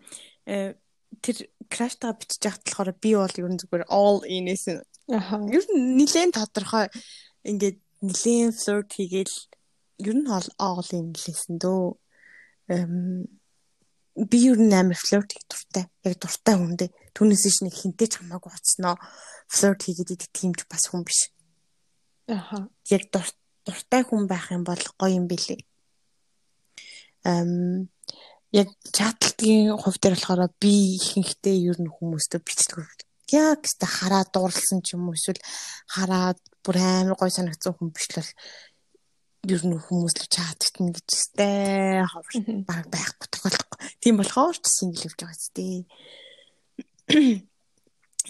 э, 0.52 0.76
тэр 1.24 1.36
краштаа 1.72 2.12
бичиж 2.12 2.44
болохоор 2.44 2.92
би 3.00 3.16
бол 3.16 3.32
ер 3.40 3.48
нь 3.48 3.60
зүгээр 3.60 3.88
all 3.88 4.20
in 4.28 4.52
эсэн. 4.52 4.84
Аа. 5.08 5.40
Ер 5.48 5.64
нь 5.72 5.96
нилээн 5.96 6.36
тодорхой 6.36 6.92
ингээд 7.48 7.78
нилээн 8.04 8.52
flirt 8.52 8.92
хийгээл 8.92 9.36
ер 10.04 10.14
нь 10.18 10.28
all 10.28 10.90
in 10.92 11.16
лээсэн 11.16 11.56
дөө. 11.56 11.96
Эм 12.68 13.39
би 14.28 14.38
ер 14.50 14.58
нь 14.60 14.74
амар 14.74 14.98
флирт 14.98 15.32
хийх 15.32 15.46
дуртай. 15.48 15.84
Яг 16.04 16.14
дуртай 16.20 16.54
хүндээ 16.58 16.90
түүнээс 17.14 17.44
ш 17.48 17.64
нэг 17.64 17.74
хинтэй 17.74 18.08
ч 18.10 18.20
хамаагүй 18.20 18.52
уцсноо 18.52 18.96
флирт 19.48 19.80
хийгээд 19.86 20.14
идэх 20.14 20.30
тиймч 20.34 20.66
бас 20.68 20.88
хүн 20.88 21.04
биш. 21.06 21.30
Аха. 22.28 22.68
Яг 22.90 23.08
дуртай 23.10 24.02
хүн 24.04 24.26
байх 24.28 24.50
юм 24.52 24.64
бол 24.64 24.82
гоё 24.98 25.16
юм 25.16 25.26
билий. 25.26 25.64
Эм 27.24 27.88
яг 28.52 28.68
чатлтгийн 28.92 29.76
хувь 29.78 29.98
дээр 30.00 30.16
болохоор 30.18 30.50
би 30.60 30.98
ихэнхдээ 30.98 31.56
ер 31.70 31.78
нь 31.80 31.90
хүмүүстээ 31.90 32.40
бичдэг. 32.42 33.06
Яг 33.30 33.62
та 33.78 33.86
хараад 33.86 34.34
дурлсан 34.34 34.82
ч 34.82 34.98
юм 34.98 35.06
уу 35.08 35.14
эсвэл 35.14 35.38
хараад 35.86 36.38
бүр 36.64 36.76
амар 36.78 37.14
гоё 37.14 37.30
санагдсан 37.30 37.74
хүн 37.78 37.90
биш 37.94 38.10
л 38.10 38.26
ер 39.48 39.62
нь 39.64 39.80
хүмүүс 39.80 40.14
л 40.20 40.28
чатгтна 40.28 40.92
гэж 40.92 41.10
ховор 42.12 42.34
баг 42.68 42.84
байхгүй 42.92 43.28
тохиолдохгүй. 43.32 43.78
Тийм 44.04 44.20
болохоор 44.20 44.56
ч 44.60 44.66
сингл 44.68 45.06
явж 45.08 45.16
байгаа 45.16 45.38
зү. 45.40 45.88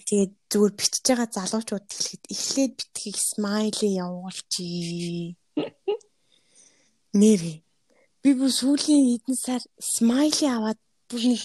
Тэгээд 0.06 0.32
зүгээр 0.50 0.74
бичиж 0.78 1.04
байгаа 1.10 1.28
залуучууд 1.34 1.86
хэлэхэд 1.90 2.24
эхлээд 2.30 2.72
битгийг 2.78 3.18
смайли 3.18 3.88
явуулчих. 3.98 5.34
Нэр 7.10 7.42
би 8.22 8.30
бүр 8.38 8.52
сүүлийн 8.54 9.18
хэдэн 9.18 9.34
сар 9.34 9.62
смайли 9.82 10.46
аваад 10.46 10.78
бүр 11.10 11.22
нэг 11.26 11.42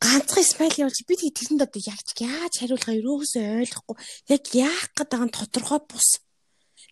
ганцхан 0.00 0.46
смайл 0.48 0.80
явуулчих 0.80 1.04
би 1.04 1.14
тэгээд 1.20 1.36
тэрэнд 1.36 1.64
одоо 1.68 1.82
яг 1.84 2.00
яаж 2.16 2.54
хариулахаа 2.56 2.96
ерөөсөө 2.96 3.44
ойлгохгүй 3.60 3.96
яг 4.32 4.42
яах 4.56 4.84
гээд 4.96 5.10
байгаа 5.12 5.28
нь 5.28 5.36
тодорхой 5.36 5.80
бус 5.84 6.08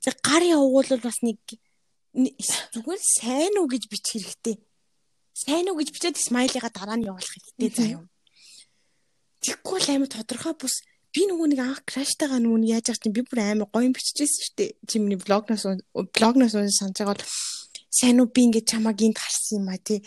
За 0.04 0.12
гар 0.22 0.42
явуул 0.42 0.88
бас 1.02 1.18
нэг 1.22 1.38
зүгээр 2.14 3.02
сайн 3.02 3.54
уу 3.58 3.66
гэж 3.68 3.88
бичих 3.90 4.22
хэрэгтэй. 4.22 4.56
Сайн 5.34 5.70
уу 5.70 5.78
гэж 5.78 5.94
бичээд 5.94 6.16
смайлыга 6.18 6.70
дараа 6.70 6.98
нь 6.98 7.06
явуулах 7.06 7.30
хэрэгтэй 7.30 7.70
заа 7.70 7.88
юм. 8.02 8.04
Тэгэхгүй 9.42 9.78
л 9.78 9.90
амар 9.94 10.10
тодорхой 10.10 10.54
бус 10.58 10.82
би 11.14 11.26
нөгөө 11.30 11.48
нэг 11.54 11.60
анх 11.62 11.80
краштайгаа 11.86 12.42
нөгөө 12.42 12.74
яаж 12.74 12.90
яах 12.90 13.00
чинь 13.02 13.14
би 13.14 13.22
бүр 13.22 13.38
амар 13.42 13.70
гоё 13.70 13.90
биччихсэн 13.94 14.42
шүү 14.42 14.54
дээ. 14.58 14.70
Чи 14.88 14.96
миний 14.98 15.20
блогноос 15.20 15.64
блогноос 15.94 16.52
санаж 16.58 16.98
байгаа 16.98 17.14
бол 17.14 17.26
сайн 17.86 18.18
уу 18.18 18.28
би 18.34 18.40
ингэж 18.50 18.66
чамааг 18.66 18.98
энд 18.98 19.18
харсан 19.18 19.62
юм 19.62 19.68
а 19.70 19.78
тий. 19.78 20.02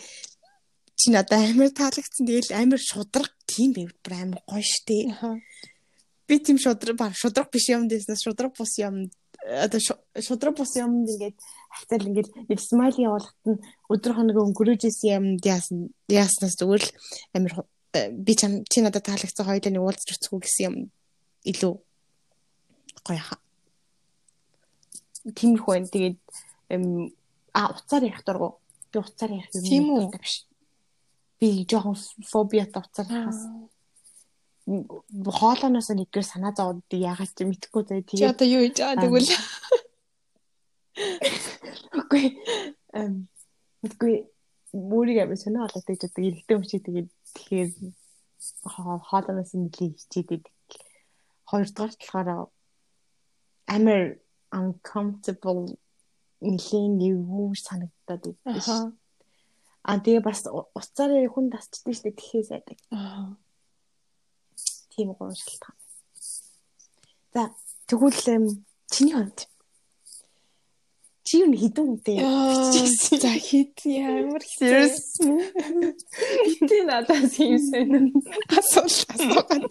Чи 1.00 1.10
надад 1.10 1.48
амар 1.48 1.72
таалагдсан. 1.72 2.28
Тэгэл 2.28 2.52
амар 2.52 2.80
шудраг 2.80 3.32
тийм 3.48 3.72
байв 3.72 3.92
бүр 4.04 4.12
амар 4.20 4.40
гоё 4.44 4.60
шүү 4.60 4.84
дээ. 4.88 5.04
Би 6.28 6.34
тийм 6.44 6.58
шудраг 6.60 6.96
баг 7.00 7.16
шудраг 7.16 7.48
биш 7.48 7.72
юм 7.72 7.88
дэснээс 7.88 8.20
шудраг 8.20 8.52
бус 8.52 8.76
юм 8.78 9.08
одоо 9.42 9.80
шудраг 10.20 10.56
бус 10.56 10.76
юмд 10.76 11.08
ингээд 11.10 11.36
хацаал 11.70 12.06
ингээд 12.06 12.28
нэг 12.48 12.58
смайл 12.62 12.94
явуулахад 12.94 13.42
нь 13.46 13.62
өдөр 13.90 14.12
хоног 14.14 14.36
өнгөрөөж 14.38 14.82
исэн 14.86 15.10
юмд 15.18 15.42
яасан 15.42 15.78
яаснаас 16.06 16.54
зүгээр 16.58 16.82
л 16.86 16.90
амир 17.34 17.52
э, 17.94 18.10
би 18.14 18.32
чам 18.38 18.62
чи 18.70 18.78
надад 18.80 19.02
таалагдсан 19.02 19.46
хоёулаа 19.46 19.72
нэг 19.72 19.82
уулзч 19.82 20.08
өцгөө 20.14 20.40
гэсэн 20.46 20.64
юм 20.68 20.76
илүү 21.42 21.74
гоё 23.02 23.22
хаа. 23.22 23.40
Тиймэрхүү 25.26 25.70
байна. 25.74 25.90
Тэгээд 25.90 26.18
а 27.52 27.60
уцаар 27.74 28.02
ярих 28.06 28.22
дургу. 28.22 28.58
Би 28.92 28.98
уцаар 29.02 29.30
ярих 29.34 29.50
юм. 29.54 29.90
Үү? 29.90 30.10
Би 31.42 31.66
жоохон 31.66 31.98
фобиат 32.30 32.76
уцаар 32.78 33.08
хаас 33.10 33.42
хоолооноос 34.66 35.90
нэгдүгээр 35.90 36.28
санаа 36.28 36.52
зовоод 36.54 36.86
яагаад 36.90 37.32
ч 37.34 37.38
мэдэхгүй 37.42 37.82
заяа 37.82 38.06
тэгээ. 38.06 38.20
Чи 38.22 38.30
одоо 38.30 38.46
юу 38.46 38.62
хийж 38.62 38.78
байгаа 38.78 39.02
тэгвэл 39.02 39.30
Үгүй 41.98 42.24
эм 43.00 43.14
үгүй 43.82 44.14
бүрийг 44.70 45.18
амин 45.24 45.40
санаа 45.40 45.66
болоод 45.66 45.86
гэж 45.88 46.00
одоо 46.06 46.22
юм 46.22 46.62
шиг 46.68 46.84
тэгээд 46.84 47.08
тэгэхээр 47.34 47.70
хоолооноос 48.64 49.52
нэлийн 49.56 49.92
хичээдэг. 49.98 50.42
Хоёрдугаар 51.50 51.92
болохоор 51.96 52.28
амар 53.66 54.02
uncomfortable 54.52 55.74
нэлийн 56.40 57.00
юу 57.00 57.54
санагдаад 57.56 58.22
байдаг. 58.44 58.94
А 59.82 59.98
тэгээ 59.98 60.22
бас 60.22 60.46
уцаараа 60.78 61.26
хүн 61.26 61.50
тасчдаг 61.50 61.94
шүү 61.94 62.04
дээ 62.06 62.18
тэхээ 62.20 62.44
сайдаг. 62.46 62.78
Аа. 62.94 63.34
Тийм 64.92 65.12
гоо 65.16 65.32
шалтгаан. 65.32 65.76
За 67.34 67.42
тэгвэл 67.88 68.20
чиний 68.92 69.14
хувьд? 69.16 69.48
Чи 71.24 71.40
юу 71.40 71.54
хідэн 71.56 71.96
үнтэй 71.96 72.20
за 72.20 73.32
хід 73.40 73.72
ямар 73.88 74.44
serious 74.44 75.16
хитэ 75.16 76.84
надаас 76.84 77.40
юм 77.40 77.56
сэн 77.56 78.12
асууж 78.52 78.96
асуугаад 79.16 79.64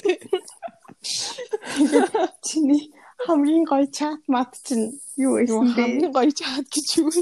чиний 2.42 2.90
хамгийн 3.22 3.66
гоё 3.70 3.86
чат 3.94 4.26
мат 4.26 4.58
чинь 4.66 4.98
юу 5.22 5.38
байсан 5.38 5.70
бэ? 5.70 5.78
Хамгийн 5.78 6.14
гоё 6.18 6.32
чат 6.34 6.66
гэж 6.66 6.88
юу? 6.98 7.14
Вэ? 7.14 7.22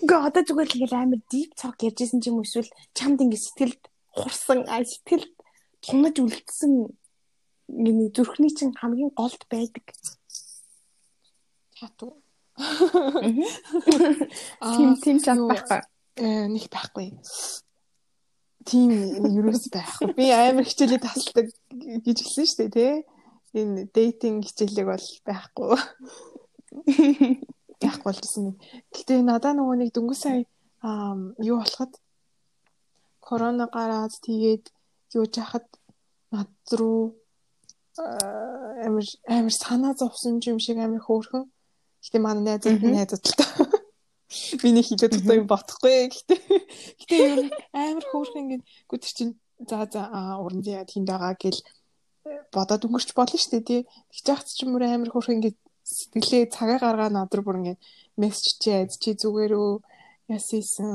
Үгүй 0.00 0.18
одоо 0.24 0.42
зүгээр 0.48 0.68
л 0.70 0.76
ингээл 0.80 0.96
амар 0.96 1.20
deep 1.28 1.52
talk 1.52 1.76
ярьжсэн 1.84 2.24
ч 2.24 2.32
юм 2.32 2.40
уу 2.40 2.48
эсвэл 2.48 2.70
чамд 2.96 3.20
ингээд 3.20 3.44
сэтгэлд 3.44 3.82
хурсан 4.16 4.64
а 4.72 4.80
сэтгэлд 4.80 5.34
тунаж 5.84 6.16
үлдсэн 6.18 6.72
миний 7.68 8.10
зүрхний 8.10 8.50
чинь 8.50 8.74
хамгийн 8.76 9.12
голд 9.14 9.42
байдаг. 9.50 9.84
Чат 11.76 12.02
уу? 12.02 12.20
Тим 14.76 14.96
тим 15.02 15.16
чат 15.20 15.38
байхгүй. 15.38 15.80
Э 16.16 16.46
нэг 16.48 16.68
байхгүй. 16.70 17.12
Тим 18.64 18.90
юус 19.28 19.68
байхгүй. 19.68 20.14
Би 20.16 20.30
амар 20.32 20.64
хичээлээ 20.64 21.00
тасалдаг 21.02 21.46
гэж 22.04 22.18
хэлсэн 22.22 22.46
шүү 22.46 22.58
дээ, 22.58 22.70
тий? 22.72 22.94
энэ 23.54 23.86
дейтинг 23.94 24.44
хичээлэг 24.44 24.86
бол 24.90 25.06
байхгүй. 25.26 25.78
Байхгүй 27.84 28.12
юм. 28.42 28.58
Гэтэ 28.90 29.22
надаа 29.22 29.54
нөгөө 29.54 29.76
нэг 29.78 29.90
дөнгөж 29.94 30.18
сая 30.18 30.42
юу 31.38 31.58
болоход 31.62 31.92
корона 33.22 33.66
гараад 33.70 34.14
тэгээд 34.26 34.74
юу 35.14 35.26
жахад 35.26 35.66
над 36.30 36.50
руу 36.78 37.14
амар 38.86 39.06
амар 39.28 39.54
санаа 39.54 39.94
зовсон 39.94 40.40
юм 40.44 40.58
шиг 40.58 40.78
амар 40.78 41.02
хөөрхөн. 41.04 41.44
Гэтэ 42.04 42.18
манай 42.18 42.44
найзууд 42.44 42.82
найзууд 42.82 43.24
л 43.24 43.38
та. 43.38 43.46
Миний 44.62 44.84
хэлээд 44.84 45.18
одоо 45.22 45.34
юм 45.40 45.46
бодохгүй. 45.46 46.10
Гэтэ 46.14 46.34
гэтэ 47.00 47.14
юу 47.22 47.48
амар 47.72 48.04
хөөрхөн 48.10 48.42
ингээд 48.42 48.64
гүтэр 48.90 49.12
чинь 49.16 49.34
за 49.68 49.86
за 49.86 50.02
уран 50.42 50.60
зэ 50.66 50.84
тэнд 50.90 51.08
байгаа 51.08 51.34
гэл 51.38 51.60
бодоод 52.52 52.84
өнгөрч 52.86 53.10
болно 53.14 53.38
шүү 53.38 53.52
дээ 53.52 53.68
тий. 53.68 53.80
Тэгж 54.10 54.26
яхад 54.32 54.48
ч 54.48 54.58
юм 54.64 54.74
уу 54.74 54.82
амар 54.82 55.10
хөрх 55.12 55.30
ингээд 55.34 55.58
сэтгэлээ 55.84 56.52
цагаа 56.54 56.78
гаргаа 56.80 57.10
надар 57.12 57.40
бүр 57.44 57.60
ингээд 57.60 57.80
мессеж 58.20 58.56
чийд 58.62 58.90
чи 59.02 59.10
зүгээр 59.20 59.52
үү 59.52 59.72
ясийсэн 60.36 60.90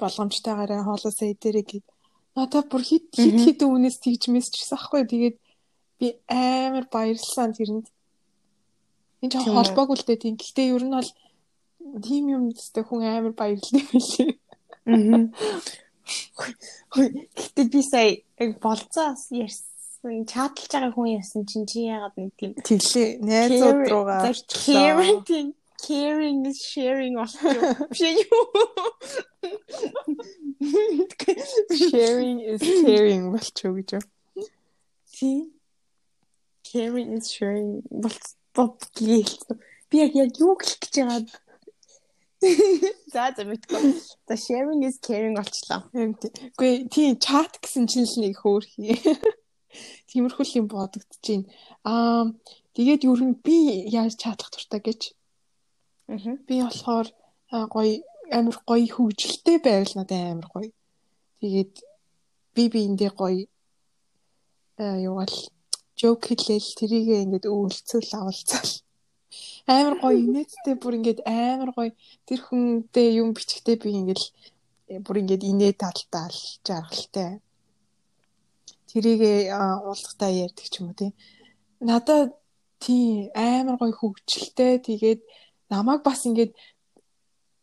болгоомжтойгаараа 0.00 0.86
хоолоосаа 0.86 1.28
идэрэй 1.34 1.64
гэд 1.66 1.86
надаа 2.34 2.62
бүр 2.66 2.82
хит 2.82 3.08
хит 3.14 3.38
хит 3.40 3.60
үнээс 3.62 3.98
тэгж 4.02 4.28
мессежсэн 4.34 4.76
аахгүй 4.76 5.02
тэгээд 5.06 5.36
би 5.98 6.06
амар 6.28 6.86
баярлсан 6.90 7.54
тэрэнд. 7.54 7.86
Энэ 9.22 9.32
ч 9.32 9.34
холбоогүй 9.48 9.96
л 9.96 10.06
дээ 10.06 10.22
тийм. 10.22 10.34
Гэхдээ 10.36 10.74
ер 10.74 10.84
нь 10.84 10.94
бол 10.94 11.10
тийм 12.02 12.24
юм 12.34 12.44
дэстэй 12.50 12.84
хүн 12.84 13.02
амар 13.06 13.34
баярлалаа 13.38 13.86
билээ 13.94 14.30
аа 14.90 15.62
Гэтэ 16.94 17.62
би 17.72 17.80
сая 17.82 18.20
болцоос 18.60 19.32
ярьсан. 19.32 20.28
Чаталж 20.28 20.68
байгаа 20.68 20.92
хүн 20.92 21.16
ясан 21.16 21.48
чинь 21.48 21.64
чи 21.64 21.88
яагаад 21.88 22.14
нэг 22.20 22.32
тийм 22.36 22.52
тэглээ 22.60 23.08
найзууд 23.24 23.88
руугаа 23.88 24.20
caring 24.52 25.56
caring 25.86 26.46
is 26.46 26.58
sharing 26.64 27.14
болчих. 27.16 27.40
Биш 27.90 28.00
юу? 28.00 28.44
Sharing 31.90 32.40
is 32.40 32.60
caring 32.60 33.30
болчих 33.32 33.72
гэж 33.76 33.90
юу? 33.98 34.04
Ти 35.12 35.30
caring 36.64 37.12
is 37.16 37.30
sharing 37.30 37.82
болцоо 37.90 38.78
гээл. 38.96 39.36
Би 39.90 39.98
яг 40.04 40.12
яг 40.16 40.30
юу 40.40 40.56
хэлэх 40.56 40.80
гэж 40.80 40.94
байгаа 41.04 41.24
За 43.12 43.32
за 43.36 43.44
мэдгүй. 43.48 43.94
За 44.28 44.36
sharing 44.36 44.84
is 44.84 44.98
caring 45.00 45.36
болчлаа. 45.38 45.84
Үгүй 45.96 46.88
тий 46.92 47.16
чат 47.16 47.56
гэсэн 47.62 47.88
чинь 47.88 48.04
л 48.04 48.16
нэг 48.20 48.36
хөөрхий. 48.42 49.00
Тиймэрхүү 50.12 50.46
юм 50.60 50.68
бодогдож 50.68 51.24
байна. 51.24 51.48
Аа 51.88 52.28
тэгээд 52.76 53.08
ер 53.08 53.20
нь 53.24 53.36
би 53.40 53.88
яаж 53.88 54.20
чадах 54.20 54.52
туртаа 54.52 54.82
гэж. 54.84 55.16
Би 56.46 56.56
болохоор 56.62 57.08
гоё 57.74 57.94
амар 58.36 58.56
гоё 58.68 58.86
хөвгөлтэй 58.94 59.58
байвал 59.66 59.92
надад 59.96 60.20
амар 60.32 60.48
гоё. 60.54 60.70
Тэгээд 61.40 61.74
би 62.54 62.62
биэндээ 62.72 63.12
гоё 63.20 63.44
аа 64.82 64.96
юугал 65.08 65.36
жок 66.00 66.20
хэлэл 66.26 66.70
тэрийг 66.78 67.08
ингээд 67.24 67.46
өвлцөл 67.46 68.10
авалцал. 68.20 68.70
Амар 69.66 69.94
гоё 70.02 70.16
инээдтэй 70.24 70.74
бүр 70.82 70.94
ингээд 70.98 71.20
амар 71.24 71.70
гоё 71.76 71.90
тэр 72.26 72.40
хүнтэй 72.46 73.08
юм 73.20 73.28
бичгтээ 73.36 73.76
би 73.82 73.88
ингээд 74.00 74.22
бүр 75.04 75.16
ингээд 75.22 75.42
инээ 75.50 75.72
талтаал 75.82 76.38
жаргалтай 76.66 77.40
тэрийг 78.94 79.50
уулзахтаа 79.50 80.30
ярьдаг 80.44 80.66
ч 80.70 80.74
юм 80.78 80.88
уу 80.90 80.98
тий. 81.00 81.10
Надад 81.80 82.30
тий 82.78 83.30
амар 83.34 83.76
гоё 83.80 83.94
хөвгчлээ 83.98 84.74
тэгээд 84.86 85.20
намайг 85.74 86.00
бас 86.06 86.22
ингээд 86.28 86.52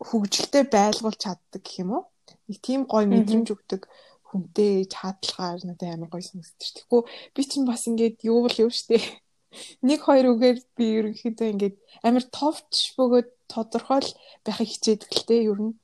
хөвгчлээ 0.07 0.63
байлгуулж 0.75 1.19
чаддаг 1.23 1.61
гэх 1.63 1.81
юм 1.83 1.91
уу? 1.95 2.03
Нэг 2.49 2.59
тийм 2.59 2.81
гоё 2.91 3.07
мэдрэмж 3.07 3.47
өгдөг 3.55 3.87
хүнтэй 4.27 4.87
чадлагаар 4.91 5.61
надад 5.63 5.91
амар 5.95 6.09
гоё 6.11 6.23
санагдчих. 6.25 6.87
Тэгэхгүй 6.87 7.01
би 7.35 7.41
чинь 7.47 7.69
бас 7.69 7.83
ингээд 7.87 8.17
юу 8.27 8.47
бол 8.47 8.57
юу 8.63 8.71
штэ. 8.71 8.99
Нэг 9.87 9.99
хоёр 10.07 10.35
үгээр 10.35 10.57
би 10.77 10.85
ерөнхийдөө 10.99 11.47
ингээд 11.53 11.75
амар 12.07 12.23
товч 12.31 12.95
бөгөөд 12.95 13.29
тодорхой 13.51 13.99
л 13.99 14.11
байхыг 14.47 14.69
хичээдэг 14.71 15.11
л 15.11 15.27
те 15.27 15.35
ер 15.51 15.59
нь 15.59 15.75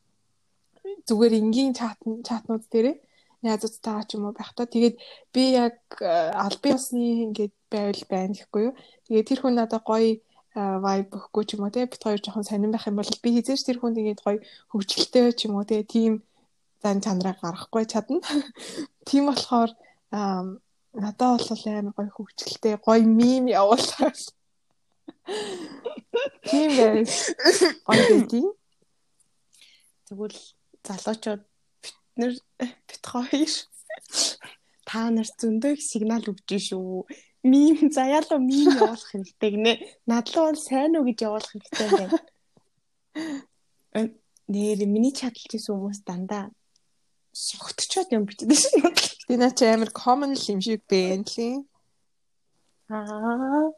зүгээр 1.07 1.33
энгийн 1.41 1.75
чат 1.75 1.99
чатнууд 2.27 2.63
дээрээ 2.71 2.95
найзуудтайгаа 3.43 4.05
ч 4.07 4.15
юм 4.15 4.27
уу 4.27 4.33
байх 4.35 4.51
та. 4.55 4.65
Тэгээд 4.65 4.95
би 5.33 5.43
яг 5.53 5.77
э, 5.99 6.31
албан 6.31 6.79
ёсны 6.79 7.27
ингээд 7.27 7.53
байвал 7.69 8.03
байна 8.09 8.33
гэхгүй 8.33 8.63
юу. 8.71 8.73
Тэгээд 9.05 9.27
тэр 9.27 9.39
хүн 9.43 9.55
надад 9.59 9.83
гоё 9.83 10.23
vibe 10.57 11.13
өгөхгүй 11.13 11.43
ч 11.45 11.49
юм 11.53 11.65
уу 11.65 11.73
те 11.73 11.85
бит 11.85 12.01
хоёр 12.01 12.17
жоохон 12.17 12.47
сонирн 12.47 12.73
байх 12.73 12.89
юм 12.89 12.97
бол 12.97 13.11
би 13.23 13.29
хизээч 13.37 13.61
тэр 13.65 13.77
хүнд 13.77 14.01
ингээд 14.01 14.25
гоё 14.25 14.41
хөвгчлөлтэй 14.73 15.25
ч 15.37 15.45
юм 15.45 15.61
уу 15.61 15.69
те 15.69 15.85
тийм 15.85 16.25
зан 16.81 16.97
чанараа 17.01 17.37
гаргахгүй 17.37 17.85
чадна. 17.85 18.25
Тийм 19.07 19.29
болохоор 19.29 19.71
надад 20.97 21.45
бол 21.45 21.63
амар 21.69 21.93
гоё 21.93 22.09
хөвгчлөлтэй 22.09 22.81
гоё 22.81 23.05
мим 23.05 23.45
явуулаа. 23.47 24.09
Тийм 26.49 26.69
байс. 26.73 27.37
Гоё 27.85 28.03
гэдэг. 28.09 28.45
Тэгвэл 30.09 30.39
залуучууд 30.87 31.43
нэр 32.17 32.33
бит 32.57 33.03
хоёр 33.05 33.53
та 34.89 35.11
нар 35.11 35.27
зөндөө 35.27 35.75
их 35.75 35.83
сигнал 35.83 36.23
өгч 36.31 36.71
шүү. 36.71 37.03
Мим 37.51 37.77
заяалуу 37.97 38.39
мим 38.49 38.67
явуулах 38.75 39.07
хэрэгтэй 39.11 39.49
гинэ. 39.55 39.73
Надлуу 40.09 40.43
бол 40.51 40.59
сайн 40.59 40.97
уу 40.97 41.07
гэж 41.07 41.19
явуулах 41.27 41.51
хэрэгтэй 41.51 41.87
байна. 41.97 42.19
Нэр 44.47 44.79
миний 44.87 45.13
чадалж 45.15 45.51
исэн 45.55 45.75
хүмүүс 45.75 46.01
дандаа 46.07 46.51
согтчоод 47.37 48.09
юм 48.15 48.25
бичдэг 48.25 48.57
шин. 48.57 48.81
Би 49.27 49.35
наа 49.37 49.51
чи 49.53 49.65
амар 49.65 49.91
common 49.93 50.33
л 50.33 50.45
юм 50.53 50.61
шиг 50.61 50.81
байна 50.89 51.23
лээ. 51.23 51.61
Аа. 52.89 53.69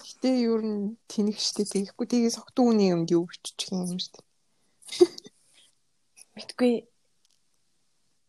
Гэтэ 0.00 0.28
юу 0.48 0.58
н 0.62 0.96
тэнэг 1.10 1.36
штэ 1.36 1.66
тэгэхгүй 1.66 2.06
тэгээ 2.08 2.32
согтуу 2.32 2.70
үний 2.70 2.94
юмд 2.94 3.10
юу 3.12 3.26
биччих 3.28 3.74
юм 3.74 3.98
штэ. 3.98 4.22
Мэдгүй 6.38 6.88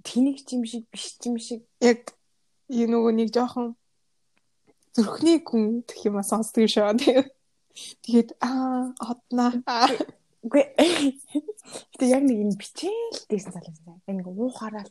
тэнэг 0.04 0.38
юм 0.52 0.64
шиг 0.66 0.84
биш 0.92 1.16
юм 1.24 1.38
шиг 1.40 1.62
яг 1.80 2.12
юу 2.68 2.88
нөгөө 2.92 3.14
нэг 3.14 3.30
жоохон 3.32 3.78
зүрхний 4.94 5.42
гүн 5.42 5.84
гэх 5.90 6.06
юм 6.06 6.22
сонсдог 6.22 6.70
шаа 6.70 6.94
тийм. 6.94 7.26
Тэгээд 8.06 8.38
аа 8.42 8.94
однаа. 9.02 9.58
Гэтэ 10.46 12.06
яг 12.06 12.24
нэг 12.24 12.38
юм 12.46 12.52
бичээл 12.54 13.26
дээсэн 13.30 13.54
залуусан. 13.58 14.02
Нэг 14.06 14.28
уухаараа 14.30 14.86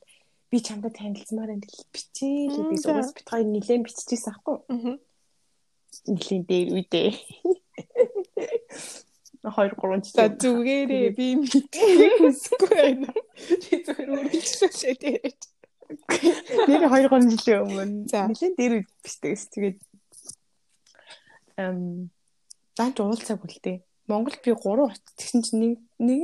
би 0.50 0.58
чамд 0.58 0.90
танилцмаар 0.90 1.54
энэ 1.54 1.70
бичээл 1.94 2.72
би 2.72 2.76
уус 2.82 3.10
бит 3.14 3.28
хоёр 3.30 3.46
нилээн 3.46 3.86
биччихсэн 3.86 4.32
аахгүй. 4.34 4.56
Аа. 4.66 4.98
Нилээн 6.10 6.42
дээр 6.50 6.68
үедээ. 6.74 7.10
2 9.42 9.74
3 9.74 10.06
за 10.14 10.30
зүгээрээ 10.38 11.08
би 11.18 11.26
мэдчихгүй 11.36 12.68
байна. 12.70 13.10
Би 13.70 13.74
зүгээр 13.86 14.10
үргэлжлүүлээ 14.14 14.94
дээр. 15.02 15.34
Тэр 16.66 16.82
2 16.86 17.10
3 17.10 17.32
жилийн 17.32 17.62
өмнө 17.66 18.06
нэлээд 18.08 18.54
дээр 18.56 18.74
бичдэгс 19.02 19.44
тэгээд 19.52 19.78
эм 21.62 22.10
даанч 22.76 22.96
уулзаагүй 22.98 23.50
л 23.52 23.60
дээ. 23.62 23.78
Монгол 24.10 24.36
би 24.44 24.50
3 24.52 24.82
утас 24.82 25.00
тэгсэн 25.16 25.40
чинь 25.46 25.60
нэг 25.62 25.74
нэг 25.98 26.22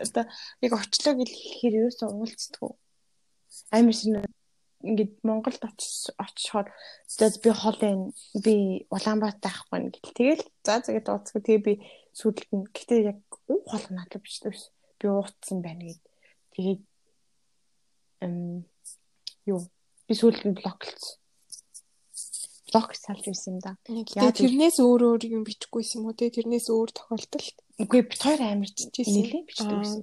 одоо 0.00 0.24
яг 0.64 0.72
очлоо 0.72 1.14
гэж 1.18 1.30
хэлэхээр 1.30 1.78
ерөөсөө 1.78 2.08
уулздаггүй. 2.10 2.72
Амар 3.74 3.96
шинэ 3.96 4.20
ингээд 4.86 5.12
Монголд 5.26 5.62
очиж 5.66 6.14
очихоор 6.16 6.68
за 7.06 7.28
би 7.42 7.50
хол 7.52 7.76
байна. 7.80 8.12
Би 8.44 8.86
Улаанбаатар 8.94 9.52
авахгүй 9.52 9.78
нь 9.80 9.92
гэл. 9.92 10.16
Тэгэл 10.16 10.44
за 10.64 10.80
зэгээд 10.80 11.10
ууцгүй. 11.10 11.40
Тэгээ 11.44 11.66
би 11.66 11.74
сүйдэлт 12.16 12.50
нь 12.56 12.70
гэтээ 12.72 13.00
яг 13.12 13.20
хол 13.70 13.84
надад 13.92 14.22
биш 14.24 14.40
дээ. 14.40 14.56
Би 14.98 15.06
ууцсан 15.10 15.58
байна 15.60 15.84
гэд. 15.84 16.02
Тэгээд 16.54 16.82
эм 18.24 18.64
юу 19.44 19.60
би 20.06 20.12
сүйдэлт 20.16 20.46
нь 20.48 20.56
блоклцсон 20.56 21.20
блог 22.70 22.94
салж 22.94 23.24
ирсэн 23.26 23.58
юм 23.58 23.60
да. 23.60 23.74
Тэгээ 23.82 24.30
тэрнээс 24.38 24.78
өөр 24.78 25.02
өөр 25.10 25.22
юм 25.26 25.42
бичихгүй 25.42 25.82
юм 25.98 26.06
уу 26.06 26.14
те 26.14 26.30
тэрнээс 26.30 26.70
өөр 26.70 26.90
тохиолдолд. 26.94 27.56
Үгүй 27.82 28.00
бит 28.06 28.22
хоёр 28.22 28.40
амар 28.46 28.70
чижсэн 28.70 29.10
нэлээ 29.10 29.42
бичдэг 29.50 29.74
байсан. 29.74 30.02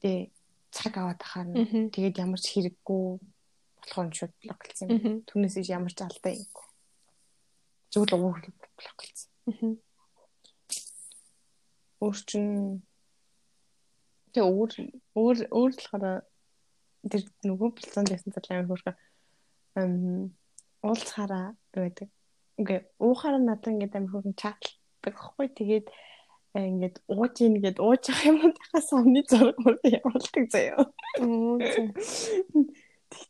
Тэгээ 0.00 0.30
цаг 0.70 0.94
аваад 0.94 1.20
ахаар 1.26 1.48
тэгээд 1.90 2.22
ямар 2.22 2.38
ч 2.38 2.46
хэрэггүй 2.54 3.02
болохоор 3.82 4.14
шууд 4.14 4.34
блоклцсан. 4.42 4.88
Түүнээс 5.26 5.56
иш 5.58 5.68
ямар 5.74 5.90
ч 5.90 6.00
алдаа 6.06 6.32
юм. 6.38 6.46
Зүгээр 7.90 8.10
л 8.14 8.24
өөр 8.30 8.44
блоклцсан. 8.78 9.30
Өөр 11.98 12.16
чин 12.30 12.46
тэгээ 14.30 14.46
өөр 14.46 14.70
өөр 15.16 15.36
өөр 15.50 15.72
болохоор 15.74 16.22
тэр 17.10 17.22
нөгөө 17.46 17.70
план 17.72 18.06
байсан 18.06 18.30
зал 18.34 18.48
амар 18.52 18.68
хөрхө 18.70 18.92
уулзахаараа 20.82 21.56
байдаг. 21.72 22.08
Ингээ 22.58 22.80
уухаараа 23.00 23.42
надад 23.42 23.72
ингээд 23.72 23.96
амар 23.96 24.12
хөрөн 24.12 24.36
чатдаг 24.36 25.14
хгүй 25.16 25.48
тэгээд 25.52 25.86
э, 26.56 26.66
ингээд 26.72 26.96
ууж 27.08 27.34
ийн 27.44 27.56
гэд 27.60 27.78
ууж 27.80 28.02
явах 28.08 28.24
юм 28.26 28.52
тахаас 28.56 28.88
өмнө 28.96 29.22
зураг 29.28 29.58
мөр 29.60 29.76
явуулдаг 29.84 30.44
заяа. 30.48 30.84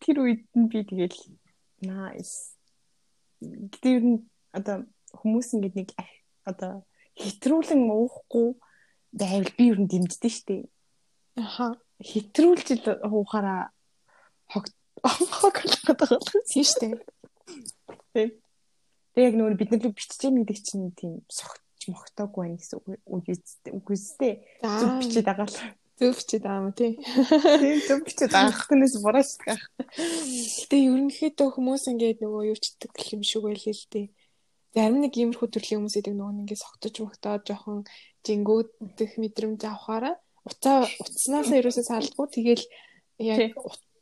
Тэр 0.02 0.16
үед 0.22 0.42
нь 0.54 0.70
би 0.70 0.82
тэгэл 0.86 1.18
nice. 1.82 2.54
Гэтэ 3.42 3.88
ер 3.98 4.04
нь 4.06 4.18
одоо 4.54 4.86
хүмүүс 5.10 5.58
ингээд 5.58 5.74
нэг 5.76 5.90
одоо 6.46 6.86
хэтрүүлэн 7.18 7.82
уухгүй 7.90 8.56
байвал 9.12 9.52
би 9.58 9.64
ер 9.72 9.78
нь 9.80 9.90
дэмждэг 9.90 10.32
штеп. 10.32 10.70
Аха. 11.36 11.76
Хэтрүүлж 12.00 12.68
уухаараа 13.08 13.72
хог 14.52 14.68
хог 15.40 15.56
болгоод 15.60 15.98
байгаа 16.00 16.18
юм 16.20 16.64
шүү 16.64 16.92
Тийм. 18.12 18.30
Тэг 19.16 19.22
яг 19.24 19.34
нөгөө 19.38 19.56
бид 19.56 19.70
нар 19.72 19.82
л 19.86 19.96
бичиж 19.96 20.20
байгаа 20.20 20.40
гэдэг 20.44 20.58
чинь 20.60 20.92
тийм 20.92 21.14
согтч 21.30 21.88
мохтоогүй 21.88 22.42
байх 22.46 22.60
гэсэн 22.60 22.78
үг 22.84 23.24
үгүйстэй. 23.72 24.32
Зүг 24.60 24.92
бичиж 25.00 25.24
байгаа 25.24 25.48
л. 25.48 25.58
Зүг 25.96 26.12
бичиж 26.20 26.40
байгаа 26.44 26.60
юм 26.60 26.72
тий. 26.76 26.92
Тийм 27.00 27.78
зүг 27.88 28.00
бичиж 28.04 28.30
байгаа 28.32 28.60
хүнээс 28.66 28.94
бураачдаг. 29.00 29.60
Гэтэ 29.96 30.76
ерөнхийдөө 30.76 31.48
хүмүүс 31.56 31.84
ингээд 31.92 32.18
нөгөө 32.20 32.42
юу 32.52 32.58
чдэг 32.60 32.92
юм 33.16 33.22
шиг 33.24 33.42
байлээ 33.48 33.72
л 33.72 33.86
дээ. 33.88 34.06
Зарим 34.76 35.00
нэг 35.00 35.16
иймэрхүү 35.16 35.48
төрлийн 35.48 35.80
хүмүүс 35.80 35.96
идэг 35.96 36.12
нөгөө 36.12 36.44
ингээд 36.44 36.60
согтож 36.60 36.94
мохтоод 37.00 37.42
жоохон 37.48 37.88
жингүүдэх 38.28 39.16
мэдрэмж 39.16 39.64
авахаараа 39.64 40.20
уцаа 40.46 40.86
утаснаас 41.00 41.50
ерөөсөө 41.58 41.84
салдгүй 41.90 42.26
тэгэл 42.36 42.64
яг 43.18 43.56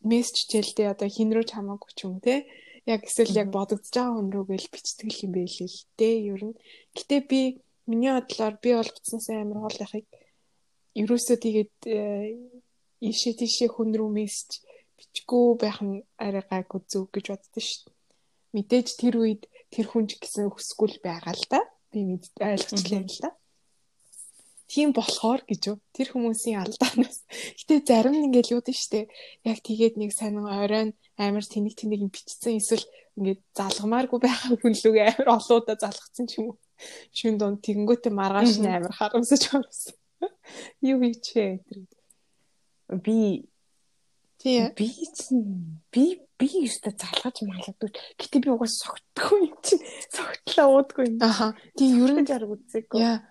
мессеж 0.04 0.50
чэлдэ 0.50 0.92
одоо 0.92 1.08
хин 1.08 1.32
рүү 1.32 1.44
ч 1.48 1.50
хамаагүй 1.56 1.92
ч 1.96 2.00
юм 2.04 2.20
те 2.20 2.44
яг 2.86 3.00
эсвэл 3.08 3.32
яг 3.42 3.48
бодогдож 3.54 3.92
байгаа 3.94 4.14
хүн 4.16 4.28
рүүгээл 4.34 4.72
бичдэг 4.72 5.10
юм 5.24 5.32
байлээ 5.36 5.68
л 5.72 5.80
дээ 5.98 6.16
ер 6.32 6.42
нь. 6.48 6.56
Гэтэ 6.96 7.16
би 7.30 7.40
миний 7.88 8.12
бодлоор 8.12 8.54
би 8.60 8.70
бол 8.76 8.90
буцнаас 8.92 9.26
амар 9.32 9.60
гол 9.64 9.78
яхыг 9.84 10.06
ерөөсөө 11.00 11.36
тэгээд 11.44 11.76
э, 11.88 12.36
ишээ 13.00 13.34
тийшээ 13.40 13.68
хүн 13.72 13.90
рүү 13.96 14.10
мессеж 14.18 14.62
бичгүй 14.98 15.46
байх 15.62 15.78
нь 15.82 16.04
арай 16.20 16.44
гайгүй 16.44 16.80
зөв 16.90 17.08
гэж 17.12 17.24
боддоо 17.32 17.62
шүү 17.64 17.80
дээ. 17.88 17.96
Мэдээж 18.54 18.88
тэр 19.00 19.14
үед 19.18 19.42
тэр 19.72 19.86
хүн 19.90 20.06
ч 20.08 20.20
гэсэн 20.22 20.52
хүсгүй 20.52 20.88
л 20.92 21.04
байгаа 21.04 21.34
л 21.34 21.46
да. 21.50 21.60
Би 21.90 22.00
мэд 22.06 22.24
ойлгочлаа 22.38 23.02
л 23.02 23.18
да. 23.24 23.30
Тийм 24.74 24.90
болохоор 24.90 25.46
гэж 25.46 25.70
юу. 25.70 25.78
Тэр 25.94 26.10
хүмүүсийн 26.10 26.58
алдаанаас. 26.66 27.22
Гэтэ 27.62 27.86
зарим 27.86 28.18
нь 28.18 28.26
ингээл 28.26 28.58
юу 28.58 28.62
дээ 28.66 28.74
штэ. 28.74 29.06
Яг 29.46 29.62
тэгээд 29.62 29.94
нэг 29.94 30.10
сонин 30.10 30.50
оройн 30.50 30.98
амар 31.14 31.46
тэнэг 31.46 31.78
тэнэг 31.78 32.02
юм 32.02 32.10
бичсэн 32.10 32.58
эсвэл 32.58 32.82
ингээд 33.14 33.38
залгамааргүй 33.54 34.18
байгаа 34.18 34.58
хүн 34.58 34.74
лүгээ 34.74 35.14
амар 35.14 35.38
олоодаа 35.38 35.78
залгацсан 35.78 36.26
ч 36.26 36.42
юм 36.42 36.50
уу. 36.50 36.58
Шүн 37.14 37.38
донд 37.38 37.62
тэгэнгүүтээ 37.62 38.10
маргааш 38.10 38.58
нь 38.58 38.66
амар 38.66 38.90
харамсаж 38.90 39.42
орсон. 39.54 39.94
Юу 40.82 40.98
хийчээ 41.06 41.62
гэдэг. 41.70 42.00
Би 42.98 43.46
тий 44.42 44.58
би 44.74 44.90
би 45.94 46.04
би 46.34 46.46
өөртөө 46.66 46.94
залгаж 46.98 47.36
малгадгүй. 47.46 47.90
Гэтэ 48.18 48.42
би 48.42 48.50
угаас 48.50 48.82
согтгүй 48.82 49.54
юм 49.54 49.54
чинь 49.62 49.86
согтлоо 50.10 50.82
уудгүй 50.82 51.14
юм. 51.14 51.22
Аха. 51.22 51.54
Тий 51.78 51.94
ер 51.94 52.10
нь 52.10 52.26
жарг 52.26 52.58
үзээгүй. 52.58 52.98
Яа. 52.98 53.22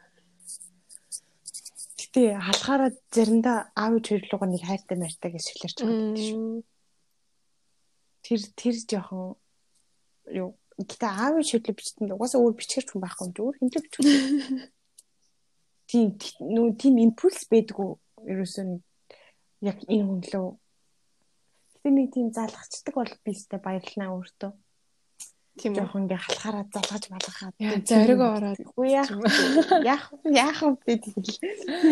Гэтэ 2.13 2.37
халахаараа 2.37 2.91
заримдаа 3.09 3.73
аав 3.73 3.97
чирлүүг 4.05 4.45
нэг 4.45 4.61
хайртай 4.61 4.97
мартай 5.01 5.33
гэж 5.33 5.49
шилэрч 5.49 5.77
байгаа 5.81 5.97
юм 5.97 6.17
шүү. 6.21 6.61
Тэр 8.21 8.41
тэр 8.53 8.75
жоохон 8.85 9.33
юу 10.29 10.53
гэтээ 10.77 11.09
аавын 11.09 11.41
шүтлэг 11.41 11.73
бичсэн 11.73 12.13
угаасаа 12.13 12.37
өөр 12.45 12.53
бичгэрч 12.53 12.93
хүн 12.93 13.01
байхгүй 13.01 13.25
юм 13.25 13.33
зүгээр 13.33 13.57
хэмжээ 13.57 13.81
бичгүй. 13.81 14.13
Тийм 15.89 16.07
нүү 16.53 16.67
тийм 16.77 16.95
импульс 17.01 17.49
байдгүй. 17.49 17.89
Ерөөсөө 18.29 18.65
яг 19.65 19.77
энэ 19.89 20.05
хүн 20.05 20.21
лөө. 20.21 20.49
Гэтээ 21.81 21.93
нэг 21.97 22.07
тийм 22.13 22.29
залгацдаг 22.29 22.93
бол 22.93 23.13
би 23.25 23.33
өстэй 23.33 23.57
баярлнаа 23.57 24.13
өөртөө. 24.13 24.51
Тийм 25.53 25.77
жоохон 25.77 26.09
ингээ 26.09 26.17
халахаараа 26.17 26.65
залгаж 26.73 27.03
малгахаад 27.13 27.55
зориг 27.85 28.21
ороод 28.25 28.59
үгүй 28.73 28.89
яах 28.97 29.11
яах 29.85 30.05
яах 30.25 30.59
вэ 30.65 30.97
тэгэл 30.97 31.29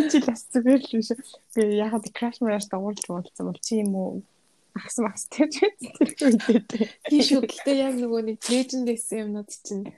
чи 0.10 0.18
л 0.18 0.26
бас 0.26 0.42
зүгээр 0.50 0.82
л 0.82 0.94
биш. 0.98 1.14
Би 1.54 1.78
яхад 1.78 2.10
краш 2.10 2.42
мэраш 2.42 2.66
дагуулж 2.74 3.06
уулцсан 3.06 3.46
бол 3.46 3.62
чи 3.62 3.86
юм 3.86 3.94
уу 3.94 4.26
Ахс 4.74 4.98
мас 5.04 5.28
тэр 5.28 5.52
үедээ. 5.52 6.90
Тийм 7.12 7.22
шүү. 7.22 7.44
Гэхдээ 7.44 7.76
яг 7.86 7.96
нөгөө 8.00 8.22
нэг 8.24 8.38
леженд 8.48 8.88
гэсэн 8.88 9.28
юмнууд 9.28 9.52
чинь 9.52 9.92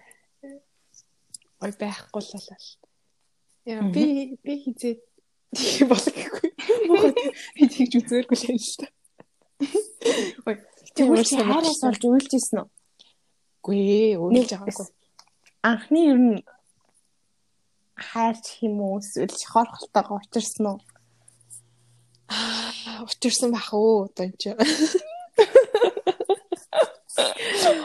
ой 1.62 1.72
байхгүй 1.78 2.22
л 2.26 2.32
болоо. 2.34 2.58
Яа 3.70 3.86
би 3.94 4.34
би 4.42 4.54
хизээ 4.66 4.98
тийм 5.54 5.88
болохгүй. 5.94 6.50
Би 7.54 7.64
тэгж 7.70 7.94
үзээргүй 8.02 8.38
л 8.42 8.48
юм 8.50 8.60
шүү 8.60 8.82
дээ. 8.82 8.92
Ой 10.50 10.56
тэгвэл 10.98 11.22
хайраас 11.22 11.80
болж 11.86 12.02
уйлж 12.02 12.32
исэн 12.34 12.66
үү? 12.66 12.68
Үгүй 13.64 13.80
ээ, 13.80 14.20
уйлж 14.20 14.52
байгаагүй. 14.52 14.88
Анхны 15.64 16.00
ер 16.12 16.20
нь 16.20 16.44
хайрч 17.96 18.60
уу 18.68 19.00
эсвэл 19.00 19.32
хорхолтойгоо 19.32 20.20
учирсан 20.20 20.66
уу? 20.68 20.80
учирсан 23.08 23.56
бах 23.56 23.74
уу 23.74 24.12
одоо 24.12 24.28
энэ 24.28 24.38
чинь. 24.42 24.60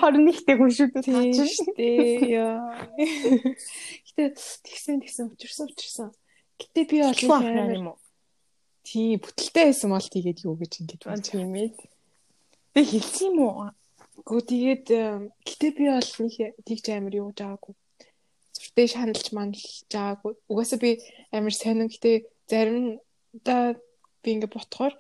21-тэй 0.02 0.56
хүн 0.56 0.70
шүү 0.74 0.88
дээ 0.94 1.04
тааж 1.06 1.38
шүү 1.46 1.74
дээ. 1.78 2.26
Яа. 2.34 2.74
Гэтэ 2.98 4.34
тэгсэн 4.66 4.98
тэгсэн 5.02 5.30
учирсан 5.30 5.66
учирсан. 5.70 6.08
Гэтэ 6.58 6.80
би 6.90 6.96
бол 7.02 7.46
юм 7.46 7.86
уу? 7.92 7.98
Тий, 8.82 9.20
бүтэлтэй 9.20 9.70
байсан 9.70 9.92
бол 9.92 10.02
тэгээд 10.02 10.42
юу 10.48 10.56
гэж 10.56 10.72
ингэж 10.80 11.00
байна 11.04 11.22
тийм 11.22 11.52
ээ. 11.54 11.70
Тэг 12.74 12.86
хэлсэн 12.88 13.26
юм 13.30 13.38
уу? 13.44 13.70
Гү 14.26 14.42
тэгээд 14.42 14.86
гэтэ 15.46 15.68
би 15.76 15.84
бол 15.90 16.10
нэг 16.24 16.34
тэгж 16.66 16.84
амар 16.90 17.14
юу 17.14 17.30
жаагүй. 17.36 17.74
Зүртэй 18.54 18.86
шаналж 18.90 19.26
маналж 19.30 19.86
жаагүй. 19.92 20.32
Угаасаа 20.50 20.78
би 20.82 20.98
амар 21.30 21.54
сайн 21.54 21.86
гэтэ 21.86 22.26
заримдаа 22.50 23.78
би 24.22 24.28
ингээ 24.34 24.50
ботхоор 24.50 24.94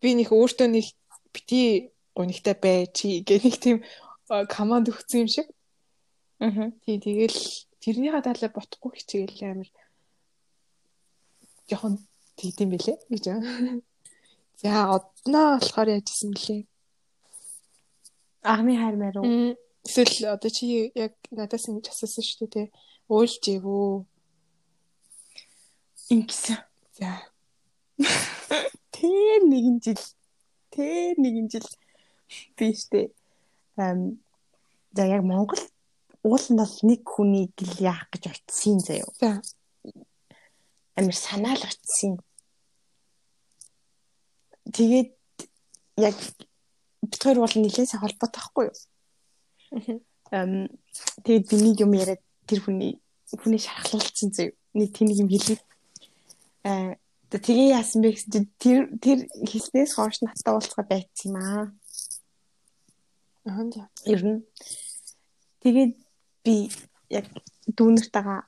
би 0.00 0.08
нэг 0.14 0.30
өөртөө 0.30 0.68
нэг 0.70 0.86
бити 1.34 1.90
гонигтай 2.14 2.54
бай 2.54 2.86
чи 2.92 3.20
гэх 3.26 3.42
нэг 3.44 3.56
тийм 3.58 3.78
команд 4.48 4.88
өгсөн 4.92 5.26
юм 5.26 5.30
шиг. 5.30 5.48
Аа. 6.38 6.70
Тий 6.84 6.96
тэгэл 7.00 7.38
тэрнийхээ 7.82 8.22
талаар 8.24 8.52
ботхгүй 8.54 8.92
хичээл 8.94 9.42
амар 9.50 9.68
жоохон 11.68 11.98
тэгдэм 12.38 12.70
бэлээ 12.70 12.96
гэж. 13.10 13.24
За 14.62 14.70
одноо 14.96 15.58
болохоор 15.58 15.88
яажсэн 15.96 16.30
бэлээ. 16.32 16.62
Анхны 18.46 18.78
хайр 18.78 18.96
маар 18.96 19.16
уу? 19.18 19.56
Эсвэл 19.86 20.34
одоо 20.34 20.50
чи 20.50 20.90
яг 20.94 21.14
надаас 21.30 21.66
ингэж 21.66 21.90
асуусан 21.90 22.24
шүү 22.24 22.46
дээ. 22.54 22.66
Уйлж 23.10 23.42
ивөө. 23.54 24.06
Ингэсэн. 26.14 26.58
За. 26.98 27.10
Тэр 28.94 29.40
нэгэн 29.50 29.78
жил 29.82 30.02
тэр 30.70 31.18
нэгэн 31.18 31.48
жил 31.50 31.68
би 32.56 32.70
штэ 32.74 33.10
ам 33.76 34.20
за 34.92 35.04
яг 35.06 35.22
Монгол 35.22 35.60
уул 36.22 36.46
нь 36.50 36.58
бол 36.58 36.76
нэг 36.88 37.02
хүнийг 37.04 37.54
л 37.60 37.76
яах 37.80 38.08
гэж 38.12 38.24
очисын 38.30 38.80
заяо. 38.80 39.10
За. 39.20 39.42
Амир 40.96 41.16
санаал 41.16 41.62
очисын. 41.62 42.18
Тэгээд 44.72 45.12
яг 45.96 46.16
бид 47.10 47.22
хоёр 47.22 47.38
бол 47.42 47.54
нэлээсээ 47.54 48.00
холбоотой 48.00 48.40
байхгүй 48.40 48.64
юу? 48.68 48.76
Эм 50.32 50.68
тэгээд 51.22 51.44
би 51.50 51.56
нэг 51.62 51.76
юм 51.80 51.92
яриад 51.94 52.22
тэр 52.46 52.60
хүний 52.62 52.98
хүний 53.30 53.60
шархлуулсан 53.62 54.30
заяо. 54.34 54.54
Нэг 54.74 54.90
тэнийг 54.94 55.18
юм 55.22 55.30
хэлээ. 55.30 55.60
Аа 56.66 56.94
тэгээ 57.30 57.74
яасан 57.74 58.02
бэ 58.02 58.14
гэсэн 58.14 58.30
чинь 58.30 58.50
тэр 58.58 58.78
тэр 59.02 59.18
хэлснээс 59.30 59.98
хойш 59.98 60.22
надтай 60.22 60.52
уулзгаа 60.54 60.86
байцсан 60.86 61.30
юм 61.30 61.36
аа. 61.42 61.66
Аа. 63.46 63.90
Ер 64.06 64.22
нь 64.26 64.40
тэгээд 65.62 65.92
би 66.46 66.70
яг 67.10 67.26
дүүнэртэйгээ 67.66 68.42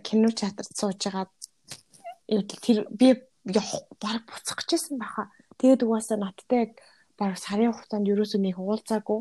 кино 0.00 0.28
театрт 0.32 0.72
сууж 0.72 1.00
байгаа 1.00 1.28
тэр 2.64 2.88
би 2.90 3.20
явах 3.44 3.84
баг 4.00 4.24
буцах 4.26 4.64
гэжсэн 4.64 4.98
баха. 4.98 5.30
Тэгээд 5.60 5.84
угаасаа 5.84 6.18
надтай 6.18 6.58
яг 6.66 6.72
баг 7.18 7.34
сарын 7.40 7.72
хугацаанд 7.72 8.10
ерөөсөө 8.12 8.40
нэг 8.42 8.56
уулзаагүй. 8.60 9.20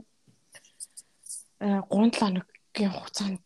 Э 1.66 1.82
3-7 1.90 2.20
хоногийн 2.20 2.92
хугацаанд 2.96 3.40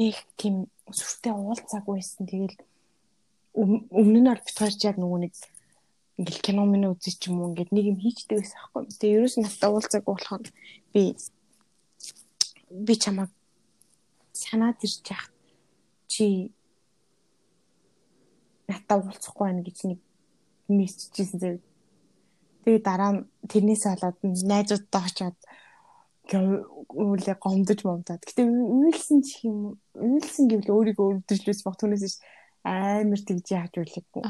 нэг 0.00 0.16
тийм 0.40 0.70
сүртэй 0.98 1.34
уулзаагүй 1.34 1.94
байсан. 1.98 2.26
Тэгэл 2.30 2.56
өмнө 3.58 4.20
нь 4.22 4.30
бид 4.30 4.56
хоёр 4.58 4.74
ч 4.78 4.82
яг 4.86 4.96
нөгөө 4.98 5.20
нэг 5.26 5.34
ингээл 6.18 6.44
кино 6.46 6.62
минь 6.66 6.90
үзэж 6.90 7.14
ч 7.18 7.30
юм 7.30 7.42
уу 7.42 7.50
ингээд 7.50 7.70
нэг 7.74 7.84
юм 7.90 7.98
хийчдэг 8.02 8.38
байсан 8.38 8.58
аахгүй. 8.58 8.82
Тэгээ 8.98 9.16
ерөөс 9.18 9.36
нь 9.38 9.44
надтай 9.46 9.70
уулзаагүй 9.70 10.14
болохоо 10.14 10.38
би 10.94 11.02
би 12.70 12.94
чамайг 13.02 13.30
санаад 14.34 14.78
ирж 14.86 15.02
яах 15.10 15.26
чи 16.10 16.52
надад 18.68 19.06
уулзахгүй 19.06 19.44
байна 19.46 19.62
гэж 19.62 19.78
нэг 19.90 19.98
мессеж 20.68 21.14
хийсэн 21.14 21.40
зэрэг. 21.40 21.62
Тэгээ 22.68 22.84
дараа 22.84 23.12
нь 23.16 23.24
тэрнээс 23.48 23.84
болоод 23.88 24.16
найзуудтай 24.20 25.02
очиод 25.08 25.38
үүлээ 26.28 27.36
гомдож 27.40 27.80
момдаад. 27.88 28.20
Гэтэ 28.28 28.44
үйлсэн 28.44 29.24
ч 29.24 29.48
юм 29.48 29.80
үйлсэн 29.96 30.52
гэвэл 30.52 30.76
өөрийгөө 30.76 31.24
өвдөжлөөс 31.24 31.64
баг 31.64 31.76
түүнээс 31.80 32.20
амар 32.68 33.20
тэгж 33.24 33.46
яаж 33.56 33.72
үлээгүй. 33.80 34.20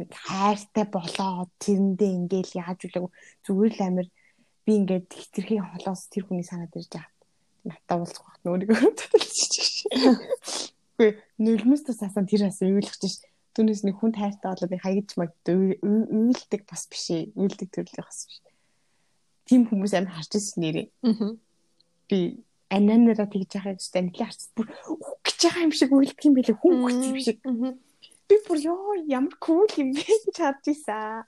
Нэг 0.00 0.10
хайртай 0.16 0.86
болоод 0.88 1.52
тэрэндээ 1.60 2.10
ингээл 2.24 2.64
яаж 2.64 2.80
үлээгүй. 2.88 3.12
Зүгээр 3.44 3.72
л 3.76 3.84
амар 3.84 4.08
би 4.64 4.72
ингээд 4.80 5.12
хитрхийн 5.12 5.68
холоос 5.68 6.08
тэр 6.08 6.24
хүний 6.24 6.48
санаад 6.48 6.72
ирж 6.72 6.88
байгаа 6.88 7.12
надтай 7.68 7.96
уулзах 8.00 8.24
багт 8.24 8.44
өөрийгөө 8.48 8.80
төлөвлөж. 9.00 9.54
Үгүй 10.94 11.10
нулимс 11.36 11.82
тусаасан 11.84 12.28
тэр 12.28 12.48
хас 12.48 12.60
уйлах 12.64 12.96
чинь 12.96 13.20
түүнээс 13.54 13.82
нэг 13.86 13.96
хүн 13.98 14.12
тайртай 14.14 14.50
болоод 14.50 14.70
би 14.70 14.78
хаягдч 14.82 15.10
маг 15.14 15.30
уйлдаг 15.46 16.62
бас 16.66 16.82
биш 16.90 17.06
ээ. 17.14 17.30
Уйлдаг 17.38 17.68
төрлийн 17.70 18.02
бас 18.02 18.26
биш. 18.26 18.42
Тим 19.46 19.62
хүмүүс 19.70 19.94
амар 19.94 20.14
харж 20.18 20.32
ирсэн 20.34 20.60
нэрээ. 20.62 20.86
Би 22.10 22.18
ананараа 22.70 23.30
тэгж 23.30 23.52
гэж 23.62 23.82
тань 23.94 24.10
нэлээ 24.10 24.26
харц. 24.26 24.50
Бүр 24.58 24.66
гэж 25.22 25.38
байгаа 25.38 25.64
юм 25.66 25.72
шиг 25.72 25.90
уйлдаг 25.94 26.24
юм 26.26 26.34
билээ 26.34 26.58
хүн 26.58 26.74
хөт 26.82 27.02
юм 27.06 27.18
шиг. 27.22 27.38
Би 28.26 28.34
бүр 28.46 28.58
ёо 28.58 28.98
ямар 29.06 29.36
кул 29.38 29.70
юм 29.78 29.94
бэ 29.94 30.02
гэж 30.02 30.34
харж 30.34 30.64
ийсэн. 30.74 31.22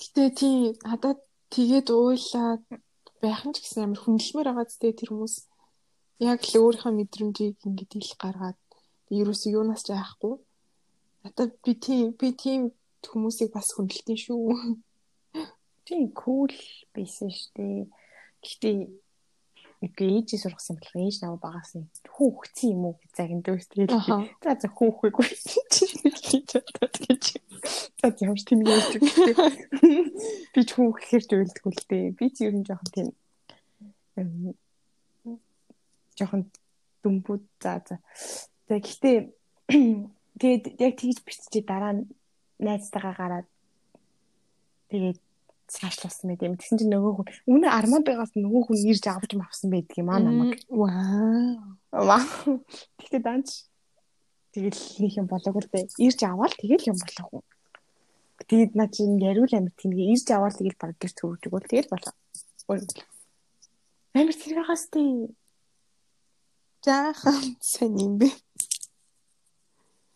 Гэтэ 0.00 0.24
тий 0.32 0.56
надад 0.80 1.20
тэгээд 1.52 1.88
уйлаад 1.92 2.64
байх 3.20 3.42
нь 3.44 3.52
ч 3.52 3.60
гэсэн 3.60 3.84
амар 3.84 4.00
хүндлэмээр 4.00 4.48
байгаа 4.48 4.66
зү 4.68 4.92
тэр 4.96 5.10
хүмүүс 5.12 5.36
яг 6.24 6.40
л 6.40 6.54
өөрийнхөө 6.56 6.92
мэдрэмжийг 6.96 7.56
ингэж 7.68 7.90
ил 8.00 8.12
гаргаад 8.16 8.60
ерөөсөө 9.12 9.50
юунаас 9.58 9.82
ч 9.84 9.92
айхгүй. 9.92 10.40
Надад 11.26 11.58
би 11.66 11.74
тийм 11.74 12.14
би 12.14 12.30
тийм 12.38 12.70
хүмүүсийг 13.02 13.50
бас 13.50 13.74
хүндэлтэн 13.74 14.14
шүү. 14.14 14.78
Тийм 15.82 16.04
кул 16.14 16.54
байсан 16.94 17.34
шүү 17.34 17.50
дээ. 17.58 17.82
Гэхдээ 18.46 18.76
үгүй 19.82 20.08
ээж 20.22 20.38
сургасан 20.38 20.78
болох 20.78 20.94
ээж 20.94 21.16
намайг 21.26 21.42
багаас 21.42 21.74
нь 21.74 21.90
хүн 22.14 22.30
хөгцсөн 22.30 22.70
юм 22.78 22.86
уу 22.86 22.94
гэж 23.02 23.10
загин 23.18 23.42
дөөс 23.42 23.66
тэгээд 23.74 23.90
за 24.38 24.50
за 24.54 24.68
хүн 24.70 24.90
хөхгүй 24.94 25.26
чи 25.34 26.36
чадаад 26.46 26.94
гэж. 26.94 27.24
За 27.98 28.06
ямар 28.22 28.38
ч 28.38 28.46
тийм 28.46 28.62
юм 28.62 28.70
гэж. 28.70 29.02
Би 30.54 30.60
ч 30.62 30.70
хүн 30.78 30.94
гэхэр 30.94 31.24
ч 31.26 31.30
уйлдгүй 31.34 31.72
л 31.74 31.86
дээ. 31.90 32.14
Би 32.14 32.26
ч 32.30 32.46
ер 32.46 32.54
нь 32.54 32.62
жоохон 32.62 32.90
тийм 32.94 33.08
жоохон 36.14 36.42
дүмбүүд 37.02 37.44
за 37.58 37.82
за. 37.82 37.98
За 38.70 38.78
гэхдээ 38.78 39.16
тэгээд 40.40 40.64
яг 40.80 40.94
тэгж 41.00 41.18
биччихээ 41.24 41.64
дараа 41.64 41.92
найзтайгаа 42.60 43.14
гараад 43.16 43.48
тэгээд 44.90 45.18
цаашлуулсан 45.66 46.30
байт 46.30 46.42
юм. 46.46 46.54
Тэгсэн 46.56 46.78
чинь 46.78 46.92
нөгөө 46.94 47.12
хүн 47.16 47.28
үнэ 47.50 47.68
Армандгаас 47.74 48.32
нөгөө 48.38 48.62
хүн 48.70 48.78
ирж 48.86 49.04
авч 49.10 49.32
авсан 49.34 49.70
байдаг 49.74 49.98
юм 49.98 50.10
аа 50.10 50.22
намайг. 50.22 50.62
Вау. 51.90 52.62
Тэгтээ 53.02 53.22
данч 53.22 53.66
тэгэл 54.54 54.82
нэг 55.02 55.12
юм 55.18 55.26
болоогүй 55.26 55.62
л 55.66 55.72
дээ. 55.74 55.90
Ирж 56.06 56.20
аваад 56.22 56.54
тэгэл 56.54 56.90
юм 56.94 56.98
болоогүй. 57.02 57.42
Тэгээд 58.46 58.72
наа 58.78 58.88
чинь 58.92 59.18
яриул 59.18 59.50
амир 59.50 59.74
тийм 59.74 59.90
ирж 59.96 60.30
аваад 60.30 60.54
тэгэл 60.54 60.78
баг 60.78 60.94
гэрт 61.02 61.18
хөрөж 61.18 61.42
өгөөл 61.50 61.66
тэгэл 61.66 61.90
болоо. 61.90 62.14
Амир 64.14 64.36
тэргээс 64.38 64.84
тий 64.94 65.34
жаахан 66.86 67.58
сайн 67.58 67.98
юм 67.98 68.14
бэ. 68.22 68.30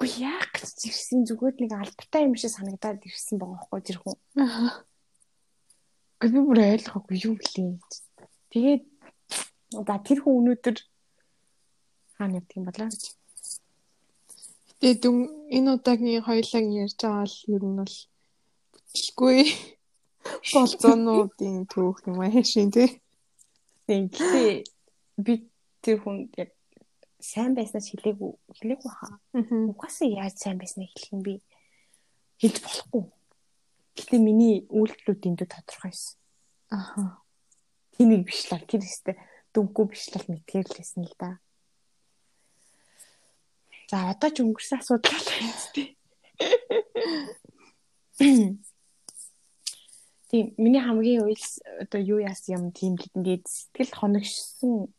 Үгүй 0.01 0.25
яах 0.25 0.49
гэж 0.57 0.89
ирсэн 0.89 1.29
зүгээр 1.29 1.61
нэг 1.61 1.73
албатай 1.77 2.25
юм 2.25 2.33
шиг 2.33 2.57
санагдаад 2.57 3.05
ирсэн 3.05 3.37
байгаа 3.37 3.69
байхгүй 3.69 4.01
хүн. 4.01 4.17
Аа. 4.41 4.81
Би 6.25 6.41
бүр 6.41 6.57
ойлгоогүй 6.57 7.17
юу 7.21 7.37
гэлээ. 7.37 7.77
Тэгээд 8.49 8.85
ба 9.85 10.01
тэр 10.01 10.25
хүн 10.25 10.41
өнөөдөр 10.41 10.77
хаана 12.17 12.41
явдаг 12.41 12.57
юм 12.57 12.65
болоо 12.65 12.89
гэж. 12.89 13.03
Тэгээд 14.81 15.05
энэ 15.53 15.69
удаагийн 15.77 16.25
хоёлаа 16.25 16.63
ярьж 16.65 16.97
байгаа 16.97 17.29
л 17.29 17.37
ер 17.53 17.63
нь 17.69 17.77
бол 17.77 17.97
бүтэлгүй 18.73 19.39
болцоонуудын 20.57 21.69
түүх 21.69 22.09
юм 22.09 22.25
аа 22.25 22.41
шин 22.41 22.73
тий. 22.73 22.89
Тэгээд 23.85 24.65
би 25.21 25.33
тэр 25.85 26.01
хүн 26.01 26.33
яг 26.41 26.57
сайн 27.21 27.55
байснаас 27.55 27.89
хэлээгүй 27.93 28.33
хэлээгүй 28.59 28.91
хаа. 28.91 29.21
Угаасаа 29.71 30.09
яаж 30.09 30.37
сайн 30.41 30.59
байснаа 30.59 30.89
хэлэх 30.89 31.13
юм 31.13 31.23
би 31.23 31.35
хэлж 32.41 32.57
болохгүй. 32.65 33.05
Гэтэ 33.97 34.17
миний 34.19 34.65
үйлдэлүүд 34.73 35.29
энд 35.29 35.41
тодорхой 35.45 35.93
байсан. 35.93 36.17
Аха. 36.73 37.21
Тэнийг 37.95 38.25
биш 38.25 38.49
л 38.49 38.57
тэр 38.65 38.81
хэвээр 38.81 39.19
дүнгүй 39.53 39.85
биш 39.93 40.09
л 40.15 40.25
мэдгээр 40.31 40.67
л 40.67 40.77
байсан 40.79 41.05
л 41.05 41.17
да. 41.21 41.31
За 43.91 44.11
одоо 44.15 44.31
ч 44.31 44.41
өнгөрсөн 44.41 44.81
асуудал 44.81 45.19
байна 45.19 45.61
тий. 45.75 45.89
Тийм 50.31 50.55
миний 50.57 50.79
хамгийн 50.79 51.27
уйлс 51.27 51.59
одоо 51.83 51.99
юу 51.99 52.23
яасан 52.23 52.55
юм 52.55 52.65
тийм 52.71 52.95
л 52.95 53.11
ингээд 53.19 53.45
сэтгэл 53.51 53.99
хоногшсон 53.99 54.95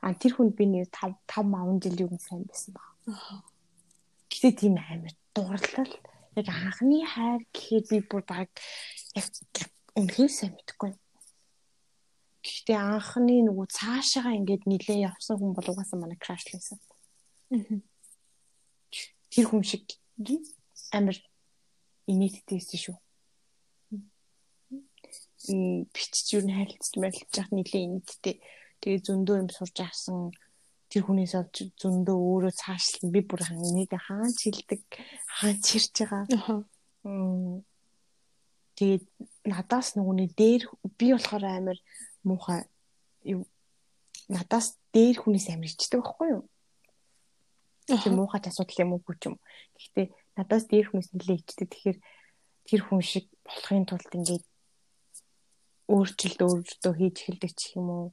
А 0.00 0.12
тэр 0.14 0.36
хүнд 0.36 0.54
би 0.56 0.64
нэг 0.68 0.92
5 0.92 1.16
5 1.24 1.44
маван 1.48 1.80
жил 1.80 1.96
юм 2.06 2.18
сайн 2.20 2.44
байсан 2.44 2.76
баг. 2.76 2.88
Гэтэ 4.30 4.50
тийм 4.60 4.76
амар 4.76 5.14
дурлал 5.34 5.92
яг 6.36 6.46
анхны 6.48 7.04
хайр 7.06 7.42
гэхэд 7.52 7.86
би 7.90 7.98
бүр 8.04 8.22
баг 8.28 8.48
яг 9.16 9.26
үнхээр 9.96 10.30
сайн 10.30 10.52
мэдгүй. 10.54 10.92
Гэхдээ 12.40 12.78
анхны 12.78 13.44
нөгөө 13.44 13.66
цаашаага 13.68 14.36
ингээд 14.38 14.64
нилээ 14.64 15.04
явсан 15.10 15.36
хүн 15.36 15.52
бол 15.52 15.70
угаасаа 15.72 15.98
манай 16.00 16.16
краш 16.16 16.48
лсэн. 16.48 16.80
Тэр 19.32 19.46
хүн 19.50 19.64
шиг 19.66 19.84
амар 20.92 21.16
инээдтэйсэн 22.08 22.80
шүү. 22.80 22.96
Бичиж 25.92 26.26
юу 26.36 26.44
н 26.46 26.54
харилцаж 26.54 26.94
мэрэлж 26.96 27.32
яах 27.36 27.50
нилээ 27.52 27.82
инээдтэй 27.86 28.36
тэгээ 28.80 29.04
зөндөө 29.06 29.36
юм 29.42 29.48
сурж 29.52 29.76
авсан 29.84 30.32
тэр 30.90 31.06
хүнээс 31.06 31.34
авч 31.38 31.70
зөндөө 31.78 32.16
өөрөө 32.18 32.52
цаашлсан 32.58 33.14
би 33.14 33.20
бүр 33.22 33.46
нэг 33.46 33.94
хаан 33.94 34.34
чилдэг 34.34 34.82
хаан 35.38 35.56
чирж 35.62 35.94
байгаа. 36.02 36.26
Тэгээд 38.74 39.04
надаас 39.46 39.94
нүгний 39.94 40.28
дээр 40.34 40.66
би 40.98 41.06
болохоор 41.14 41.44
амар 41.46 41.78
муухай 42.26 42.66
надаас 44.26 44.74
дээр 44.90 45.16
хүнээс 45.22 45.46
амар 45.54 45.70
ичдэг 45.70 46.02
байхгүй 46.02 46.28
юу? 46.34 46.42
Тэр 47.86 48.14
муухай 48.18 48.42
асуудал 48.42 48.82
юм 48.82 48.94
уу 48.98 49.14
ч 49.14 49.30
юм. 49.30 49.36
Гэхдээ 49.78 50.06
надаас 50.34 50.64
дээр 50.66 50.86
хүнээс 50.90 51.10
нэлээ 51.14 51.38
ичдэг. 51.38 51.68
Тэгэхээр 51.70 51.98
тэр 52.66 52.80
хүн 52.82 53.02
шиг 53.02 53.30
болохын 53.46 53.86
тулд 53.86 54.10
ингээд 54.10 54.44
өөрчлөлт 55.86 56.40
өөртөө 56.42 56.92
хийж 56.98 57.16
эхэлдэг 57.22 57.52
ч 57.54 57.78
юм 57.78 57.86
уу 57.94 58.06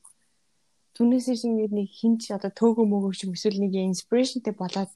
Түүнээс 0.98 1.46
ингээд 1.46 1.74
нэг 1.78 1.88
хинч 1.94 2.34
одоо 2.34 2.50
төөгөө 2.50 2.86
мөгөө 2.90 3.30
юм 3.30 3.38
эсвэл 3.38 3.62
нэг 3.62 3.74
инспирэшнтэй 3.78 4.54
болоод 4.58 4.90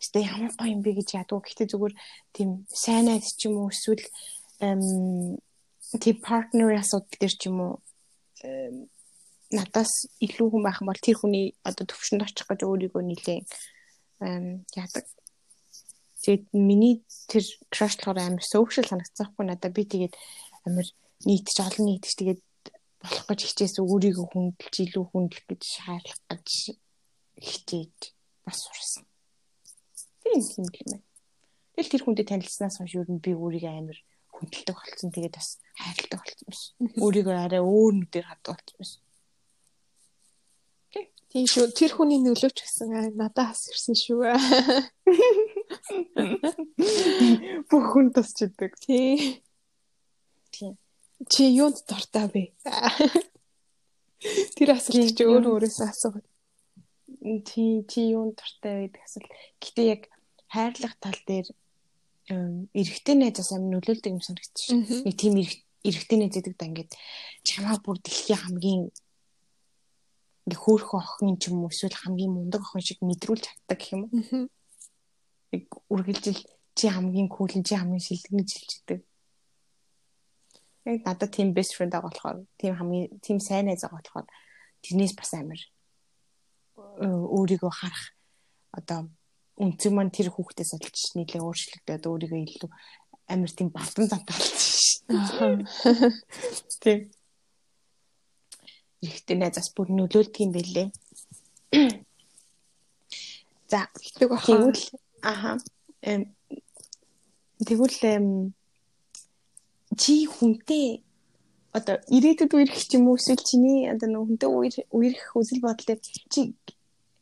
Гэтэ 0.00 0.24
ямар 0.24 0.52
гоё 0.56 0.72
юм 0.72 0.80
бэ 0.80 0.96
гэж 0.96 1.08
ядуу. 1.20 1.44
Гэтэ 1.44 1.76
зүгээр 1.76 1.94
тийм 2.32 2.64
сайн 2.72 3.12
найз 3.12 3.36
ч 3.36 3.52
юм 3.52 3.60
уу 3.60 3.68
эсвэл 3.68 4.00
тийм 6.00 6.16
партнер 6.24 6.72
асуудал 6.72 7.20
төр 7.20 7.32
ч 7.36 7.42
юм 7.52 7.56
уу 7.60 7.74
надаас 9.52 9.92
илүү 10.24 10.48
хүн 10.48 10.64
байх 10.64 10.80
юм 10.80 10.88
бол 10.88 11.04
тэр 11.04 11.20
хүний 11.20 11.52
одоо 11.68 11.84
төвшөнд 11.84 12.24
очих 12.24 12.48
гэж 12.48 12.64
өөрийгөө 12.64 13.02
нилээн 13.04 13.44
яадаг. 14.72 15.04
Тэгээд 16.24 16.44
миний 16.56 17.04
тэр 17.28 17.44
crush 17.68 18.00
болохоор 18.00 18.24
амар 18.24 18.44
social 18.44 18.88
санагцсахгүй 18.88 19.44
надад 19.44 19.76
би 19.76 19.84
тэгээд 19.84 20.16
амар 20.64 20.88
нийтж 21.28 21.60
олон 21.60 21.84
нийтж 21.92 22.16
тэгээд 22.16 22.40
болох 23.00 23.24
гэж 23.28 23.40
хичээсэн 23.48 23.84
өөрийгөө 23.84 24.26
хүндэлж 24.28 24.74
илүү 24.84 25.04
хүндлэх 25.08 25.44
гэж 25.48 25.62
шаарлах 25.64 26.20
гэж 26.28 26.48
хичээж 27.40 27.98
бас 28.44 28.58
сурсан. 28.68 29.04
Тийм 30.20 30.40
юм 30.40 30.44
юм 30.60 30.68
байна. 30.70 30.98
Тэгэл 31.74 31.92
тэр 31.96 32.04
хүнтэй 32.04 32.26
танилцсанаас 32.28 32.76
хойш 32.78 32.94
юу 33.00 33.04
би 33.08 33.32
өөрийгөө 33.32 33.72
амар 33.72 33.98
хүндэлдэг 34.36 34.76
болсон. 34.76 35.10
Тэгээд 35.12 35.36
бас 35.36 35.48
хайрладаг 35.80 36.20
болсон 36.20 36.46
биш. 36.48 36.62
Өөрийгөө 37.00 37.36
арай 37.36 37.62
өөр 37.64 37.92
нүдээр 38.04 38.26
хаддаг 38.28 38.60
болсон 38.60 38.76
биш. 38.76 39.00
Тийм 41.30 41.46
шүү. 41.46 41.70
Тэр 41.78 41.94
хүний 41.94 42.18
нөлөөч 42.18 42.58
гэсэн 42.58 43.14
надад 43.14 43.54
хас 43.54 43.70
ирсэн 43.70 43.94
шүү. 43.94 44.26
Бүх 47.70 47.84
хүн 47.94 48.10
тусч 48.10 48.50
идэг. 48.50 48.74
Тийм. 48.82 49.38
Чи 51.28 51.52
юунд 51.52 51.84
дуртай 51.84 52.26
бэ? 52.32 52.42
Тэр 54.56 54.72
асуулт 54.72 55.12
чи 55.16 55.24
өөр 55.24 55.44
өөрөөсөө 55.52 55.86
асуугаад. 55.92 56.26
Чи 57.44 57.84
чи 57.84 58.00
юунд 58.16 58.40
дуртай 58.40 58.72
вэ 58.72 58.82
гэдэг 58.88 59.02
асуулт. 59.04 59.30
Гэтэ 59.60 59.82
яг 59.84 60.02
хайрлах 60.48 60.96
тал 60.96 61.20
дээр 61.28 61.48
эрэгтэй 62.30 63.14
найзаас 63.18 63.52
амин 63.52 63.76
нөлөөлдөг 63.76 64.12
юм 64.16 64.24
санагдчих. 64.24 65.04
Нэг 65.04 65.16
тийм 65.18 65.36
эрэгтэй 65.84 66.16
найз 66.16 66.32
гэдэг 66.36 66.54
да 66.56 66.68
ингээд 66.68 66.92
чамаа 67.44 67.76
бүр 67.84 67.98
дэлхийн 68.00 68.40
хамгийн 68.40 68.82
ингээ 70.46 70.60
хөөрхөн 70.60 71.00
охин 71.04 71.36
ч 71.36 71.52
юм 71.52 71.64
уу 71.64 71.72
эсвэл 71.72 71.96
хамгийн 71.96 72.32
мундаг 72.32 72.62
охин 72.64 72.84
шиг 72.84 72.98
мэдрүүлж 73.04 73.44
чаддаг 73.44 73.78
гэх 73.78 73.92
юм 73.92 74.02
уу. 74.08 74.48
Нэг 75.52 75.64
үргэлжил 75.90 76.40
чи 76.74 76.86
хамгийн 76.88 77.28
кул 77.28 77.50
чи 77.50 77.74
хамгийн 77.74 78.00
шилдэг 78.00 78.32
гэж 78.40 78.50
хэлждэг. 78.56 79.00
Яг 80.86 81.04
надад 81.04 81.30
тийм 81.34 81.52
best 81.54 81.76
friend 81.76 81.92
байгаа 81.92 82.08
болохоор 82.08 82.38
тийм 82.60 82.74
хамгийн 82.76 83.08
тийм 83.20 83.38
сайн 83.40 83.66
найз 83.66 83.82
байгаа 83.84 84.00
болохоор 84.00 84.26
тэрнээс 84.84 85.14
бас 85.18 85.32
амар 85.34 85.60
өөрийгөө 87.36 87.72
харах 87.72 88.04
одоо 88.72 89.10
үнцэг 89.60 89.92
маань 89.92 90.14
тэр 90.14 90.32
хүүхдээс 90.32 90.72
олж 90.76 90.96
нийлээ 91.16 91.44
өөрчлөгдөд 91.44 92.08
өөрийгөө 92.08 92.40
илүү 92.40 92.70
амар 93.28 93.52
тийм 93.52 93.68
балтан 93.70 94.08
замтай 94.08 94.34
болчихсон 94.34 95.20
шүү. 95.28 95.54
Тийм. 96.82 97.00
Ихтэй 99.04 99.36
найзаас 99.36 99.68
бүр 99.76 99.88
нөлөөлдөг 99.92 100.40
юм 100.44 100.52
бэлээ. 100.56 100.88
За, 103.70 103.86
тэгвэл 104.18 104.44
тэгвэл 104.44 104.82
аха. 105.22 105.56
Эм 106.02 106.34
тэгвэл 107.64 107.96
чи 109.96 110.26
хүнтэй 110.26 111.02
одоо 111.72 111.96
ирээдүйд 112.10 112.52
үерх 112.54 112.76
ч 112.78 112.98
юм 112.98 113.10
уу 113.10 113.18
эсвэл 113.18 113.42
чиний 113.42 113.90
одоо 113.90 114.08
нэг 114.10 114.22
хүнтэй 114.26 114.50
үерх 114.90 115.26
үзэл 115.38 115.62
бодлоо 115.62 115.96
чи 116.02 116.54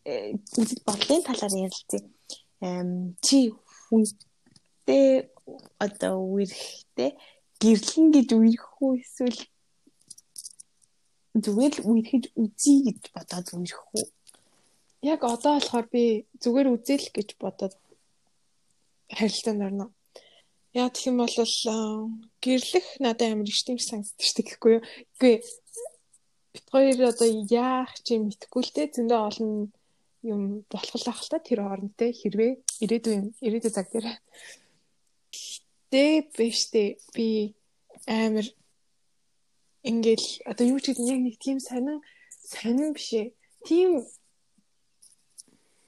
э, 0.04 0.36
үзэл 0.36 0.82
бодлын 0.88 1.22
талаар 1.24 1.54
ярилцъя 1.68 2.02
чи 3.20 3.38
хүнтэй 3.88 5.28
одоо 5.78 6.14
үерхтэй 6.34 7.14
гэрлэн 7.62 8.08
гэж 8.14 8.28
үерх 8.34 8.66
үү 8.82 8.92
эсвэл 9.02 9.40
зүгээр 11.38 11.74
л 11.78 11.86
үерхэж 11.90 12.24
үзье 12.34 12.76
гэж 12.86 13.00
бодоод 13.14 13.46
үерх 13.54 13.82
үү? 13.94 14.06
Яг 15.06 15.22
одоо 15.22 15.58
болохоор 15.58 15.86
би 15.92 16.26
зүгээр 16.42 16.68
үзэл 16.74 17.06
гэж 17.14 17.28
бодоод 17.38 17.74
харилцаанд 19.10 19.62
орно. 19.62 19.86
Яа 20.76 20.88
гэх 20.92 21.08
юм 21.08 21.16
бол 21.24 21.32
гэрлэх 22.44 22.86
надад 23.00 23.32
амар 23.32 23.48
ихтэй 23.48 23.80
санагддаг 23.80 24.24
шүү 24.24 24.36
дээ 24.36 24.48
гэхгүй 24.48 24.72
юу? 24.76 24.82
Үгүй 25.16 25.34
бит 26.52 26.66
хоёр 26.72 26.98
одоо 27.08 27.28
яах 27.48 27.92
чи 28.04 28.20
мэдэхгүй 28.20 28.62
л 28.64 28.74
те 28.76 28.82
зөндөө 28.92 29.20
олон 29.28 29.52
юм 30.22 30.42
болох 30.68 30.94
л 30.98 31.08
ах 31.08 31.20
л 31.24 31.30
та 31.32 31.38
тэр 31.38 31.64
хоорондтэй 31.64 32.10
хэрвээ 32.12 32.52
ирээдүйн 32.84 33.24
ирээдүйн 33.40 33.74
цаг 33.74 33.86
дээр. 33.92 34.06
Тэ 35.88 36.28
биштэй 36.36 37.00
би 37.14 37.54
амар 38.04 38.46
ингээл 39.88 40.28
одоо 40.50 40.64
юу 40.68 40.80
ч 40.82 40.92
гэдэг 40.92 41.06
яг 41.06 41.20
нэг 41.24 41.36
тийм 41.40 41.58
сонин 41.64 42.04
сонин 42.44 42.92
биш 42.92 43.08
ээ. 43.14 43.32
Тийм 43.64 44.04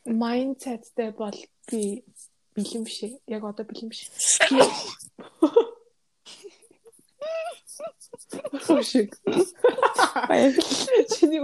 майндсеттэй 0.07 1.11
бол 1.13 1.37
би 1.69 2.05
бэлэн 2.63 2.85
биш 2.85 2.99
ээ. 3.05 3.13
Яг 3.27 3.43
одоо 3.45 3.65
бэлэн 3.65 3.89
биш. 3.91 4.07
Баярлалаа. 10.29 11.05
Чиний 11.15 11.41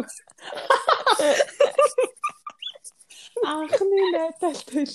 Анхны 3.45 4.01
найдал 4.13 4.59
тэл. 4.69 4.95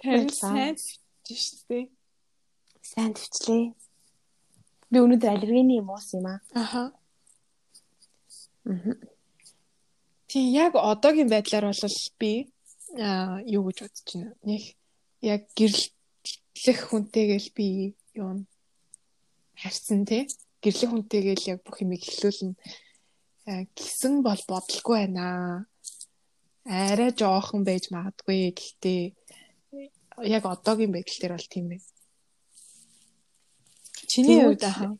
Тэр 0.00 0.28
сайн 0.32 0.76
тийштэй. 1.24 1.90
Сайн 2.82 3.14
төвчлээ. 3.16 3.72
Би 4.90 4.98
өнөөдөр 5.02 5.32
аллергины 5.32 5.80
юм 5.80 5.90
уус 5.90 6.12
юм 6.14 6.26
аа. 6.28 6.38
Аха. 6.54 6.92
Мм. 8.64 9.00
Тий 10.28 10.52
яг 10.52 10.76
одоогийн 10.76 11.30
байдлаар 11.32 11.72
бол 11.72 11.98
би 12.20 12.32
юу 12.96 13.62
гэж 13.68 13.78
бодож 13.84 14.08
байна. 14.14 14.32
Нэг 14.42 14.62
яг 15.20 15.42
гэрлэх 15.54 16.80
хүнтэйгээл 16.88 17.50
би 17.52 17.66
юу 18.16 18.44
харьцсан 19.56 20.04
тий. 20.08 20.26
Гэрлэх 20.62 20.90
хүнтэйгээл 20.90 21.50
яг 21.52 21.60
бүх 21.64 21.80
юмыг 21.84 22.02
эхлүүлнэ 22.02 22.56
гисэн 23.46 24.22
бол 24.22 24.42
бодлого 24.48 24.94
байна. 24.96 25.66
Арай 26.66 27.12
жоохон 27.14 27.62
байж 27.62 27.92
магадгүй. 27.94 28.50
Гэхдээ 28.50 29.00
яг 30.26 30.44
одоогийн 30.44 30.92
байдал 30.92 31.18
дээр 31.20 31.34
бол 31.38 31.48
тийм 31.52 31.66
байна. 31.70 31.86
Чиний 34.10 34.42
хувьд 34.42 34.64
аа 34.66 34.98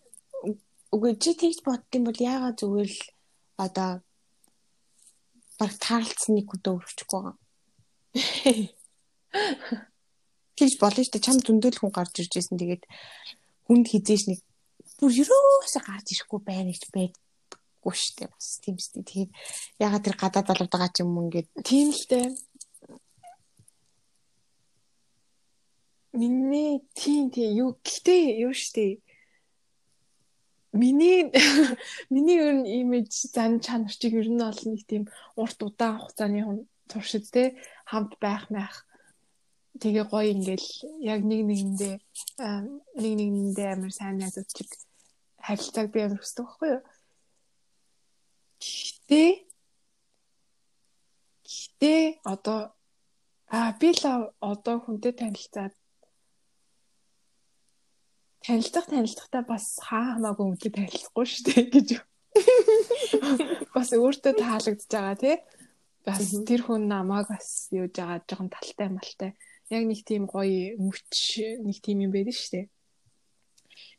үгүй 0.94 1.12
чи 1.18 1.34
тэгж 1.34 1.58
боддсон 1.66 2.02
бол 2.06 2.18
яагаад 2.32 2.56
зүгээр 2.60 2.90
л 2.94 3.02
одоо 3.58 3.90
баг 5.58 5.72
таарлцсан 5.82 6.32
нэг 6.36 6.46
хүнтэй 6.48 6.72
өргөчихгүй 6.72 7.20
байгаа. 7.20 7.34
Тэгж 10.56 10.74
болно 10.80 11.00
шүү 11.04 11.12
дээ. 11.12 11.26
Чам 11.26 11.38
зөндөл 11.44 11.78
хүн 11.80 11.92
гарч 11.92 12.24
ирж 12.24 12.32
байсан. 12.36 12.56
Тэгээд 12.56 12.84
хүнд 13.68 13.86
хизээш 13.92 14.22
нэг 14.32 14.40
бүр 14.98 15.12
ерөөсө 15.12 15.80
гарч 15.84 16.06
ирэхгүй 16.16 16.40
байна 16.40 16.72
гэж 16.72 16.84
байд 16.94 17.14
хэрэггүй 17.86 17.94
шүү 18.02 18.14
дээ. 18.18 18.28
Бас 18.30 18.48
тийм 18.62 18.76
шүү 18.78 18.92
дээ. 18.94 19.06
Тэгээд 19.06 19.30
ягаад 19.80 20.04
тэр 20.04 20.16
гадаад 20.18 20.46
болоод 20.46 20.70
байгаа 20.70 20.90
ч 20.90 20.96
юм 21.02 21.14
ингээд 21.22 21.48
тийм 21.62 21.88
л 21.94 22.04
дээ. 22.10 22.26
Миний 26.16 26.82
тийм 26.94 27.30
тийм 27.30 27.50
юу 27.54 27.70
гэхдээ 27.84 28.42
юу 28.42 28.52
шүү 28.52 28.72
дээ. 28.74 28.92
Миний 30.72 31.30
миний 32.12 32.38
ер 32.40 32.54
нь 32.60 32.66
имиж 32.66 33.10
зан 33.32 33.60
чанар 33.60 33.92
чиг 33.92 34.12
ер 34.12 34.28
нь 34.28 34.40
бол 34.42 34.62
нэг 34.66 34.82
тийм 34.86 35.04
урт 35.36 35.58
удаан 35.62 36.00
хугацааны 36.00 36.66
туршид 36.90 37.24
те 37.34 37.42
хамт 37.90 38.12
байх 38.22 38.50
мэх 38.54 38.86
тэгээ 39.80 40.04
гоё 40.10 40.32
ингээл 40.34 40.68
яг 41.12 41.20
нэг 41.30 41.40
нэгэндээ 41.48 41.94
нэг 43.02 43.12
нэгэндээ 43.20 43.68
амар 43.74 43.92
сайн 43.92 44.16
найзууд 44.18 44.48
чиг 44.56 44.70
харилцааг 45.46 45.88
би 45.92 46.00
амар 46.02 46.20
хүсдэг 46.20 46.44
байхгүй 46.46 46.70
юу? 46.74 46.82
Гэхдээ 48.60 49.30
гэхдээ 51.44 52.02
одоо 52.24 52.58
а 53.52 53.72
би 53.80 53.88
л 53.92 54.02
одоо 54.40 54.76
хүнтэй 54.80 55.12
танилцаад 55.12 55.74
танилцах 58.42 58.86
танилцахтаа 58.90 59.42
бас 59.42 59.78
хаа 59.86 60.16
хамаагүй 60.16 60.44
хүнтэй 60.46 60.72
танилцахгүй 60.72 61.26
шүү 61.26 61.44
дээ 61.46 61.64
гэж. 61.74 61.88
Бас 63.74 63.90
өөртөө 63.96 64.32
таалагдж 64.38 64.84
байгаа 64.92 65.16
тий 65.20 65.36
бас 66.06 66.22
тэр 66.48 66.60
хүн 66.64 66.86
намайг 66.86 67.26
бас 67.28 67.68
юуж 67.74 67.92
байгаа 67.98 68.22
жоохон 68.22 68.50
талтай 68.54 68.88
малтай 68.94 69.30
яг 69.74 69.82
нэг 69.86 70.00
тийм 70.06 70.24
гоё 70.30 70.78
мөч 70.78 71.12
нэг 71.66 71.76
тийм 71.82 72.06
юм 72.06 72.12
байдаг 72.14 72.36
шүү 72.38 72.52
дээ 72.54 72.66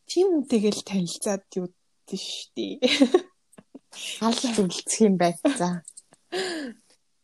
тийм 0.08 0.28
үнтэйгэл 0.40 0.88
танилцаад 0.88 1.44
юу 1.60 1.68
дээ 2.08 2.22
шүү 2.24 2.50
дээ 2.56 2.76
халж 3.98 4.42
үлдсэх 4.62 5.02
юм 5.08 5.18
байт 5.18 5.42
за. 5.58 5.82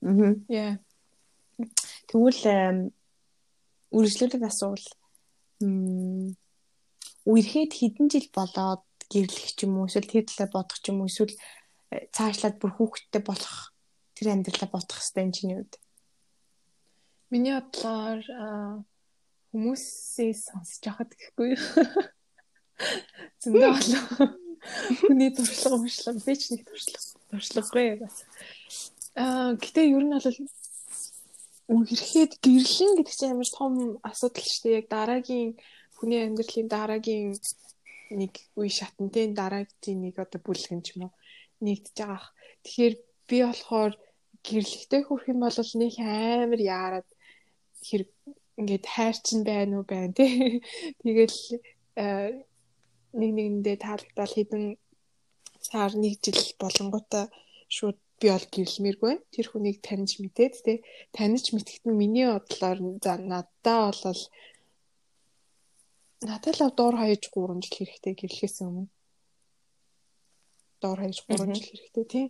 Мм. 0.02 0.46
Яа. 0.50 0.80
Тэгвэл 2.10 2.92
үргэлжлүүлэг 3.94 4.44
асуувал 4.44 4.88
үерхэд 7.24 7.72
хэдэн 7.78 8.08
жил 8.10 8.28
болоод 8.34 8.84
гэрлэх 9.08 9.54
ч 9.54 9.64
юм 9.64 9.80
уу 9.80 9.88
эсвэл 9.88 10.10
тэр 10.10 10.26
талаар 10.28 10.52
бодох 10.52 10.80
ч 10.82 10.86
юм 10.90 11.06
уу 11.06 11.10
эсвэл 11.10 11.36
э, 11.94 12.10
цаашлаад 12.12 12.58
бүр 12.58 12.72
хүүхэдтэй 12.74 13.22
болох 13.22 13.73
тэр 14.24 14.40
амьдралаа 14.40 14.72
бодох 14.72 14.96
хэрэгтэй 14.96 15.24
юм 15.28 15.32
чиний 15.36 15.58
үед. 15.60 15.76
Миний 17.28 17.60
бодлоор 17.60 18.24
хүмүүсээ 19.52 20.32
сонсож 20.32 20.80
байхад 20.88 21.12
гэхгүй. 21.12 21.60
Зөндөө 23.44 23.72
болоо. 23.76 24.28
Хүний 25.04 25.30
туршлага 25.36 25.76
уншлага 25.76 26.24
би 26.24 26.34
ч 26.40 26.56
нэг 26.56 26.64
туршлага 26.64 27.20
туршлагагүй 27.28 28.00
бас. 28.00 28.24
Аа 29.20 29.60
гэтээ 29.60 29.92
ер 29.92 30.04
нь 30.08 30.16
бол 30.16 31.84
үерхэд 31.84 32.40
гэрлэн 32.40 32.96
гэдэг 32.96 33.16
чинь 33.20 33.36
амар 33.36 33.52
том 33.52 34.00
асуудал 34.08 34.48
шүү 34.48 34.64
дээ. 34.64 34.80
Яг 34.80 34.88
дараагийн 34.88 35.52
хүний 36.00 36.24
амьдралын 36.24 36.72
дараагийн 36.72 37.36
нэг 38.16 38.34
үе 38.56 38.72
шатантай 38.72 39.36
дараагийн 39.36 40.00
нэг 40.00 40.16
одоо 40.16 40.40
бүлгэн 40.40 40.80
ч 40.80 40.96
юм 40.96 41.12
уу 41.12 41.14
нэгдэж 41.60 41.98
байгаа. 42.00 42.32
Тэгэхээр 42.64 42.96
би 43.28 43.38
болохоор 43.44 43.94
гэрлэгтэй 44.44 45.02
хүрэх 45.04 45.32
юм 45.32 45.40
бол 45.44 45.58
нэг 45.82 45.94
амар 46.00 46.62
яарад 46.62 47.08
хэрэг 47.88 48.10
ингээд 48.60 48.86
хайр 48.86 49.18
чинь 49.26 49.44
байна 49.44 49.80
уу 49.80 49.86
байна 49.88 50.14
тий. 50.14 50.62
Тэгэл 51.02 51.40
э, 51.98 52.46
нэг 53.20 53.30
нэгэндээ 53.38 53.78
таалагдал 53.82 54.34
хэдэн 54.36 54.64
сар 55.64 55.92
нэг 55.98 56.20
жил 56.22 56.42
болонгуудаа 56.62 57.26
шууд 57.76 57.98
би 58.20 58.28
бол 58.30 58.48
гэрлмээргүй. 58.54 59.14
Тэр 59.34 59.46
хүнийг 59.50 59.78
таньж 59.82 60.22
мэдээд 60.22 60.54
тий. 60.66 60.78
Таньж 61.16 61.46
мэдхэд 61.56 61.84
нь 61.88 61.98
миний 61.98 62.28
бодлоор 62.30 62.80
за 63.04 63.14
надаа 63.18 63.90
бол 63.90 64.22
надад 66.28 66.56
л 66.60 66.78
доор 66.78 66.96
хаяж 67.02 67.24
3 67.34 67.64
жил 67.64 67.78
хэрэгтэй 67.78 68.14
гэрлэхээс 68.16 68.58
өмнө. 68.64 68.88
Доор 70.82 71.00
хаяж 71.02 71.20
3 71.26 71.52
жил 71.58 71.68
хэрэгтэй 71.68 72.06
тий. 72.14 72.26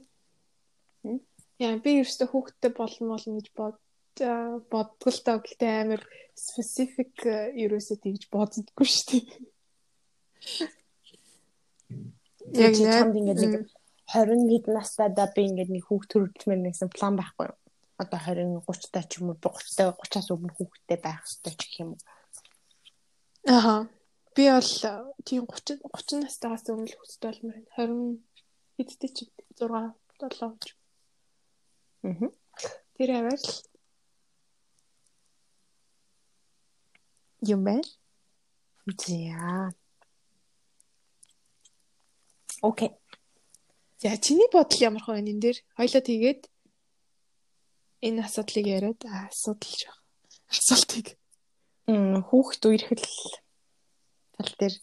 Яа 1.61 1.77
би 1.77 1.91
ерөөсөө 2.01 2.27
хүүхдтэй 2.29 2.71
болно 2.73 3.13
болно 3.13 3.37
гэж 3.37 3.47
бод 3.57 3.77
доо 4.17 5.37
гэхдээ 5.41 5.73
амар 5.83 6.01
specific 6.33 7.13
ерөөсөө 7.25 7.97
тэгж 8.01 8.23
боддоггүй 8.33 8.87
шүү 8.89 9.05
дээ. 9.09 9.25
Яг 12.57 12.73
чамд 12.77 13.15
ингээд 13.17 13.41
нэг 13.41 13.69
20 14.13 14.49
хэд 14.51 14.65
настайдаа 14.69 15.27
би 15.33 15.41
ингээд 15.49 15.71
нэг 15.73 15.83
хүүхд 15.87 16.09
төрүүлмээр 16.11 16.61
нэгсэн 16.61 16.89
план 16.93 17.15
байхгүй 17.17 17.49
юу? 17.49 17.57
Одоо 18.01 18.19
20 18.19 18.61
30 18.67 18.93
та 18.93 19.01
ч 19.05 19.21
юм 19.21 19.31
уу 19.31 19.37
30 19.39 19.77
та 19.77 19.93
30-аас 19.93 20.29
өмнө 20.33 20.53
хүүхдтэй 20.57 20.99
байх 21.01 21.21
хэрэгтэй 21.23 21.53
ч 21.55 21.61
гэх 21.69 21.81
юм 21.81 21.89
уу? 21.95 22.01
Аа. 23.47 23.87
Би 24.35 24.49
бол 24.49 24.71
тийм 25.25 25.43
30 25.45 25.81
30 25.85 26.25
настайгаас 26.25 26.65
өмнө 26.69 26.93
хүүхдтэй 26.93 27.29
болмоор 27.29 27.57
байна. 27.77 28.17
20 28.77 28.85
хэдтэй 28.89 29.09
ч 29.13 29.17
6 29.57 29.93
7 30.19 30.57
ч. 30.61 30.75
Аа. 32.03 32.29
Тэр 32.95 33.09
аваар 33.15 33.39
л 33.39 33.49
юм 37.41 37.63
байна. 37.63 37.83
За. 38.85 39.71
Окей. 42.61 42.91
За 43.99 44.17
чиний 44.19 44.49
бодол 44.51 44.79
ямар 44.83 45.03
хөө 45.03 45.19
энэ 45.23 45.39
дээр? 45.39 45.57
Хоёлоо 45.79 46.03
тэгээд 46.03 46.41
энэ 48.03 48.23
асуудлыг 48.27 48.65
яриад 48.67 48.99
асуудал 49.07 49.73
жоох. 49.79 49.99
Асуултыг. 50.51 51.15
Хүүхд 51.87 52.61
үерхэл 52.67 53.07
тал 54.35 54.51
дээр 54.59 54.75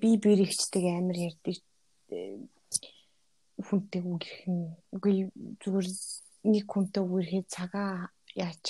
би 0.00 0.10
бэрэгчдэг 0.20 0.84
амар 0.92 1.16
ярьдаг 1.28 1.56
хүнтэй 3.66 4.02
үерх 4.02 4.36
нь 4.46 4.64
үгүй 4.94 5.16
зүгээр 5.62 5.88
нэг 6.52 6.64
хүнтэй 6.70 7.02
үерхэд 7.02 7.46
цагаа 7.50 8.10
яаж 8.34 8.64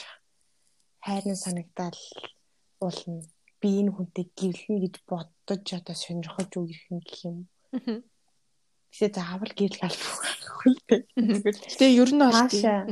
хайрын 1.05 1.39
санагдал 1.39 2.01
уулна 2.81 3.23
би 3.61 3.69
энэ 3.81 3.95
хүнтэй 3.95 4.27
гэрлэнэ 4.39 4.83
гэж 4.85 4.95
боддож 5.09 5.67
одоо 5.79 5.97
сонирхож 5.97 6.51
үерх 6.57 6.87
нь 6.93 7.05
гэх 7.05 7.21
юм. 7.29 7.39
Аа 7.73 8.01
Тэгээ 8.97 9.13
заавал 9.13 9.53
гэрэл 9.53 9.85
албахгүй. 9.85 10.73
Тэгээ 11.77 12.01
ер 12.01 12.11
нь 12.17 12.23
бол 12.25 12.33
цаашаа. 12.49 12.89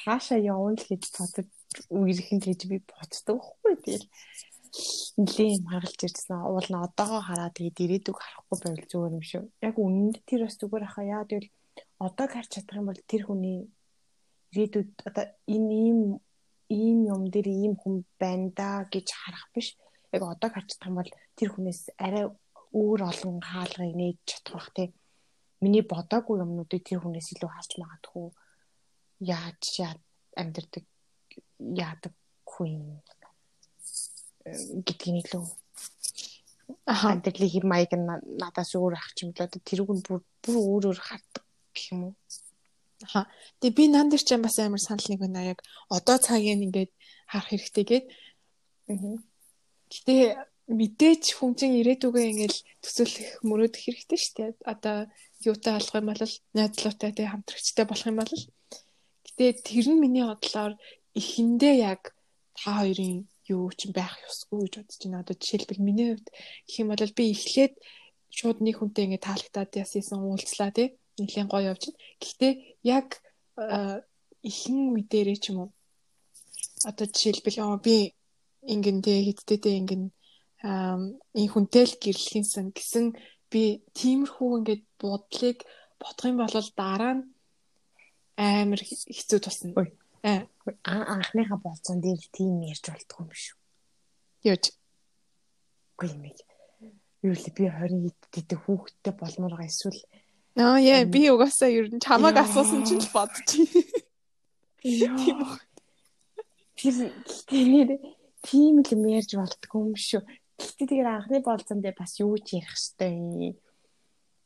цаашаа 0.00 0.40
явна 0.40 0.80
л 0.80 0.86
гэж 0.88 1.02
бодож 1.12 1.48
үерхэн 1.92 2.40
гэж 2.40 2.60
би 2.72 2.80
боддог. 2.80 3.44
Байхгүй. 3.44 3.76
Тэгэл 3.84 4.06
нэлийн 5.16 5.64
харгалж 5.70 6.00
ирсэн. 6.06 6.40
Уул 6.50 6.68
нь 6.70 6.82
одоогоо 6.86 7.22
хараад 7.24 7.56
тэгээд 7.56 7.82
ирээдүг 7.84 8.16
харахгүй 8.20 8.58
байвал 8.60 8.90
зүгээр 8.90 9.16
юм 9.18 9.24
шүү. 9.30 9.44
Яг 9.68 9.74
үнэнд 9.80 10.16
тэр 10.28 10.40
бас 10.44 10.56
зүгээр 10.60 10.84
хаа 10.92 11.06
яа 11.16 11.24
тэгэл 11.28 11.48
одоог 12.06 12.30
харж 12.32 12.50
чадах 12.52 12.78
юм 12.80 12.88
бол 12.90 13.00
тэр 13.10 13.22
хүний 13.26 13.58
ирээдүйд 14.52 14.90
одоо 15.08 15.24
энэ 15.54 15.74
ийм 15.86 16.00
ийм 16.68 16.98
юм 17.14 17.22
дээр 17.32 17.48
ийм 17.48 17.74
хүн 17.80 18.04
байна 18.20 18.48
да 18.58 18.68
гэж 18.92 19.08
харах 19.12 19.46
биш. 19.54 19.68
Яг 20.14 20.22
одоог 20.22 20.52
харж 20.52 20.68
чадах 20.76 20.90
юм 20.90 20.98
бол 21.00 21.12
тэр 21.38 21.48
хүнээс 21.52 21.82
арай 21.96 22.24
өөр 22.76 23.00
олон 23.10 23.36
хаалгыг 23.40 23.92
нээж 23.96 24.18
чадах 24.28 24.54
бах 24.56 24.70
тийм 24.76 24.90
миний 25.60 25.84
бодоогүй 25.92 26.36
юмнуудыг 26.44 26.82
тэр 26.84 27.00
хүнээс 27.00 27.28
илүү 27.34 27.50
харж 27.52 27.70
магадгүй 27.80 28.28
яаж 29.24 29.64
амьдрдаг 30.36 30.84
яадаг 31.58 32.12
хүн 32.44 33.00
гэдгийг 34.86 35.16
илүү 35.22 35.44
аа 36.92 37.06
амьдралын 37.14 37.52
хэм 37.52 37.66
маяг 37.70 37.92
нь 37.96 38.08
надаас 38.42 38.70
өөр 38.78 38.94
ах 38.98 39.10
юм 39.22 39.30
л 39.34 39.44
одоо 39.46 39.60
тэрүүг 39.68 39.90
нь 39.94 40.04
бүр 40.06 40.20
бүр 40.42 40.56
өөр 40.70 40.84
өөр 40.90 41.00
хардаг 41.08 41.44
гэх 41.74 41.86
юм 41.92 42.00
уу 42.10 42.14
Аа. 43.14 43.28
Тэгээ 43.60 43.76
би 43.76 43.84
нан 43.92 44.08
дээр 44.08 44.24
ч 44.24 44.30
бас 44.40 44.56
амар 44.58 44.80
санал 44.80 45.04
нэг 45.08 45.20
байна 45.20 45.42
яг 45.52 45.60
одоо 45.92 46.16
цагийн 46.16 46.64
ингээд 46.66 46.92
харах 47.28 47.50
хэрэгтэй 47.52 47.84
гээд. 47.84 48.06
Аа. 48.88 49.20
Гэтэ 49.92 50.14
мэдээж 50.80 51.22
хүн 51.36 51.52
чинь 51.58 51.78
ирээдүгөө 51.80 52.24
ингээл 52.32 52.58
төсөөлөх 52.82 53.28
мөрөөдөх 53.48 53.82
хэрэгтэй 53.84 54.18
шүү 54.18 54.34
дээ. 54.36 54.50
Одоо 54.72 54.96
юутай 55.44 55.72
болох 55.76 55.94
юм 56.00 56.08
бол 56.08 56.34
найзлуутай 56.56 57.10
тэг 57.12 57.26
хамтрагчтай 57.30 57.84
болох 57.86 58.08
юм 58.08 58.18
бол 58.20 58.34
гэтээ 59.26 59.50
тэр 59.68 59.86
нь 59.92 60.00
миний 60.00 60.24
бодлоор 60.24 60.72
эхэндээ 61.20 61.74
яг 61.92 62.02
та 62.56 62.80
хоёрын 62.80 63.28
юу 63.48 63.70
ч 63.78 63.90
байх 63.94 64.14
ёсгүй 64.28 64.66
гэж 64.66 64.74
бодож 64.76 64.98
байна. 65.02 65.22
Одоо 65.22 65.34
жишээлбэл 65.38 65.86
миний 65.86 66.06
хувьд 66.14 66.28
гэх 66.66 66.76
юм 66.82 66.88
бол 66.90 67.16
би 67.18 67.24
эхлээд 67.34 67.74
шууд 68.36 68.58
нэг 68.60 68.76
хүнтэй 68.78 69.04
ингээ 69.06 69.26
таалагдаад 69.26 69.70
яссэн 69.82 70.20
уулзлаа 70.20 70.70
тий. 70.74 70.88
Нилээн 71.18 71.48
гоё 71.50 71.72
явж 71.72 71.82
байна. 71.88 72.00
Гэхдээ 72.20 72.52
яг 72.82 73.08
ихэнх 74.42 74.94
үе 74.94 75.02
дээрээ 75.10 75.38
ч 75.42 75.44
юм 75.50 75.58
уу 75.62 75.70
одоо 76.84 77.06
жишээлбэл 77.06 77.58
би 77.86 77.96
ингэн 78.72 78.98
тий 79.06 79.18
хиттэйтэй 79.26 79.74
ингэн 79.80 80.02
энэ 81.38 81.52
хүнтэй 81.52 81.84
л 81.86 81.94
гэрлэхийнсэн 82.02 82.66
гэсэн 82.76 83.06
би 83.50 83.62
тиймэрхүү 83.98 84.50
ингээд 84.58 84.84
бодлыг 85.00 85.58
бодох 86.00 86.26
юм 86.26 86.38
бол 86.42 86.68
дараа 86.76 87.14
нь 87.16 87.24
амар 88.36 88.80
хэцүү 88.82 89.40
тусна. 89.40 89.72
Аа 90.26 91.02
анхныхаа 91.14 91.58
болцсон 91.62 92.02
дээр 92.02 92.18
тийм 92.34 92.60
ярьж 92.66 92.90
болтгүй 92.90 93.22
юм 93.22 93.30
шүү. 93.30 93.58
Яаж? 94.50 94.64
Үгүй 95.94 96.08
юм. 96.12 96.22
Юу 97.26 97.34
л 97.34 97.46
би 97.54 97.64
20 97.70 98.10
хэд 98.34 98.50
хүүхэдтэй 98.58 99.14
болмоор 99.14 99.54
байгаа 99.54 99.70
эсвэл 99.70 100.02
Аа 100.56 100.80
яа 100.80 101.04
би 101.04 101.28
угаасаа 101.28 101.68
ер 101.68 101.92
нь 101.92 102.00
чамааг 102.00 102.40
асуусан 102.40 102.80
чинь 102.88 103.04
л 103.04 103.12
бодчих. 103.12 103.68
Тийм 104.80 105.36
үү. 105.44 105.52
Тэр 106.80 108.00
тийм 108.40 108.80
л 108.80 108.90
ярьж 109.20 109.36
болтгүй 109.36 109.80
юм 109.84 109.92
шүү. 109.92 110.24
Гэхдээ 110.56 110.88
тэгээд 110.88 111.12
анхны 111.12 111.38
болцсон 111.44 111.84
дээр 111.84 111.92
бас 112.00 112.16
юу 112.24 112.40
ч 112.40 112.56
ярих 112.56 112.72
хэвтэй. 112.72 113.52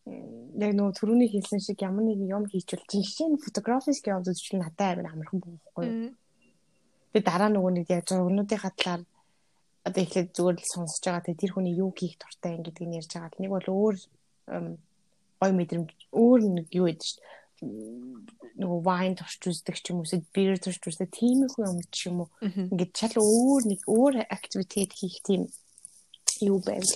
Яг 0.07 0.73
нөгөө 0.77 0.95
түрүүний 0.97 1.29
хэлсэн 1.31 1.61
шиг 1.61 1.85
ямар 1.85 2.05
нэг 2.05 2.21
юм 2.25 2.45
хийчихвэл 2.49 2.89
жишээ 2.89 3.29
нь 3.31 3.43
фотографис 3.45 4.01
гэж 4.01 4.25
үзвэл 4.33 4.65
надад 4.65 4.99
амар 4.99 5.13
амархан 5.13 5.41
боохгүй 5.41 5.85
юу. 5.87 6.15
Тэгээд 7.13 7.29
дараа 7.29 7.51
нөгөө 7.53 7.73
нэг 7.77 7.87
яг 7.91 8.05
зургнуудынхаа 8.09 8.73
талаар 8.75 9.03
одоо 9.85 10.01
эхлээд 10.03 10.35
зүгээр 10.37 10.57
л 10.61 10.73
сонсож 10.73 11.05
байгаа. 11.05 11.25
Тэгээд 11.27 11.43
тэр 11.43 11.53
хүний 11.53 11.75
юу 11.77 11.91
хийх 11.93 12.17
дуртай 12.17 12.57
юм 12.57 12.63
гэдгийг 12.65 12.97
ярьж 13.01 13.13
байгаа. 13.13 13.41
Нэг 13.41 13.53
бол 13.53 13.69
өөр 13.69 13.97
гой 15.41 15.53
мэдрэмж 15.57 15.91
өөр 16.13 16.41
нэг 16.49 16.67
юу 16.73 16.87
гэдэг 16.89 17.05
чинь 17.05 17.21
нөгөө 18.61 18.81
вайн 18.85 19.15
турш 19.17 19.37
үздэг 19.41 19.77
ч 19.77 19.93
юм 19.93 20.01
уу 20.01 20.09
бир 20.33 20.57
турш 20.57 20.81
үздэг 20.81 21.13
тиймэрхүү 21.13 21.65
юм 21.69 21.81
ч 21.93 22.09
юм 22.09 22.25
уу 22.25 22.29
ингээд 22.41 22.93
шал 22.97 23.17
өөр 23.21 23.63
нэг 23.69 23.81
өөр 23.85 24.15
активитет 24.29 24.97
хийх 24.97 25.21
тийм 25.25 25.49
юу 26.41 26.59
байвал 26.65 26.95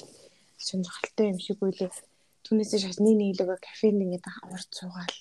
сонирхолтой 0.57 1.27
юм 1.33 1.39
шиг 1.41 1.61
үлээ. 1.61 1.93
Түүнээсээ 2.45 2.81
шат 2.85 3.01
нэг 3.01 3.17
нэг 3.17 3.31
лөгөө 3.41 3.59
кофеин 3.65 4.05
ингээд 4.05 4.27
урд 4.53 4.71
суугаал 4.71 5.17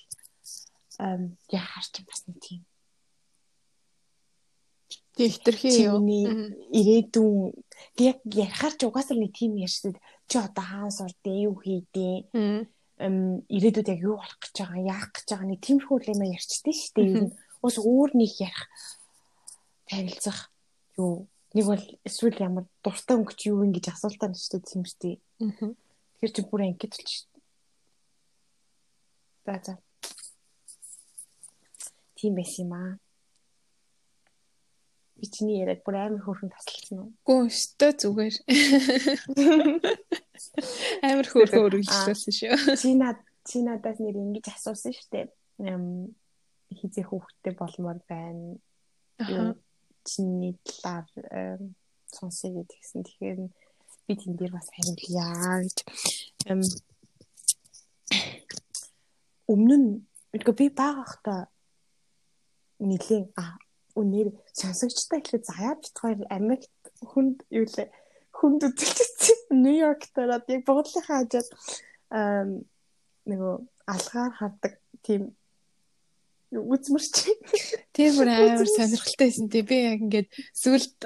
яа 1.00 1.64
харч 1.72 1.94
бас 2.04 2.20
нэг 2.28 2.38
тийм 2.44 2.62
Тэг 5.14 5.30
хитрхи 5.30 5.70
юу? 5.86 6.02
Ирээдүйн 6.74 7.54
яг 8.02 8.18
ярихаар 8.26 8.74
ч 8.74 8.82
угаасаа 8.82 9.14
нэг 9.14 9.30
тийм 9.30 9.54
ярьсад 9.62 9.94
чи 10.26 10.36
одоо 10.42 10.64
хаанс 10.66 10.98
ордын 11.06 11.38
юу 11.38 11.54
хийдیں۔ 11.62 12.26
Эм 12.98 13.46
ирээдүйд 13.46 13.94
яг 13.94 14.00
юу 14.02 14.18
болох 14.18 14.38
гэж 14.42 14.54
байгаа, 14.58 14.90
яах 14.90 15.08
гэж 15.14 15.26
байгаа 15.30 15.48
нэг 15.54 15.60
тиймэрхүү 15.62 15.96
хүлэмээ 16.02 16.34
ярьчдээ 16.34 16.74
шүү 16.74 16.92
дээ. 16.98 17.06
Ер 17.14 17.22
нь 17.30 17.34
ус 17.62 17.76
өөр 17.78 18.10
нэг 18.18 18.32
ярих 18.42 18.66
танилцах 19.86 20.50
юу 20.98 21.30
нэг 21.54 21.64
бол 21.70 21.84
эсвэл 22.02 22.42
ямар 22.42 22.66
дуртай 22.82 23.14
өнгөч 23.14 23.40
юу 23.54 23.62
вэ 23.62 23.70
гэж 23.78 23.94
асуултаа 23.94 24.34
нь 24.34 24.38
шүү 24.38 24.58
дээ 24.58 24.66
тийм 24.66 24.82
шүү 24.82 24.98
дээ. 24.98 25.16
Аа 25.46 25.74
тэгэхээр 26.18 26.34
чи 26.34 26.42
бүр 26.48 26.62
ангид 26.64 26.92
л 26.94 27.08
шүү 27.12 27.26
дээ 29.44 29.58
за 29.58 29.58
за 29.66 29.74
тийм 32.16 32.32
байсан 32.38 32.64
юм 32.64 32.72
аа 32.78 32.92
би 35.24 35.30
чиний 35.30 35.60
яриад 35.62 35.80
бүр 35.86 35.96
амар 35.96 36.20
хөөрхөн 36.24 36.50
тасалсан 36.52 36.98
уу? 37.00 37.10
Гүн 37.24 37.48
өстой 37.48 37.92
зүгээр. 37.96 38.34
Амар 41.08 41.28
хөөрхөн 41.30 41.64
өргөлжлүүлсэн 41.64 42.34
шүү. 42.34 42.76
Чи 42.82 42.92
над 42.98 43.18
чи 43.48 43.62
надаас 43.64 43.98
нэр 44.02 44.20
ингэж 44.20 44.52
асуусан 44.52 44.92
шүү 44.92 45.08
дээ. 45.14 45.26
Эм 45.70 46.12
хизээ 46.76 47.08
хүүхдтэй 47.08 47.54
болмоор 47.56 47.98
байна. 48.10 48.58
Аа. 49.22 49.54
Чиний 50.04 50.58
талаар 50.66 51.08
сонсъё 52.10 52.52
гэдгсэн. 52.58 53.06
Тэгэхээр 53.06 53.40
би 54.06 54.14
тэн 54.16 54.36
дээр 54.36 54.52
бас 54.52 54.68
хариулъя 54.74 55.64
гэж. 55.64 55.78
Өмнө 59.48 59.76
нь 59.76 59.88
би 60.32 60.66
багахта 60.68 61.48
нилийн 62.78 63.32
а 63.36 63.56
үнээр 63.96 64.28
сонсогчтой 64.52 65.20
ихлэ 65.22 65.40
заяа 65.46 65.74
битгаар 65.78 66.20
Америкт 66.28 66.70
хүнд 67.00 67.46
юу 67.50 67.64
лээ 67.64 67.88
хүнд 68.34 68.60
үзэлцсэн 68.66 69.62
Нью-Йорк 69.62 70.02
тараад 70.14 70.44
яг 70.50 70.66
богдлынхаа 70.66 71.22
хажууд 71.22 71.48
нөгөө 73.30 73.54
алгаар 73.86 74.32
хардаг 74.34 74.74
тийм 75.06 75.32
үзмэрч. 76.50 77.14
Тэр 77.94 78.10
бүр 78.18 78.28
амар 78.30 78.68
сонирхолтой 78.68 79.26
байсан 79.30 79.48
тий. 79.50 79.62
Би 79.62 79.76
яг 79.90 80.00
ингээд 80.02 80.28
сүлд 80.54 80.98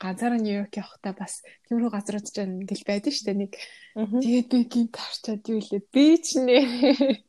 ганцаараа 0.00 0.40
Нью-Йорк 0.40 0.74
явахдаа 0.76 1.14
бас 1.16 1.40
тиймэрхүү 1.68 1.92
газрууд 1.92 2.26
ч 2.28 2.36
ингээл 2.44 2.84
байдаг 2.88 3.12
шүү 3.12 3.26
дээ 3.26 3.38
нэг. 3.40 3.52
Тэгээд 3.96 4.48
би 4.52 4.58
гинт 4.68 4.92
тарчаад 4.92 5.42
юу 5.48 5.60
лээ. 5.60 5.82
Би 5.92 6.06
ч 6.20 6.36
нэ. 6.36 6.58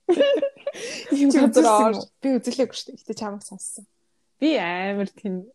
Ийм 1.16 1.30
газар 1.32 1.96
би 2.20 2.30
үзлээгүй 2.36 2.76
шүү 2.76 2.88
дээ. 2.92 3.00
Гэтэ 3.00 3.20
чамаг 3.20 3.44
сонссон. 3.48 3.88
Би 4.40 4.60
амар 4.60 5.08
тийм 5.16 5.48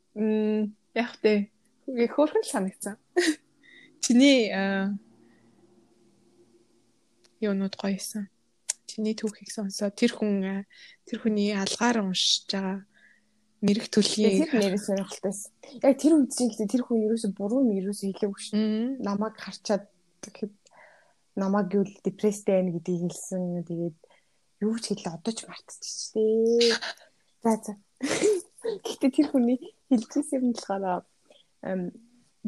яг 0.97 1.13
тэ 1.21 1.53
хөөрхөн 1.87 2.45
санагцсан. 2.49 2.97
Чиний 4.05 4.49
юунууд 7.45 7.75
гоёсэн. 7.77 8.33
Чиний 8.89 9.15
түүхийг 9.17 9.53
сонсоод 9.53 9.97
тэр 9.97 10.13
хүн 10.17 10.65
тэр 11.05 11.19
хүний 11.21 11.53
алгаар 11.53 12.05
уншиж 12.05 12.49
байгаа 12.49 12.85
нэрх 13.63 13.87
төлөлийн 13.95 14.43
тэр 14.43 14.59
нэрээс 14.59 14.87
сонирхолтойсэн. 14.91 15.51
Яг 15.87 15.95
тэр 15.95 16.13
үед 16.19 16.35
чинь 16.35 16.51
гэхдээ 16.51 16.73
тэр 16.75 16.83
хүн 16.83 17.07
ерөөсө 17.07 17.31
буруу 17.31 17.63
юм 17.63 17.79
ерөөсө 17.79 18.11
хэлээгүй 18.11 18.43
шүү. 18.43 18.59
Намайг 19.07 19.39
харчаад 19.39 19.87
тэгэхэд 20.27 20.55
намайг 21.39 21.71
юу 21.71 21.87
депресстэй 21.87 22.59
байна 22.59 22.75
гэдгийг 22.75 23.07
хэлсэн. 23.07 23.63
Тэгээд 23.63 23.99
юу 24.67 24.77
ч 24.83 24.85
хэлээ 24.91 25.15
одоо 25.15 25.33
ч 25.33 25.41
мартчихжээ. 25.47 26.75
За 27.47 27.53
за. 27.63 27.73
Гэхдээ 28.83 29.11
тэр 29.15 29.29
хүний 29.31 29.59
хэлжсэн 29.87 30.43
юм 30.43 30.53
болохоор 30.59 31.07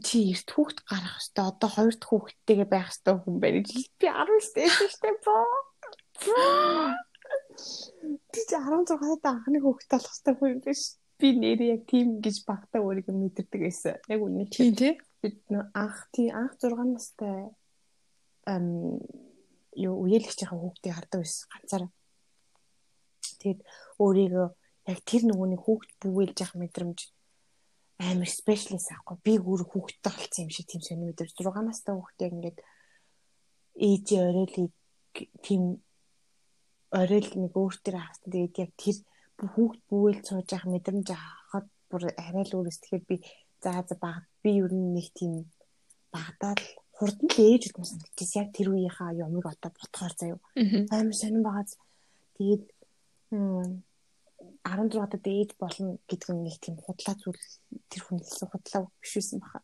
чи 0.03 0.35
эрт 0.35 0.51
хүүхд 0.51 0.79
гарах 0.91 1.23
хэвээр 1.23 1.51
одоо 1.55 1.71
хоёр 1.71 1.95
дахь 1.95 2.11
хүүхдтэйгээ 2.11 2.67
байх 2.67 2.91
хэвээр 2.91 3.23
хүн 3.23 3.37
байна. 3.39 3.63
Би 3.63 4.07
19 4.11 4.59
дэсэн 4.59 4.91
штэ 4.91 5.11
боо. 5.23 5.47
Би 8.35 8.41
16 8.51 9.23
та 9.23 9.31
анхны 9.31 9.63
хүүхд 9.63 9.87
болох 9.95 10.15
хэвээр 10.19 10.39
хүн 10.43 10.59
биш. 10.67 10.99
Би 11.25 11.33
нэрээ 11.33 11.81
яг 11.81 11.83
тийм 11.89 12.21
гэж 12.21 12.45
багтаа 12.45 12.85
өөрийгөө 12.85 13.17
мэдэрдэг 13.17 13.61
байсан. 13.65 13.97
Яг 14.13 14.21
үнэ 14.21 14.45
тийм 14.53 14.77
тий. 14.77 15.01
Бид 15.25 15.41
анх 15.73 16.05
тий 16.13 16.29
анх 16.29 16.53
6 16.61 16.77
настай 16.85 17.49
эм 18.45 19.01
юу 19.73 20.05
үеэлэгчийн 20.05 20.53
хүүхдийг 20.53 20.93
хардаг 20.93 21.25
байсан 21.25 21.49
ганцаараа. 21.49 21.91
Тэгэд 23.41 23.61
өөрийгөө 24.05 24.49
яг 24.93 25.01
тэр 25.09 25.23
нөгөөний 25.25 25.61
хүүхд 25.65 25.91
бүгэлж 26.05 26.37
явах 26.45 26.61
мэдрэмж 26.61 26.99
амар 28.05 28.29
спешиалист 28.29 28.93
аахгүй 28.93 29.17
би 29.25 29.33
өөр 29.41 29.65
хүүхдтэй 29.65 30.13
болсон 30.13 30.45
юм 30.45 30.53
шиг 30.53 30.69
тийм 30.69 30.83
сони 30.85 31.09
мэдрэмж 31.09 31.33
6 31.41 31.65
настай 31.65 31.95
хүүхдээ 31.97 32.29
ингээд 32.37 32.59
ээж 33.81 34.07
оройлыг 34.29 34.75
тийм 35.41 35.63
оройл 36.93 37.31
нэг 37.41 37.53
өөр 37.57 37.75
төр 37.81 37.97
хаасан 37.97 38.29
тэгээд 38.29 38.55
яг 38.61 38.71
тэр 38.77 38.97
хүүхд 39.39 39.81
бүгэлж 39.91 40.23
сууж 40.29 40.49
явах 40.55 40.71
мэдрэмж 40.71 41.09
авахад 41.11 41.67
бүр 41.91 42.03
арай 42.15 42.45
л 42.47 42.57
өөрөөс 42.59 42.79
тэгэхээр 42.81 43.05
би 43.11 43.17
за 43.63 43.83
за 43.89 43.97
баг 43.99 44.23
би 44.43 44.51
ер 44.63 44.73
нь 44.73 44.95
нэг 44.95 45.09
тийм 45.19 45.51
багадаа 46.15 46.55
л 46.55 46.67
хурдан 46.95 47.29
л 47.35 47.43
ээж 47.43 47.63
үтмэ 47.75 47.87
санагдчихс 47.91 48.39
яг 48.39 48.49
тэр 48.55 48.69
үеийнхаа 48.71 49.11
юмыг 49.19 49.47
одоо 49.51 49.71
бодохоор 49.75 50.15
заяа. 50.15 50.39
Амар 50.95 51.17
сонирн 51.19 51.43
байгаа 51.43 51.67
тэгээд 52.39 52.65
16-ад 54.65 55.15
дээд 55.27 55.51
болно 55.59 55.99
гэдэг 56.09 56.31
нь 56.31 56.45
нэг 56.47 56.57
тийм 56.63 56.77
худлаа 56.79 57.15
зүйл. 57.19 57.43
Тэр 57.91 58.03
хүн 58.07 58.19
хэлсэн 58.23 58.49
худлаа 58.49 58.81
биш 59.03 59.13
байсан 59.19 59.39
баха. 59.43 59.61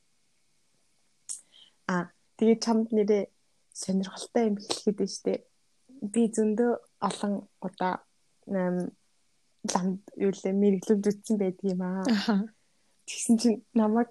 А 1.86 1.94
тэгээд 2.38 2.64
чамд 2.64 2.88
нэрээ 2.90 3.24
сонирхолтой 3.72 4.44
юм 4.50 4.56
хэлэхэд 4.58 4.98
штэ. 5.06 5.34
Би 6.02 6.22
зөндөө 6.34 6.72
олон 7.08 7.34
удаа 7.62 7.94
ламд 9.68 10.00
юу 10.16 10.32
лээ 10.32 10.54
мэрэглүүд 10.56 11.08
үтсэн 11.10 11.36
байдаг 11.36 11.66
юм 11.68 11.82
аа. 11.84 12.04
Тэгсэн 13.06 13.36
чинь 13.40 13.58
намайг 13.76 14.10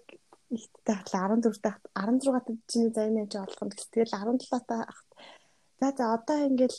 ихтэй 0.49 0.95
хахлаа 0.95 1.38
14 1.38 1.61
дахь 1.61 1.81
16 1.93 2.30
дахь 2.34 2.61
чиний 2.69 2.91
заяа 2.93 3.13
нэж 3.13 3.31
олох 3.38 3.61
нь 3.65 3.73
тэгэл 3.73 4.13
17 4.13 4.49
дахь 4.67 5.01
за 5.80 5.88
за 5.97 6.03
одоо 6.13 6.38
ингээл 6.49 6.77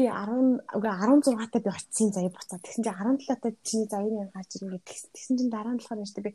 тий 0.00 0.08
10 0.08 0.64
үгүй 0.76 0.92
16 0.96 1.52
таа 1.52 1.62
би 1.64 1.70
очисон 1.70 2.10
заяа 2.14 2.32
буцаад 2.34 2.62
тэгсэн 2.64 2.84
чинь 2.84 2.98
17 2.98 3.42
таа 3.42 3.52
чиний 3.68 3.88
заяаны 3.92 4.30
гарч 4.34 4.50
ирнэ 4.56 4.78
гэсэн. 4.80 5.10
Тэгсэн 5.14 5.34
чинь 5.38 5.52
дараа 5.54 5.74
нь 5.74 5.80
болохоор 5.80 6.02
яаштай 6.02 6.22
би 6.24 6.32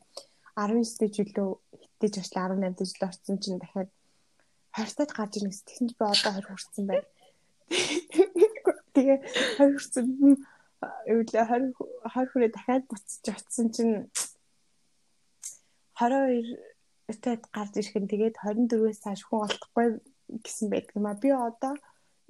19 0.54 1.00
дэх 1.02 1.12
жилөө 1.18 1.50
хитэж 1.82 2.14
очлаа 2.22 2.46
18 2.54 2.78
дэх 2.78 2.90
жилөө 2.94 3.10
орсон 3.10 3.38
чинь 3.42 3.60
дахиад 3.60 3.90
20 4.78 4.98
таад 5.00 5.12
гарч 5.18 5.34
ирнэ 5.36 5.50
гэсэн. 5.50 5.66
Тэгсэн 5.66 5.86
чинь 5.90 6.00
би 6.00 6.06
одоо 6.06 6.32
20 6.36 6.46
хүрсэн 6.46 6.86
байна. 6.86 7.08
Тэгээ 8.96 9.20
20 9.60 9.76
хүрсэн 9.76 10.08
юу 11.12 11.22
лээ 11.28 11.44
20 11.44 11.76
20 11.76 12.32
хүрээ 12.32 12.52
дахиад 12.56 12.84
буцаж 12.88 13.26
очисон 13.36 13.68
чинь 13.76 13.96
22 16.00 17.20
таад 17.22 17.44
гарч 17.56 17.74
ирэх 17.80 17.96
нь 18.00 18.12
тэгээд 18.12 18.36
24-өөс 18.42 19.00
цааш 19.04 19.22
хүн 19.28 19.46
олдохгүй 19.46 19.88
гэсэн 20.44 20.68
байдаг 20.72 20.96
юм 20.98 21.08
а. 21.08 21.14
Би 21.14 21.30
одоо 21.32 21.74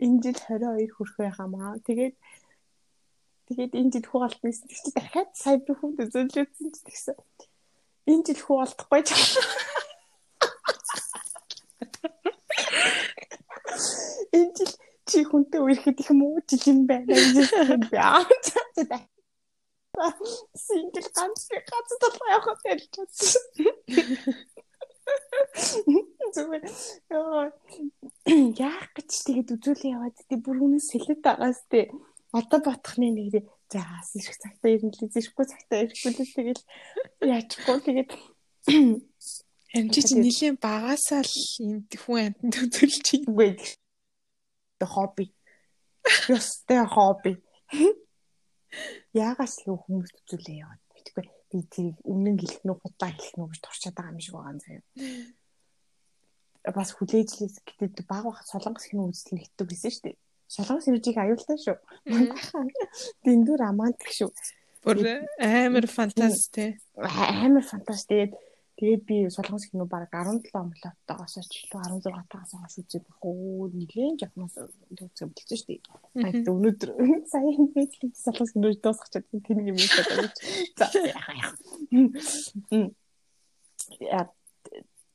энэ 0.03 0.21
жил 0.23 0.37
22 0.37 0.91
хүрэх 0.91 1.15
байхамаа. 1.17 1.79
Тэгээд 1.87 2.15
тэгээд 3.47 3.73
энэ 3.79 3.91
жил 3.93 4.07
хүү 4.09 4.21
олт 4.27 4.39
байсан. 4.43 4.67
Тэгсэн 4.67 4.91
дахиад 4.95 5.29
сая 5.33 5.57
би 5.63 5.71
хүн 5.73 5.91
зөвлөсөн 5.95 6.69
ч 6.73 6.77
тэгсэн. 6.83 7.15
Энэ 8.11 8.25
жил 8.27 8.41
хүү 8.43 8.57
олдохгүй 8.63 9.01
ч. 9.07 9.09
Энэ 14.35 14.53
жил 14.59 14.73
чи 15.15 15.23
хүнтэй 15.23 15.63
үерхэд 15.63 16.03
их 16.03 16.11
муу 16.11 16.43
жил 16.43 16.63
юм 16.67 16.79
байна 16.91 17.07
гэж 17.07 17.47
би 17.87 17.95
аа. 17.95 18.27
Сингл 20.59 21.07
ганц 21.15 21.47
ганц 21.47 21.91
толгой 22.03 22.29
явах 22.35 22.59
гэж 22.67 22.83
бодсон. 22.99 23.43
Зүгээр. 26.35 26.63
Яах 28.59 28.89
гэж 28.91 29.09
тэгээд 29.23 29.55
үзүүлэн 29.55 29.95
яваад 29.95 30.19
тий 30.27 30.35
бүр 30.35 30.67
үнэн 30.67 30.83
сэлэт 30.83 31.23
байгаас 31.23 31.63
тий. 31.71 31.87
Одоо 32.35 32.59
ботхны 32.59 33.15
нэг 33.15 33.47
за 33.71 33.87
ирэх 34.19 34.35
цагтаа 34.35 34.67
ирнэ 34.75 34.91
л 34.91 35.07
ирэхгүй 35.07 35.45
цагтаа 35.47 35.87
ирэхгүй 35.87 36.11
л 36.11 36.19
тэгэл 36.35 36.63
яачгүй 37.23 37.77
тэгээд 37.87 38.11
Амжи 39.75 40.01
чи 40.07 40.15
нилийн 40.15 40.55
багасаа 40.55 41.23
л 41.23 41.35
энэ 41.63 41.83
хүн 41.99 42.19
амтнд 42.31 42.55
үзүүлж 42.63 43.07
үгүй. 43.27 43.51
Тэ 44.79 44.85
хобби. 44.85 45.25
Ёстой 46.29 46.85
хобби. 46.87 47.33
Ягаас 49.15 49.63
л 49.63 49.79
хүмүүс 49.79 50.11
үзүүлээ 50.19 50.61
яваад 50.63 50.81
мэдгүй 50.91 51.23
би 51.51 51.59
тэрийг 51.71 51.97
үнэн 52.03 52.35
хэлэх 52.35 52.61
нү 52.67 52.75
худлаа 52.75 53.11
хэлэх 53.15 53.35
нү 53.39 53.47
гэж 53.47 53.61
туршаад 53.63 53.95
байгаа 53.95 54.11
юм 54.11 54.19
шиг 54.19 54.35
байгаа 54.35 54.53
юм 54.53 54.59
заяа. 54.59 54.83
бас 56.75 56.89
хүлээж 56.91 57.29
гэдэг 57.63 58.03
баг 58.09 58.23
баг 58.27 58.43
солонгос 58.43 58.89
кино 58.89 59.07
үзэл 59.07 59.37
нэгтдэг 59.37 59.67
гэсэн 59.69 59.91
шүү 59.91 60.03
дээ. 60.11 60.17
Солонгос 60.49 60.85
киножийг 60.85 61.17
аюултай 61.17 61.57
шүү. 61.61 61.77
Дэндүр 63.23 63.59
романтик 63.63 64.11
шүү. 64.11 64.29
Бүр 64.83 65.29
амар 65.39 65.87
фантаст 65.87 66.51
те. 66.51 66.77
Амар 66.97 67.63
фантаст 67.63 68.09
тэгээд 68.75 69.03
би 69.07 69.15
солонгос 69.31 69.65
кино 69.71 69.85
баг 69.87 70.11
17 70.11 70.51
омлоттойгоос 70.51 71.35
ч 71.47 71.67
16 71.71 72.03
тагаас 72.31 72.51
хойш 72.51 72.75
үзээд 72.83 73.05
байх 73.07 73.21
уу 73.23 73.71
нэгэн 73.71 74.19
жахнаас 74.19 74.55
үзэх 74.91 75.31
болчихсон 75.31 75.57
шүү 75.59 75.67
дээ. 75.67 75.81
Тэгээд 76.35 76.51
өнөөдөр 76.51 76.89
сая 77.31 77.51
Netflix 77.75 78.13
солонгос 78.25 78.51
кино 78.51 78.67
дуусчихад 78.75 79.25
тэнийг 79.31 79.67
юм 79.71 79.79
хэлээд 79.79 80.11
байна. 80.11 80.31
За 80.75 80.85
яа. 83.99 84.27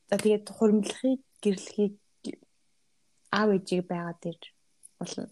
Тэгээд 0.09 0.45
хуримтлахыг 0.57 1.21
гэрлэхийг 1.43 1.95
аав 3.31 3.49
ээжийг 3.55 3.85
байгаа 3.87 4.15
дээр 4.17 4.41
болно. 4.99 5.29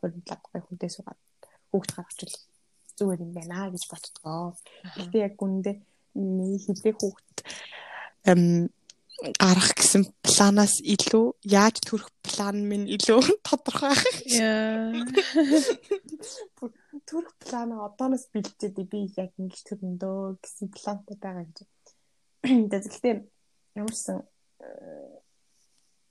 Хуримтлаад 0.00 0.64
хүнтэй 0.66 0.90
суугаад 0.92 1.20
хүүхд 1.70 1.90
гаргачвал 1.96 2.36
зүгээр 2.96 3.24
юм 3.24 3.32
байна 3.36 3.70
гэж 3.72 3.84
боддгоо. 3.90 4.56
Гэтэ 4.96 5.18
яг 5.28 5.36
үндэ 5.40 5.72
хідээ 6.64 6.94
хүүхд 6.96 7.36
эм 8.30 8.42
гарах 9.40 9.72
гэсэн 9.72 10.02
планаас 10.20 10.76
илүү 10.84 11.26
яаж 11.48 11.80
төрөх 11.80 12.12
план 12.20 12.60
минь 12.68 12.84
илүү 12.96 13.20
тодорхой. 13.48 13.96
Төрөх 17.08 17.32
планаа 17.40 17.88
одооноос 17.88 18.28
бэлдээд 18.32 18.76
би 18.92 19.08
яг 19.16 19.32
ингэж 19.40 19.60
төрөндөө 19.68 20.36
гэсэн 20.42 20.68
плантай 20.76 21.16
байгаа 21.16 21.48
гэж. 21.48 21.58
Тэгэхдээ 22.44 23.14
ямарсан 23.80 24.18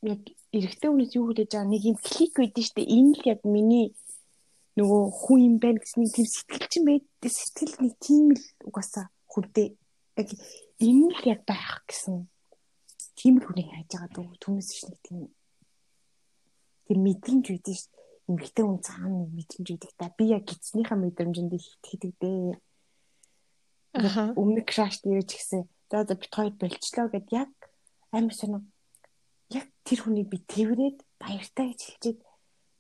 яг 0.06 0.22
эрэгтэй 0.54 0.90
хүнээс 0.90 1.14
юу 1.18 1.30
хүлээж 1.30 1.52
байгаа 1.54 1.70
нэг 1.70 1.84
юм 1.86 1.98
клик 2.02 2.34
байдэн 2.42 2.66
штэ 2.66 2.82
энэ 2.86 3.14
л 3.18 3.24
яг 3.30 3.42
миний 3.46 3.94
нөгөө 4.78 5.02
хүн 5.22 5.40
юм 5.46 5.56
байна 5.62 5.80
гэсэн 5.82 6.10
тийм 6.10 6.28
сэтгэл 6.30 6.68
чинь 6.70 6.88
байд 6.90 7.06
сэтгэл 7.22 7.76
нэг 7.86 7.94
тийм 8.02 8.24
л 8.34 8.44
угаасаа 8.70 9.10
хүнтэй 9.30 9.78
яг 10.16 10.30
энэ 10.80 11.08
л 11.12 11.22
яг 11.28 11.42
байх 11.48 11.84
гэсэн 11.88 12.28
тийм 13.20 13.40
л 13.40 13.46
хүнийг 13.48 13.70
хайж 13.72 13.90
байгаа 13.92 14.12
дүү 14.16 14.28
түүнээс 14.44 14.70
ч 14.72 14.80
нэг 14.88 15.00
тийм 15.04 15.20
тийм 16.88 17.00
мэдрэмж 17.04 17.46
үүдэн 17.52 17.76
ш 17.76 17.84
эмгтэй 18.30 18.64
хүн 18.66 18.80
цаана 18.82 19.12
нэг 19.22 19.32
мэдрэмж 19.38 19.68
үүдэх 19.70 19.94
та. 20.00 20.10
Би 20.18 20.34
яг 20.34 20.44
гидснийхаа 20.50 20.98
мэдрэмжэнд 20.98 21.54
их 21.54 21.68
итгэдэг 21.78 22.14
дээ 22.20 22.58
өмнө 24.36 24.62
краш 24.68 25.00
дээрч 25.04 25.30
гисэн 25.36 25.64
за 25.92 26.04
за 26.04 26.16
бит 26.20 26.34
хоёр 26.34 26.54
болчлоо 26.60 27.08
гэд 27.08 27.28
яг 27.32 27.52
амар 28.12 28.36
сонио 28.36 28.60
яг 29.56 29.66
тэр 29.88 30.00
хүнийг 30.04 30.28
би 30.28 30.38
тэрвэрэд 30.44 30.98
баяртай 31.22 31.72
гэж 31.72 31.82
хэлчихэд 31.86 32.20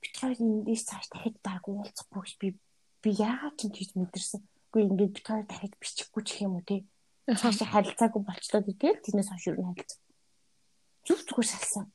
бит 0.02 0.16
хоёр 0.20 0.38
эндээс 0.44 0.84
цааш 0.90 1.07
дахиж 1.14 1.36
дараг 1.45 1.66
уулзахгүй 1.68 2.24
ш 2.28 2.34
би 2.41 2.48
би 3.03 3.10
яагаад 3.16 3.56
ч 3.60 3.70
тийж 3.70 3.90
мэдэрсэн. 3.95 4.41
Үгүй 4.74 4.82
ингээд 4.90 5.16
бит 5.16 5.28
хоёр 5.30 5.45
дахиж 5.48 5.74
бичихгүй 5.80 6.24
ч 6.26 6.30
юм 6.44 6.57
уу 6.57 6.66
тий 6.68 6.84
цаашаа 7.26 7.68
харилцаагүй 7.73 8.22
болчлоо 8.22 8.61
гэдэг 8.61 9.02
тэрнээс 9.02 9.30
хойш 9.34 9.45
юу 9.49 9.65
харилцаа 9.65 10.06
зүг 11.06 11.22
зүгээр 11.30 11.47
салсан. 11.47 11.85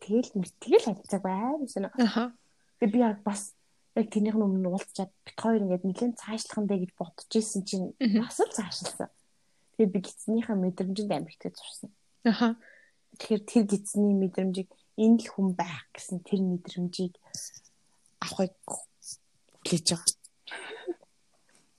Тэгэл 0.00 0.30
амар 1.56 1.68
сонио. 1.68 1.90
Аха. 1.96 2.36
Тэгээ 2.78 2.92
би 2.92 2.98
яг 3.00 3.24
бас 3.24 3.56
яг 3.96 4.12
тэрнийх 4.12 4.36
нь 4.36 4.44
өмнө 4.44 4.68
уулзчаад 4.76 5.12
бит 5.24 5.38
хоёр 5.40 5.64
ингээд 5.64 5.88
нэлээд 5.88 6.20
цаашлах 6.20 6.60
нь 6.60 6.68
дээ 6.68 6.82
гэж 6.84 6.92
бодож 7.00 7.32
исэн 7.32 7.64
чинь 7.64 7.88
бас 7.96 8.36
л 8.44 8.52
цаашлсан. 8.52 9.08
Тэгээ 9.76 9.92
би 9.92 9.98
гидснийхээ 10.04 10.56
мэдрэмжинд 10.56 11.12
амар 11.12 11.32
ихтэй 11.32 11.52
зурсан. 11.56 11.90
Аха. 12.28 12.60
Тэгэхээр 13.16 13.42
тэр 13.48 13.64
гидсний 13.64 14.14
мэдрэмжийг 14.20 14.68
энэ 15.00 15.16
л 15.24 15.28
хүн 15.32 15.48
байх 15.56 15.88
гэсэн 15.96 16.20
тэр 16.20 16.44
мэдрэмжийг 16.44 17.16
авахыг 18.20 18.52
хүлээж 19.64 19.86
байгаа. 19.96 20.12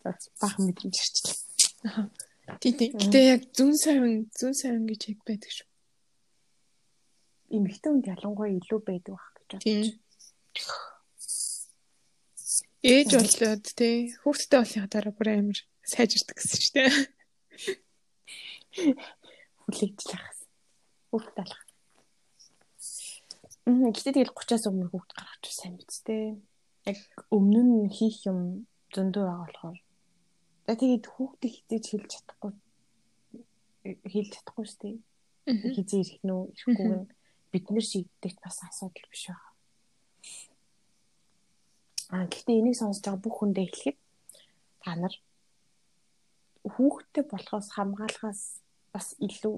Бах 0.41 0.55
мэдрэмж 0.57 0.95
ирчлээ. 0.97 1.37
Аха. 1.85 2.09
Тийм 2.59 2.73
тийм. 2.75 2.91
Гэтэ 2.99 3.19
яг 3.31 3.41
зүүн 3.55 3.75
савин 3.79 4.17
зүүн 4.35 4.55
савин 4.57 4.85
гэж 4.89 5.01
яг 5.13 5.19
байдаг 5.23 5.51
шүү 5.55 5.71
эмэгтэй 7.51 7.91
хүнд 7.91 8.07
ялангуяа 8.07 8.55
илүү 8.55 8.79
байдаг 8.87 9.15
байх 9.15 9.27
гэж 9.35 9.49
бодож. 9.51 9.87
Ээж 12.81 13.09
болоод 13.13 13.65
тий 13.75 13.95
хүүхдтэй 14.23 14.59
болохын 14.59 14.87
дараа 14.87 15.13
бүр 15.13 15.29
амар 15.35 15.59
сайжирдаг 15.83 16.37
гэсэн 16.39 16.59
чинь 16.63 16.75
тий. 16.75 16.89
Хүлэгдэл 19.67 20.15
ахс. 20.15 20.39
Хүүхд 21.11 21.35
алах. 21.43 21.63
Мм 23.67 23.91
гэхдээ 23.91 24.15
тэгэл 24.15 24.33
30-аас 24.33 24.65
өмнө 24.71 24.89
хүүхд 24.89 25.11
гаргаж 25.11 25.43
сайн 25.51 25.75
биз 25.77 25.99
дээ. 26.07 26.39
Яг 26.87 26.99
өмнө 27.29 27.61
нь 27.67 27.91
хийх 27.91 28.25
юм 28.25 28.65
зөндөө 28.95 29.23
байгаа 29.27 29.43
болохоор. 29.43 29.79
Тэгээд 30.67 31.05
хүүхдийг 31.13 31.53
хизээж 31.57 31.85
хэлж 31.89 32.09
чадахгүй 32.11 32.51
хэлж 33.83 34.29
чадахгүй 34.35 34.65
шүү 34.69 34.79
дээ. 34.81 34.97
Хизээ 35.75 36.01
ирэх 36.01 36.21
нүү 36.27 36.41
ирэхгүй 36.53 36.87
нь 36.89 37.09
бид 37.51 37.65
нэр 37.73 37.85
шийддэг 37.85 38.33
бас 38.39 38.57
асуудал 38.61 39.07
биш 39.09 39.23
байна. 39.27 39.49
Аа 42.13 42.25
гэхдээ 42.29 42.59
энийг 42.61 42.77
сонсож 42.77 43.03
байгаа 43.03 43.23
бүх 43.25 43.35
хүндээ 43.41 43.67
хэлэхэд 43.67 43.97
та 44.85 44.91
нар 45.01 45.15
хүүхдтэй 46.63 47.23
болохоос 47.25 47.67
хамгаалахаас 47.73 48.41
бас 48.93 49.07
илүү 49.17 49.55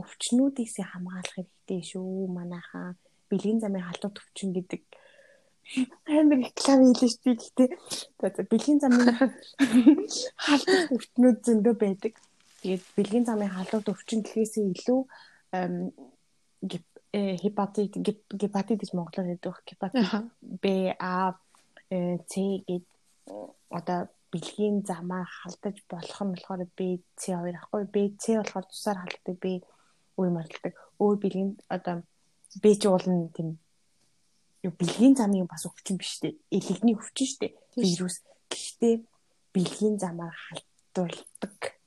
өвчнүүдээс 0.00 0.74
хамгаалах 0.84 1.34
хэрэгтэй 1.34 1.80
шүү 1.90 2.28
манайхаа. 2.28 2.94
Бэлгийн 3.28 3.60
замын 3.60 3.86
халдвар 3.88 4.12
төвчин 4.14 4.52
гэдэг 4.52 4.82
амар 6.08 6.38
реклам 6.44 6.80
хийлээ 6.96 7.10
шүү 7.12 7.34
дээ. 7.56 7.70
За 8.20 8.42
бэлгийн 8.50 8.80
замын 8.80 9.12
халдвар 10.44 10.82
өвчнүүд 10.96 11.38
зөндөө 11.44 11.74
байдаг. 11.76 12.14
Тэгээд 12.62 12.84
бэлгийн 12.96 13.26
замын 13.28 13.52
халдвар 13.52 13.84
төвчин 13.84 14.24
гэхээсээ 14.24 14.64
илүү 14.72 15.00
гепатит 17.12 17.92
гепатит 17.96 18.80
гэж 18.80 18.90
монголоор 18.92 19.28
хэлдэг 19.28 19.56
гепатит 19.64 20.04
Б 20.40 20.96
А 20.98 21.36
С 21.88 22.34
гэд 22.34 22.84
одоо 23.70 24.08
бэлгийн 24.32 24.84
замаар 24.84 25.24
халдаж 25.24 25.76
болох 25.88 26.20
нь 26.24 26.32
болохоор 26.32 26.62
Б 26.76 27.00
С 27.16 27.28
2 27.32 27.56
ахгүй 27.56 27.84
Б 27.84 27.96
С 28.18 28.24
болохоор 28.28 28.66
тусаар 28.68 28.98
халддаг 29.00 29.36
Б 29.40 29.62
үе 30.18 30.30
марлдаг 30.32 30.74
өөр 31.00 31.16
бэлгийн 31.22 31.50
одоо 31.68 32.02
Б 32.62 32.64
ч 32.76 32.82
уулна 32.88 33.28
тийм 33.32 33.56
бэлгийн 34.62 35.14
замын 35.14 35.46
бас 35.46 35.66
өвчин 35.66 35.96
биш 35.98 36.18
үү 36.22 36.34
элэгний 36.50 36.98
өвчин 36.98 37.26
шүү 37.30 37.40
дээ. 37.46 37.52
Вирус 37.78 38.16
гэхдээ 38.50 38.94
бэлгийн 39.54 39.96
замаар 40.02 40.34
халдуулдаг. 40.34 41.78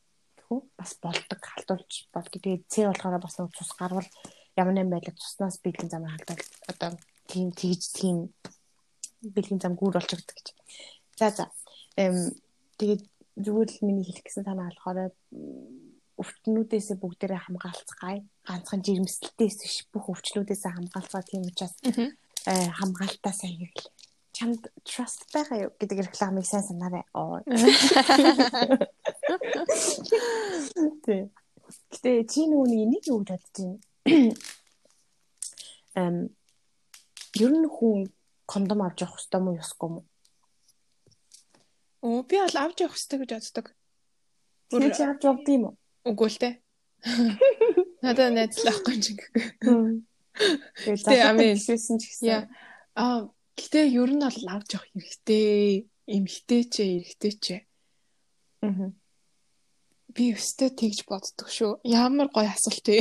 Хөө 0.48 0.60
бас 0.80 0.92
болдог 1.04 1.40
халдуулж 1.44 2.08
болдог. 2.16 2.40
Тэгээд 2.40 2.64
С 2.72 2.76
болохоор 2.88 3.20
бас 3.20 3.36
цус 3.36 3.72
гарвал 3.76 4.08
ямар 4.56 4.76
нэм 4.76 4.90
байлаа 4.92 5.12
туснаас 5.12 5.60
бэлгийн 5.60 5.92
замаар 5.92 6.16
халдвал 6.16 6.48
одоо 6.72 6.92
тийм 7.28 7.52
тэгж 7.52 7.84
тийм 7.92 8.32
бэлгийн 9.20 9.60
зам 9.60 9.76
гүр 9.76 9.96
болчихдог 9.96 10.36
гэж. 10.36 10.48
За 11.20 11.30
за. 11.30 11.46
Эм 12.00 12.32
тэгээд 12.80 13.04
зүгээр 13.36 13.70
л 13.72 13.86
миний 13.86 14.06
хэлэх 14.08 14.26
гэсэн 14.26 14.48
танаа 14.48 14.72
болохоор 14.72 15.12
өвчнүүдээс 16.22 16.88
бүгдээрээ 17.02 17.42
хамгаалцгаая. 17.48 18.20
Ганцхан 18.48 18.82
жирэмслэлтээс 18.86 19.58
биш 19.64 19.78
бүх 19.94 20.06
өвчлүүдээс 20.12 20.64
хамгаалцгаа. 20.68 21.24
Тийм 21.26 21.48
учраас 21.48 21.74
хамгаалтаа 22.46 23.34
сайн 23.34 23.58
хэрэглээ. 23.60 23.94
Чамд 24.34 24.62
trust 24.88 25.28
байгаа 25.34 25.70
юу 25.70 25.72
гэдэг 25.78 26.00
рекламыг 26.08 26.46
сайн 26.46 26.64
санаарай. 26.66 27.06
Оо. 27.14 27.42
Тэ. 31.06 31.30
Гэтэ 31.92 32.12
чи 32.26 32.48
нөгөө 32.50 32.68
нэг 32.90 33.04
юу 33.08 33.22
гэж 33.22 33.30
бодож 33.30 33.54
байна? 33.54 33.78
эм 36.02 36.16
ер 37.38 37.52
нь 37.52 37.68
хүн 37.68 38.10
кондом 38.48 38.82
авч 38.84 39.04
явах 39.04 39.20
хэрэгтэй 39.20 39.42
мó 39.44 39.52
ёсгүй 39.56 39.90
мó? 39.92 40.02
Оо 42.02 42.24
би 42.24 42.36
бол 42.42 42.58
авч 42.58 42.78
явах 42.82 42.98
хэрэгтэй 42.98 43.20
гэж 43.20 43.32
боддог. 43.38 43.68
Бүр 44.72 44.82
авч 44.90 45.24
явд 45.24 45.48
юм 45.48 45.64
уу? 45.70 45.76
Үгүй 46.08 46.30
л 46.32 46.40
дээ. 46.42 46.54
Надад 48.04 48.34
найзлахгүй 48.34 48.94
юм 48.98 49.04
шиг. 49.06 49.20
Тэгээ 50.36 51.24
амин 51.28 51.58
хэлсэн 51.60 51.98
ч 52.00 52.04
гэсэн. 52.08 52.48
Аа 52.96 53.30
гэтээ 53.58 53.86
ер 54.00 54.12
нь 54.16 54.24
бол 54.24 54.48
авч 54.56 54.70
явах 54.76 54.88
хэрэгтэй. 54.96 55.88
Эмхтэй 56.08 56.64
ч 56.68 56.76
эрэгтэй 56.82 57.34
ч. 57.38 57.46
Аа. 58.64 58.92
Би 60.12 60.36
өстэй 60.36 60.70
тэгж 60.76 61.08
боддог 61.08 61.48
шүү. 61.48 61.80
Ямар 61.88 62.28
гоё 62.36 62.52
асуулт 62.52 62.84
вэ? 62.84 63.00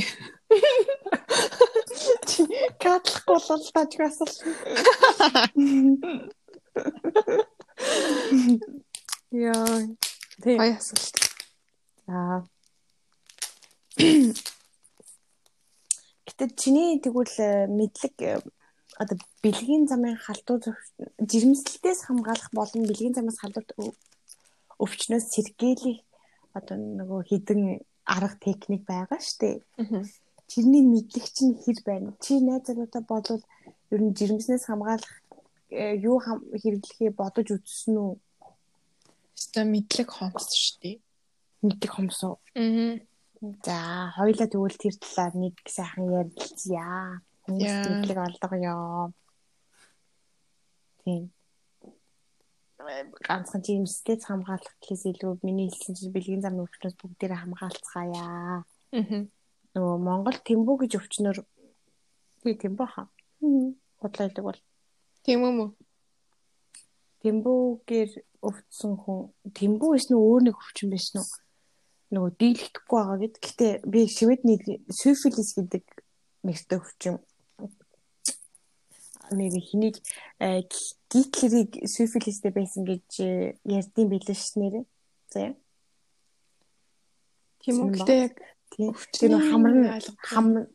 Катлахгүй 2.82 3.38
бол 3.38 3.66
тааж 3.74 3.92
асуусан. 3.98 4.54
Яа. 9.34 9.90
Гоё 10.44 10.74
асуулт. 10.78 11.16
За. 12.06 12.46
Гэтэ 16.40 16.56
чиний 16.56 16.96
тэгвэл 16.96 17.36
э, 17.36 17.68
мэдлэг 17.68 18.16
э, 18.24 18.40
одоо 18.96 19.16
бэлгийн 19.44 19.84
замын 19.84 20.16
халдвар 20.16 20.72
жирэмслэлтээс 21.20 22.08
хамгаалах 22.08 22.48
болон 22.56 22.88
бэлгийн 22.88 23.12
замаас 23.12 23.36
халдвар 23.44 23.92
өвчнөөс 24.80 25.26
сэргийлэх 25.36 26.00
одоо 26.56 26.80
нөгөө 26.80 27.20
хідэн 27.28 27.84
арга 28.08 28.40
техник 28.40 28.88
байгаа 28.88 29.20
штэ. 29.20 29.60
Тэрний 30.48 30.80
мэдлэг 30.80 31.28
чинь 31.28 31.60
хэр 31.60 31.76
байна? 31.84 32.16
Чи 32.24 32.40
найзуудаа 32.40 33.04
болвол 33.04 33.44
ер 33.92 34.00
нь 34.00 34.16
жирэмснээс 34.16 34.64
хамгаалах 34.64 35.12
э, 35.68 36.00
юу 36.00 36.24
хэрэглэхээ 36.24 37.12
бодож 37.20 37.52
үзсэн 37.52 38.00
үү? 38.00 38.12
Өстой 39.36 39.68
мэдлэг 39.68 40.08
хомс 40.08 40.48
штэ. 40.56 41.04
Мэдлэг 41.60 41.92
хомс 41.92 42.24
уу? 42.24 42.40
Аа. 42.56 42.96
За, 43.40 44.12
хоёлаа 44.20 44.48
тэгвэл 44.48 44.76
тэр 44.76 44.94
талаар 45.00 45.34
нэг 45.36 45.54
сайхан 45.64 46.06
ярилцъя. 46.12 47.24
Хүмүүс 47.48 47.74
мэдлэг 47.88 48.18
олгоё. 48.20 49.12
Тийм 51.04 51.32
ганцхан 53.28 53.62
жимстэй 53.62 54.16
хамгаалах 54.20 54.74
гэхээс 54.80 55.04
илүү 55.12 55.40
миний 55.42 55.68
хэлсэн 55.68 55.94
чинь 55.94 56.14
бэлгийн 56.14 56.42
замын 56.42 56.64
өвчнөөс 56.64 56.96
бүгдээрээ 56.98 57.40
хамгаалцгаая. 57.42 58.14
Аа. 58.16 58.58
Нөгөө 59.74 59.96
Монгол 60.00 60.38
тэмбүү 60.48 60.76
гэж 60.80 60.92
өвчнөр 60.98 61.38
би 62.44 62.50
тэмбүү 62.56 62.88
хаа. 62.90 63.06
Бодлоо 64.00 64.24
хэлдэг 64.26 64.44
бол. 64.44 64.60
Тийм 65.24 65.40
үү? 65.44 65.68
Тэмбүүгээр 67.22 68.10
өвдсөн 68.48 68.92
хүн 68.96 69.18
тэмбүү 69.52 69.90
эсвэл 70.00 70.16
өөр 70.16 70.40
нэг 70.48 70.56
өвчин 70.56 70.88
байсан 70.90 71.20
уу? 71.20 71.28
Нөгөө 72.10 72.30
дийлэхгүй 72.42 72.98
байгаа 72.98 73.18
гэд. 73.22 73.34
Гэтэ 73.38 73.66
би 73.86 74.06
шивэдний 74.10 74.58
сифилис 74.90 75.54
гэдэг 75.54 75.84
нэртэй 76.42 76.78
өвчин 76.78 77.22
нэг 79.30 79.54
хэнийг 79.62 79.96
э, 80.38 80.62
Гитлерийг 81.10 81.86
сифилистэй 81.86 82.50
байсан 82.50 82.84
гэж 82.84 83.06
э, 83.22 83.54
ярьдсан 83.64 84.10
билээ 84.10 84.34
ш 84.34 84.58
нэрээ. 84.58 84.84
За. 85.30 85.54
Тийм 87.62 87.74
үү. 87.86 87.94
Гэтэ 87.94 88.14
яг 88.26 88.34
тэр 89.14 89.38
хамар 89.38 89.74
нь 89.74 89.86
хамар 90.18 90.66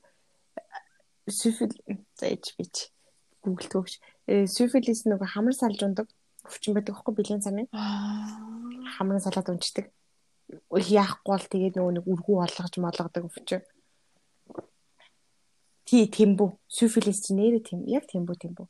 сифил 1.27 1.71
за 2.15 2.25
ич 2.31 2.55
бич 2.55 2.91
Google 3.43 3.67
төгш. 3.67 3.99
Э, 4.27 4.47
сифилис 4.47 5.03
нөгөө 5.03 5.27
хамар 5.27 5.55
салж 5.55 5.83
ундаг 5.83 6.07
өвчин 6.47 6.75
байдаг 6.75 6.95
байхгүй 6.95 7.13
бэлэн 7.15 7.43
замын. 7.43 7.67
Хамар 7.71 9.19
салаад 9.19 9.51
унцдаг. 9.51 9.91
Яахгүй 10.49 11.31
бол 11.31 11.45
тэгээд 11.49 11.75
нөгөө 11.77 11.93
нэг 11.97 12.05
үргүү 12.05 12.35
болгож 12.37 12.73
молгодог 12.77 13.23
өвчин. 13.29 13.61
Тий 15.85 16.05
тэмбүү. 16.05 16.49
Сифилис 16.69 17.21
чи 17.25 17.33
нэрээ 17.33 17.61
тийм. 17.65 17.85
Яг 17.89 18.05
тэмбүү 18.09 18.35
тэмбүү. 18.41 18.67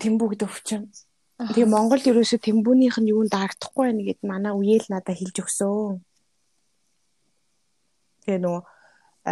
Тэмбүү 0.00 0.28
гэдэг 0.32 0.48
өвчин. 0.48 0.88
Тэгээ 1.36 1.68
Монгол 1.68 2.00
ерөөсө 2.00 2.40
тэмбүүнийх 2.40 2.96
нь 2.96 3.12
юунд 3.12 3.28
дарагдахгүй 3.28 3.92
байна 3.92 4.02
гэд 4.08 4.20
манай 4.24 4.56
үеэл 4.56 4.88
надад 4.88 5.20
хэлж 5.20 5.36
өгсөн. 5.44 6.00
Тэгээ 8.24 8.40
нөгөө 8.40 8.62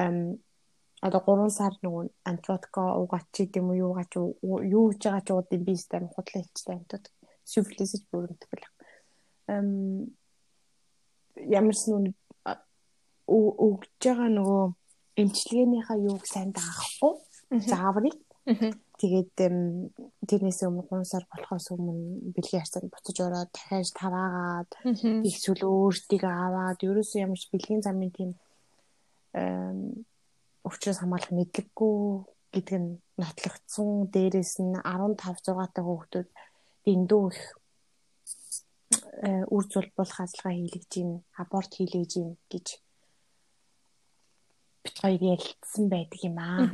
эм 0.04 0.16
одоо 1.00 1.20
3 1.24 1.48
сар 1.52 1.72
нөгөө 1.80 2.04
антибиотика 2.28 2.82
уугач 3.00 3.28
гэдэм 3.32 3.72
үү 3.72 3.80
юугач 3.84 4.12
юу 4.20 4.84
хийж 4.92 5.02
байгаа 5.04 5.24
ч 5.24 5.28
уудын 5.32 5.62
би 5.64 5.74
сте 5.76 6.00
худлаа 6.00 6.40
хэлчихсэн 6.44 6.76
амтууд. 6.76 7.04
Сифилис 7.44 7.92
гэж 7.92 8.04
бүрэндэг 8.12 8.50
л. 8.52 8.64
Эм 11.36 11.52
ямарс 11.58 11.82
нүг 11.88 12.14
өгж 13.26 13.88
байгаа 14.02 14.30
нөгөө 14.30 14.64
эмчилгээнийхаа 15.22 15.98
юуг 16.10 16.24
сайн 16.26 16.50
даахгүй 16.52 17.14
зааврыг. 17.70 18.18
Тэгээд 19.00 19.30
тэрнээс 20.28 20.60
өмнө 20.68 20.86
3 20.86 21.02
сар 21.12 21.24
болохоос 21.32 21.66
өмнө 21.74 22.30
бэлгийн 22.34 22.62
харьцаанд 22.62 22.92
буцаж 22.92 23.16
ороод 23.26 23.50
дахиад 23.50 23.90
таваагаад 23.98 24.70
их 25.28 25.36
сүл 25.42 25.60
өөртөө 25.66 26.30
аваад 26.30 26.78
ерөөсөө 26.78 27.24
ямар 27.24 27.40
ч 27.40 27.50
бэлгийн 27.50 27.82
замын 27.82 28.12
тийм 28.14 28.30
өвчнөөс 30.68 30.98
хамгаалах 31.00 31.32
мэдлэггүй 31.34 31.96
гэдэг 32.54 32.78
нь 32.78 32.90
нотлогдсон. 33.18 33.88
Дээрээс 34.14 34.54
нь 34.62 34.78
15 34.78 35.18
6 35.42 35.74
та 35.74 35.82
хүүхдүүд 35.82 36.28
дэндүү 36.86 37.22
их 37.34 37.40
үр 39.50 39.64
зүйл 39.68 39.90
болох 39.96 40.18
ажиллагаа 40.20 40.54
хийлгэж 40.56 40.84
гин 40.90 41.10
аборт 41.38 41.72
хийлгэж 41.74 42.10
гин 42.14 42.30
гэж 42.52 42.66
бит 44.84 44.96
хоёр 45.00 45.22
ярилцсан 45.34 45.84
байдаг 45.88 46.20
юм 46.20 46.36
аа. 46.38 46.68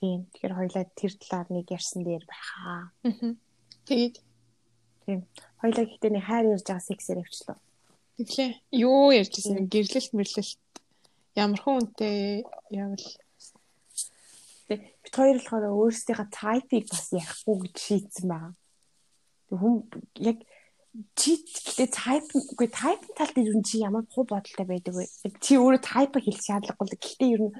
Тийм. 0.00 0.24
Тэгэхээр 0.32 0.54
хоёлаа 0.56 0.84
тэр 0.96 1.12
талаар 1.16 1.48
нэг 1.52 1.66
ярьсан 1.68 2.00
дээр 2.04 2.24
байхаа. 2.24 2.92
Тэгээд 3.84 4.16
тийм. 5.04 5.20
Хоёлаа 5.60 5.84
гэхдээ 5.84 6.12
нэг 6.12 6.24
хайр 6.24 6.46
ярьж 6.56 6.64
байгаа 6.64 6.88
сексээр 6.88 7.20
авчлаа. 7.20 7.58
Тэглээ. 8.16 8.52
Юу 8.76 9.12
ярьжсэн 9.12 9.68
гэрлэлт 9.68 10.12
мэрлэлт 10.16 10.60
ямар 11.36 11.60
хүнтэй 11.60 12.44
явал 12.72 13.06
бит 14.68 15.14
хоёр 15.14 15.36
болохоор 15.40 15.64
өөрсдийнхээ 15.72 16.28
тайпыг 16.32 16.84
бас 16.88 17.06
ярихгүй 17.12 17.56
гэж 17.64 17.76
шийдсэн 17.76 18.26
байгаа. 18.28 18.52
Хүн 19.50 19.74
яг 20.20 20.38
чи 21.14 21.38
гэхдээ 21.38 21.88
type 21.94 22.30
үгүй 22.34 22.68
type 22.68 23.04
тал 23.14 23.30
дээр 23.30 23.54
юу 23.54 23.62
чи 23.62 23.78
ямар 23.78 24.04
хуу 24.10 24.26
бодолтой 24.26 24.66
байдаг 24.66 24.94
вэ? 24.98 25.06
Чи 25.38 25.54
өөрөө 25.54 25.82
type 25.86 26.18
хэлэх 26.18 26.42
шаардлагагүй 26.42 26.86
л 26.90 26.98
гэхдээ 26.98 27.30
ер 27.30 27.42
нь 27.46 27.54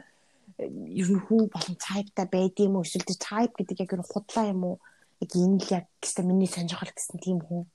ер 0.99 1.09
нь 1.15 1.25
хүн 1.25 1.47
болон 1.47 1.77
type-та 1.79 2.27
байдığım 2.27 2.75
уу 2.75 2.85
эсвэл 2.85 3.07
type 3.07 3.55
гэдэг 3.55 3.87
яг 3.87 3.95
ер 3.95 4.03
нь 4.03 4.11
худлаа 4.11 4.47
юм 4.51 4.63
уу? 4.67 4.77
Яг 5.23 5.31
энэ 5.31 5.63
л 5.63 5.69
яг 5.79 5.87
гэсэн 6.03 6.27
миний 6.27 6.51
сонирхол 6.51 6.91
гэсэн 6.91 7.19
тийм 7.23 7.39
хүн. 7.39 7.71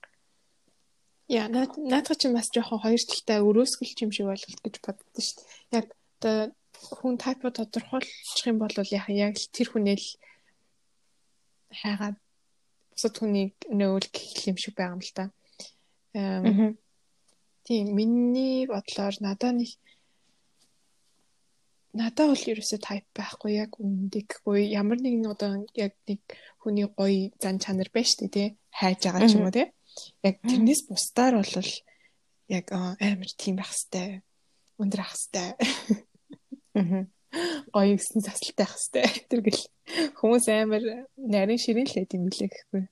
Яа, 1.31 1.47
наадах 1.47 2.19
чи 2.19 2.27
бас 2.29 2.51
жоохон 2.51 2.83
хоёр 2.83 3.01
талтай 3.01 3.39
өрөөсгөл 3.39 4.03
юм 4.05 4.11
шиг 4.11 4.27
ойлголт 4.27 4.59
гэж 4.59 4.75
боддоо 4.83 5.23
шүү 5.23 5.39
дээ. 5.39 5.79
Яг 5.79 5.85
одоо 6.19 6.51
хүн 6.99 7.15
type 7.15 7.47
тодорхойлчих 7.47 8.45
юм 8.51 8.59
бол 8.59 8.75
яг 8.75 9.07
яг 9.09 9.39
тэр 9.55 9.67
хүнээ 9.71 9.97
л 9.97 10.07
хайгаад 11.81 12.19
бусад 12.91 13.15
хүнийг 13.17 13.55
нөөл 13.71 14.07
гэх 14.11 14.51
юм 14.51 14.57
шиг 14.59 14.75
байгаа 14.75 14.95
юм 14.99 15.03
л 15.03 15.13
та. 15.15 15.31
Тийм 17.65 17.85
миний 17.97 18.67
бодлоор 18.69 19.15
надаа 19.19 19.51
нэг 19.51 19.73
надаа 21.95 22.31
бол 22.31 22.43
ерөөсөө 22.51 22.79
type 22.79 23.09
байхгүй 23.15 23.51
яг 23.59 23.75
үндэхгүй. 23.79 24.69
Ямар 24.71 24.99
нэгэн 25.01 25.31
одоо 25.31 25.65
яг 25.75 25.95
нэг 26.07 26.21
хүний 26.61 26.87
гоё 26.87 27.31
зан 27.41 27.59
чанар 27.59 27.89
байна 27.91 28.07
шүү 28.07 28.27
дээ 28.27 28.35
тий. 28.35 28.49
Хайж 28.69 28.99
байгаа 29.03 29.27
ч 29.27 29.33
юм 29.35 29.47
уу 29.47 29.55
тий. 29.55 29.67
Яг 30.23 30.35
тэрнээс 30.43 30.81
бусдаар 30.87 31.39
бол 31.39 31.71
яг 32.51 32.65
амар 32.71 33.29
тийм 33.39 33.55
байх 33.59 33.71
хэвээр 33.73 34.21
өндөр 34.79 35.01
ах 35.03 35.15
хэвээр. 35.15 37.07
Гоё 37.73 37.93
гэсэн 37.97 38.21
засалтай 38.23 38.65
ах 38.67 38.75
хэвээр. 38.77 39.15
Тэр 39.31 39.41
гэл 39.41 39.63
хүмүүс 40.19 40.45
амар 40.51 40.83
нарийн 41.17 41.59
ширин 41.59 41.87
л 41.87 41.95
байт 41.95 42.15
юм 42.15 42.27
билээ 42.27 42.51
гэхгүй 42.51 42.83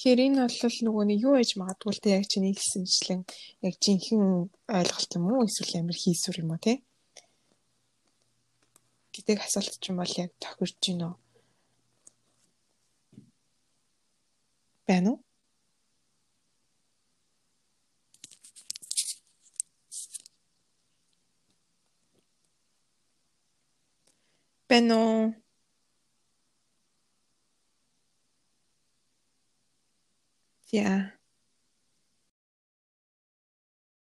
Тэгэхээр 0.00 0.24
энэ 0.32 0.48
бол 0.48 0.76
нөгөө 0.80 1.04
нэг 1.12 1.18
юу 1.28 1.36
ээж 1.36 1.50
магадгүй 1.60 1.92
л 1.92 2.00
те 2.00 2.08
яг 2.16 2.24
чиний 2.24 2.56
хэлсэнчлэн 2.56 3.20
яг 3.68 3.74
жинхэнэ 3.84 4.48
ойлголт 4.72 5.10
юм 5.12 5.24
уу? 5.28 5.44
Эсвэл 5.44 5.76
амир 5.76 5.96
хийсүр 6.00 6.40
юм 6.40 6.56
уу 6.56 6.60
те? 6.64 6.80
Гэдэг 9.12 9.44
асуулт 9.44 9.76
ч 9.76 9.84
юм 9.92 10.00
бол 10.00 10.14
яг 10.16 10.32
тохирж 10.40 10.76
гинэ 10.80 11.04
үү? 11.04 11.16
Байна 14.88 15.08
уу? 15.12 15.18
Байна 24.64 24.94
уу 24.96 25.49
Yeah. 30.72 31.10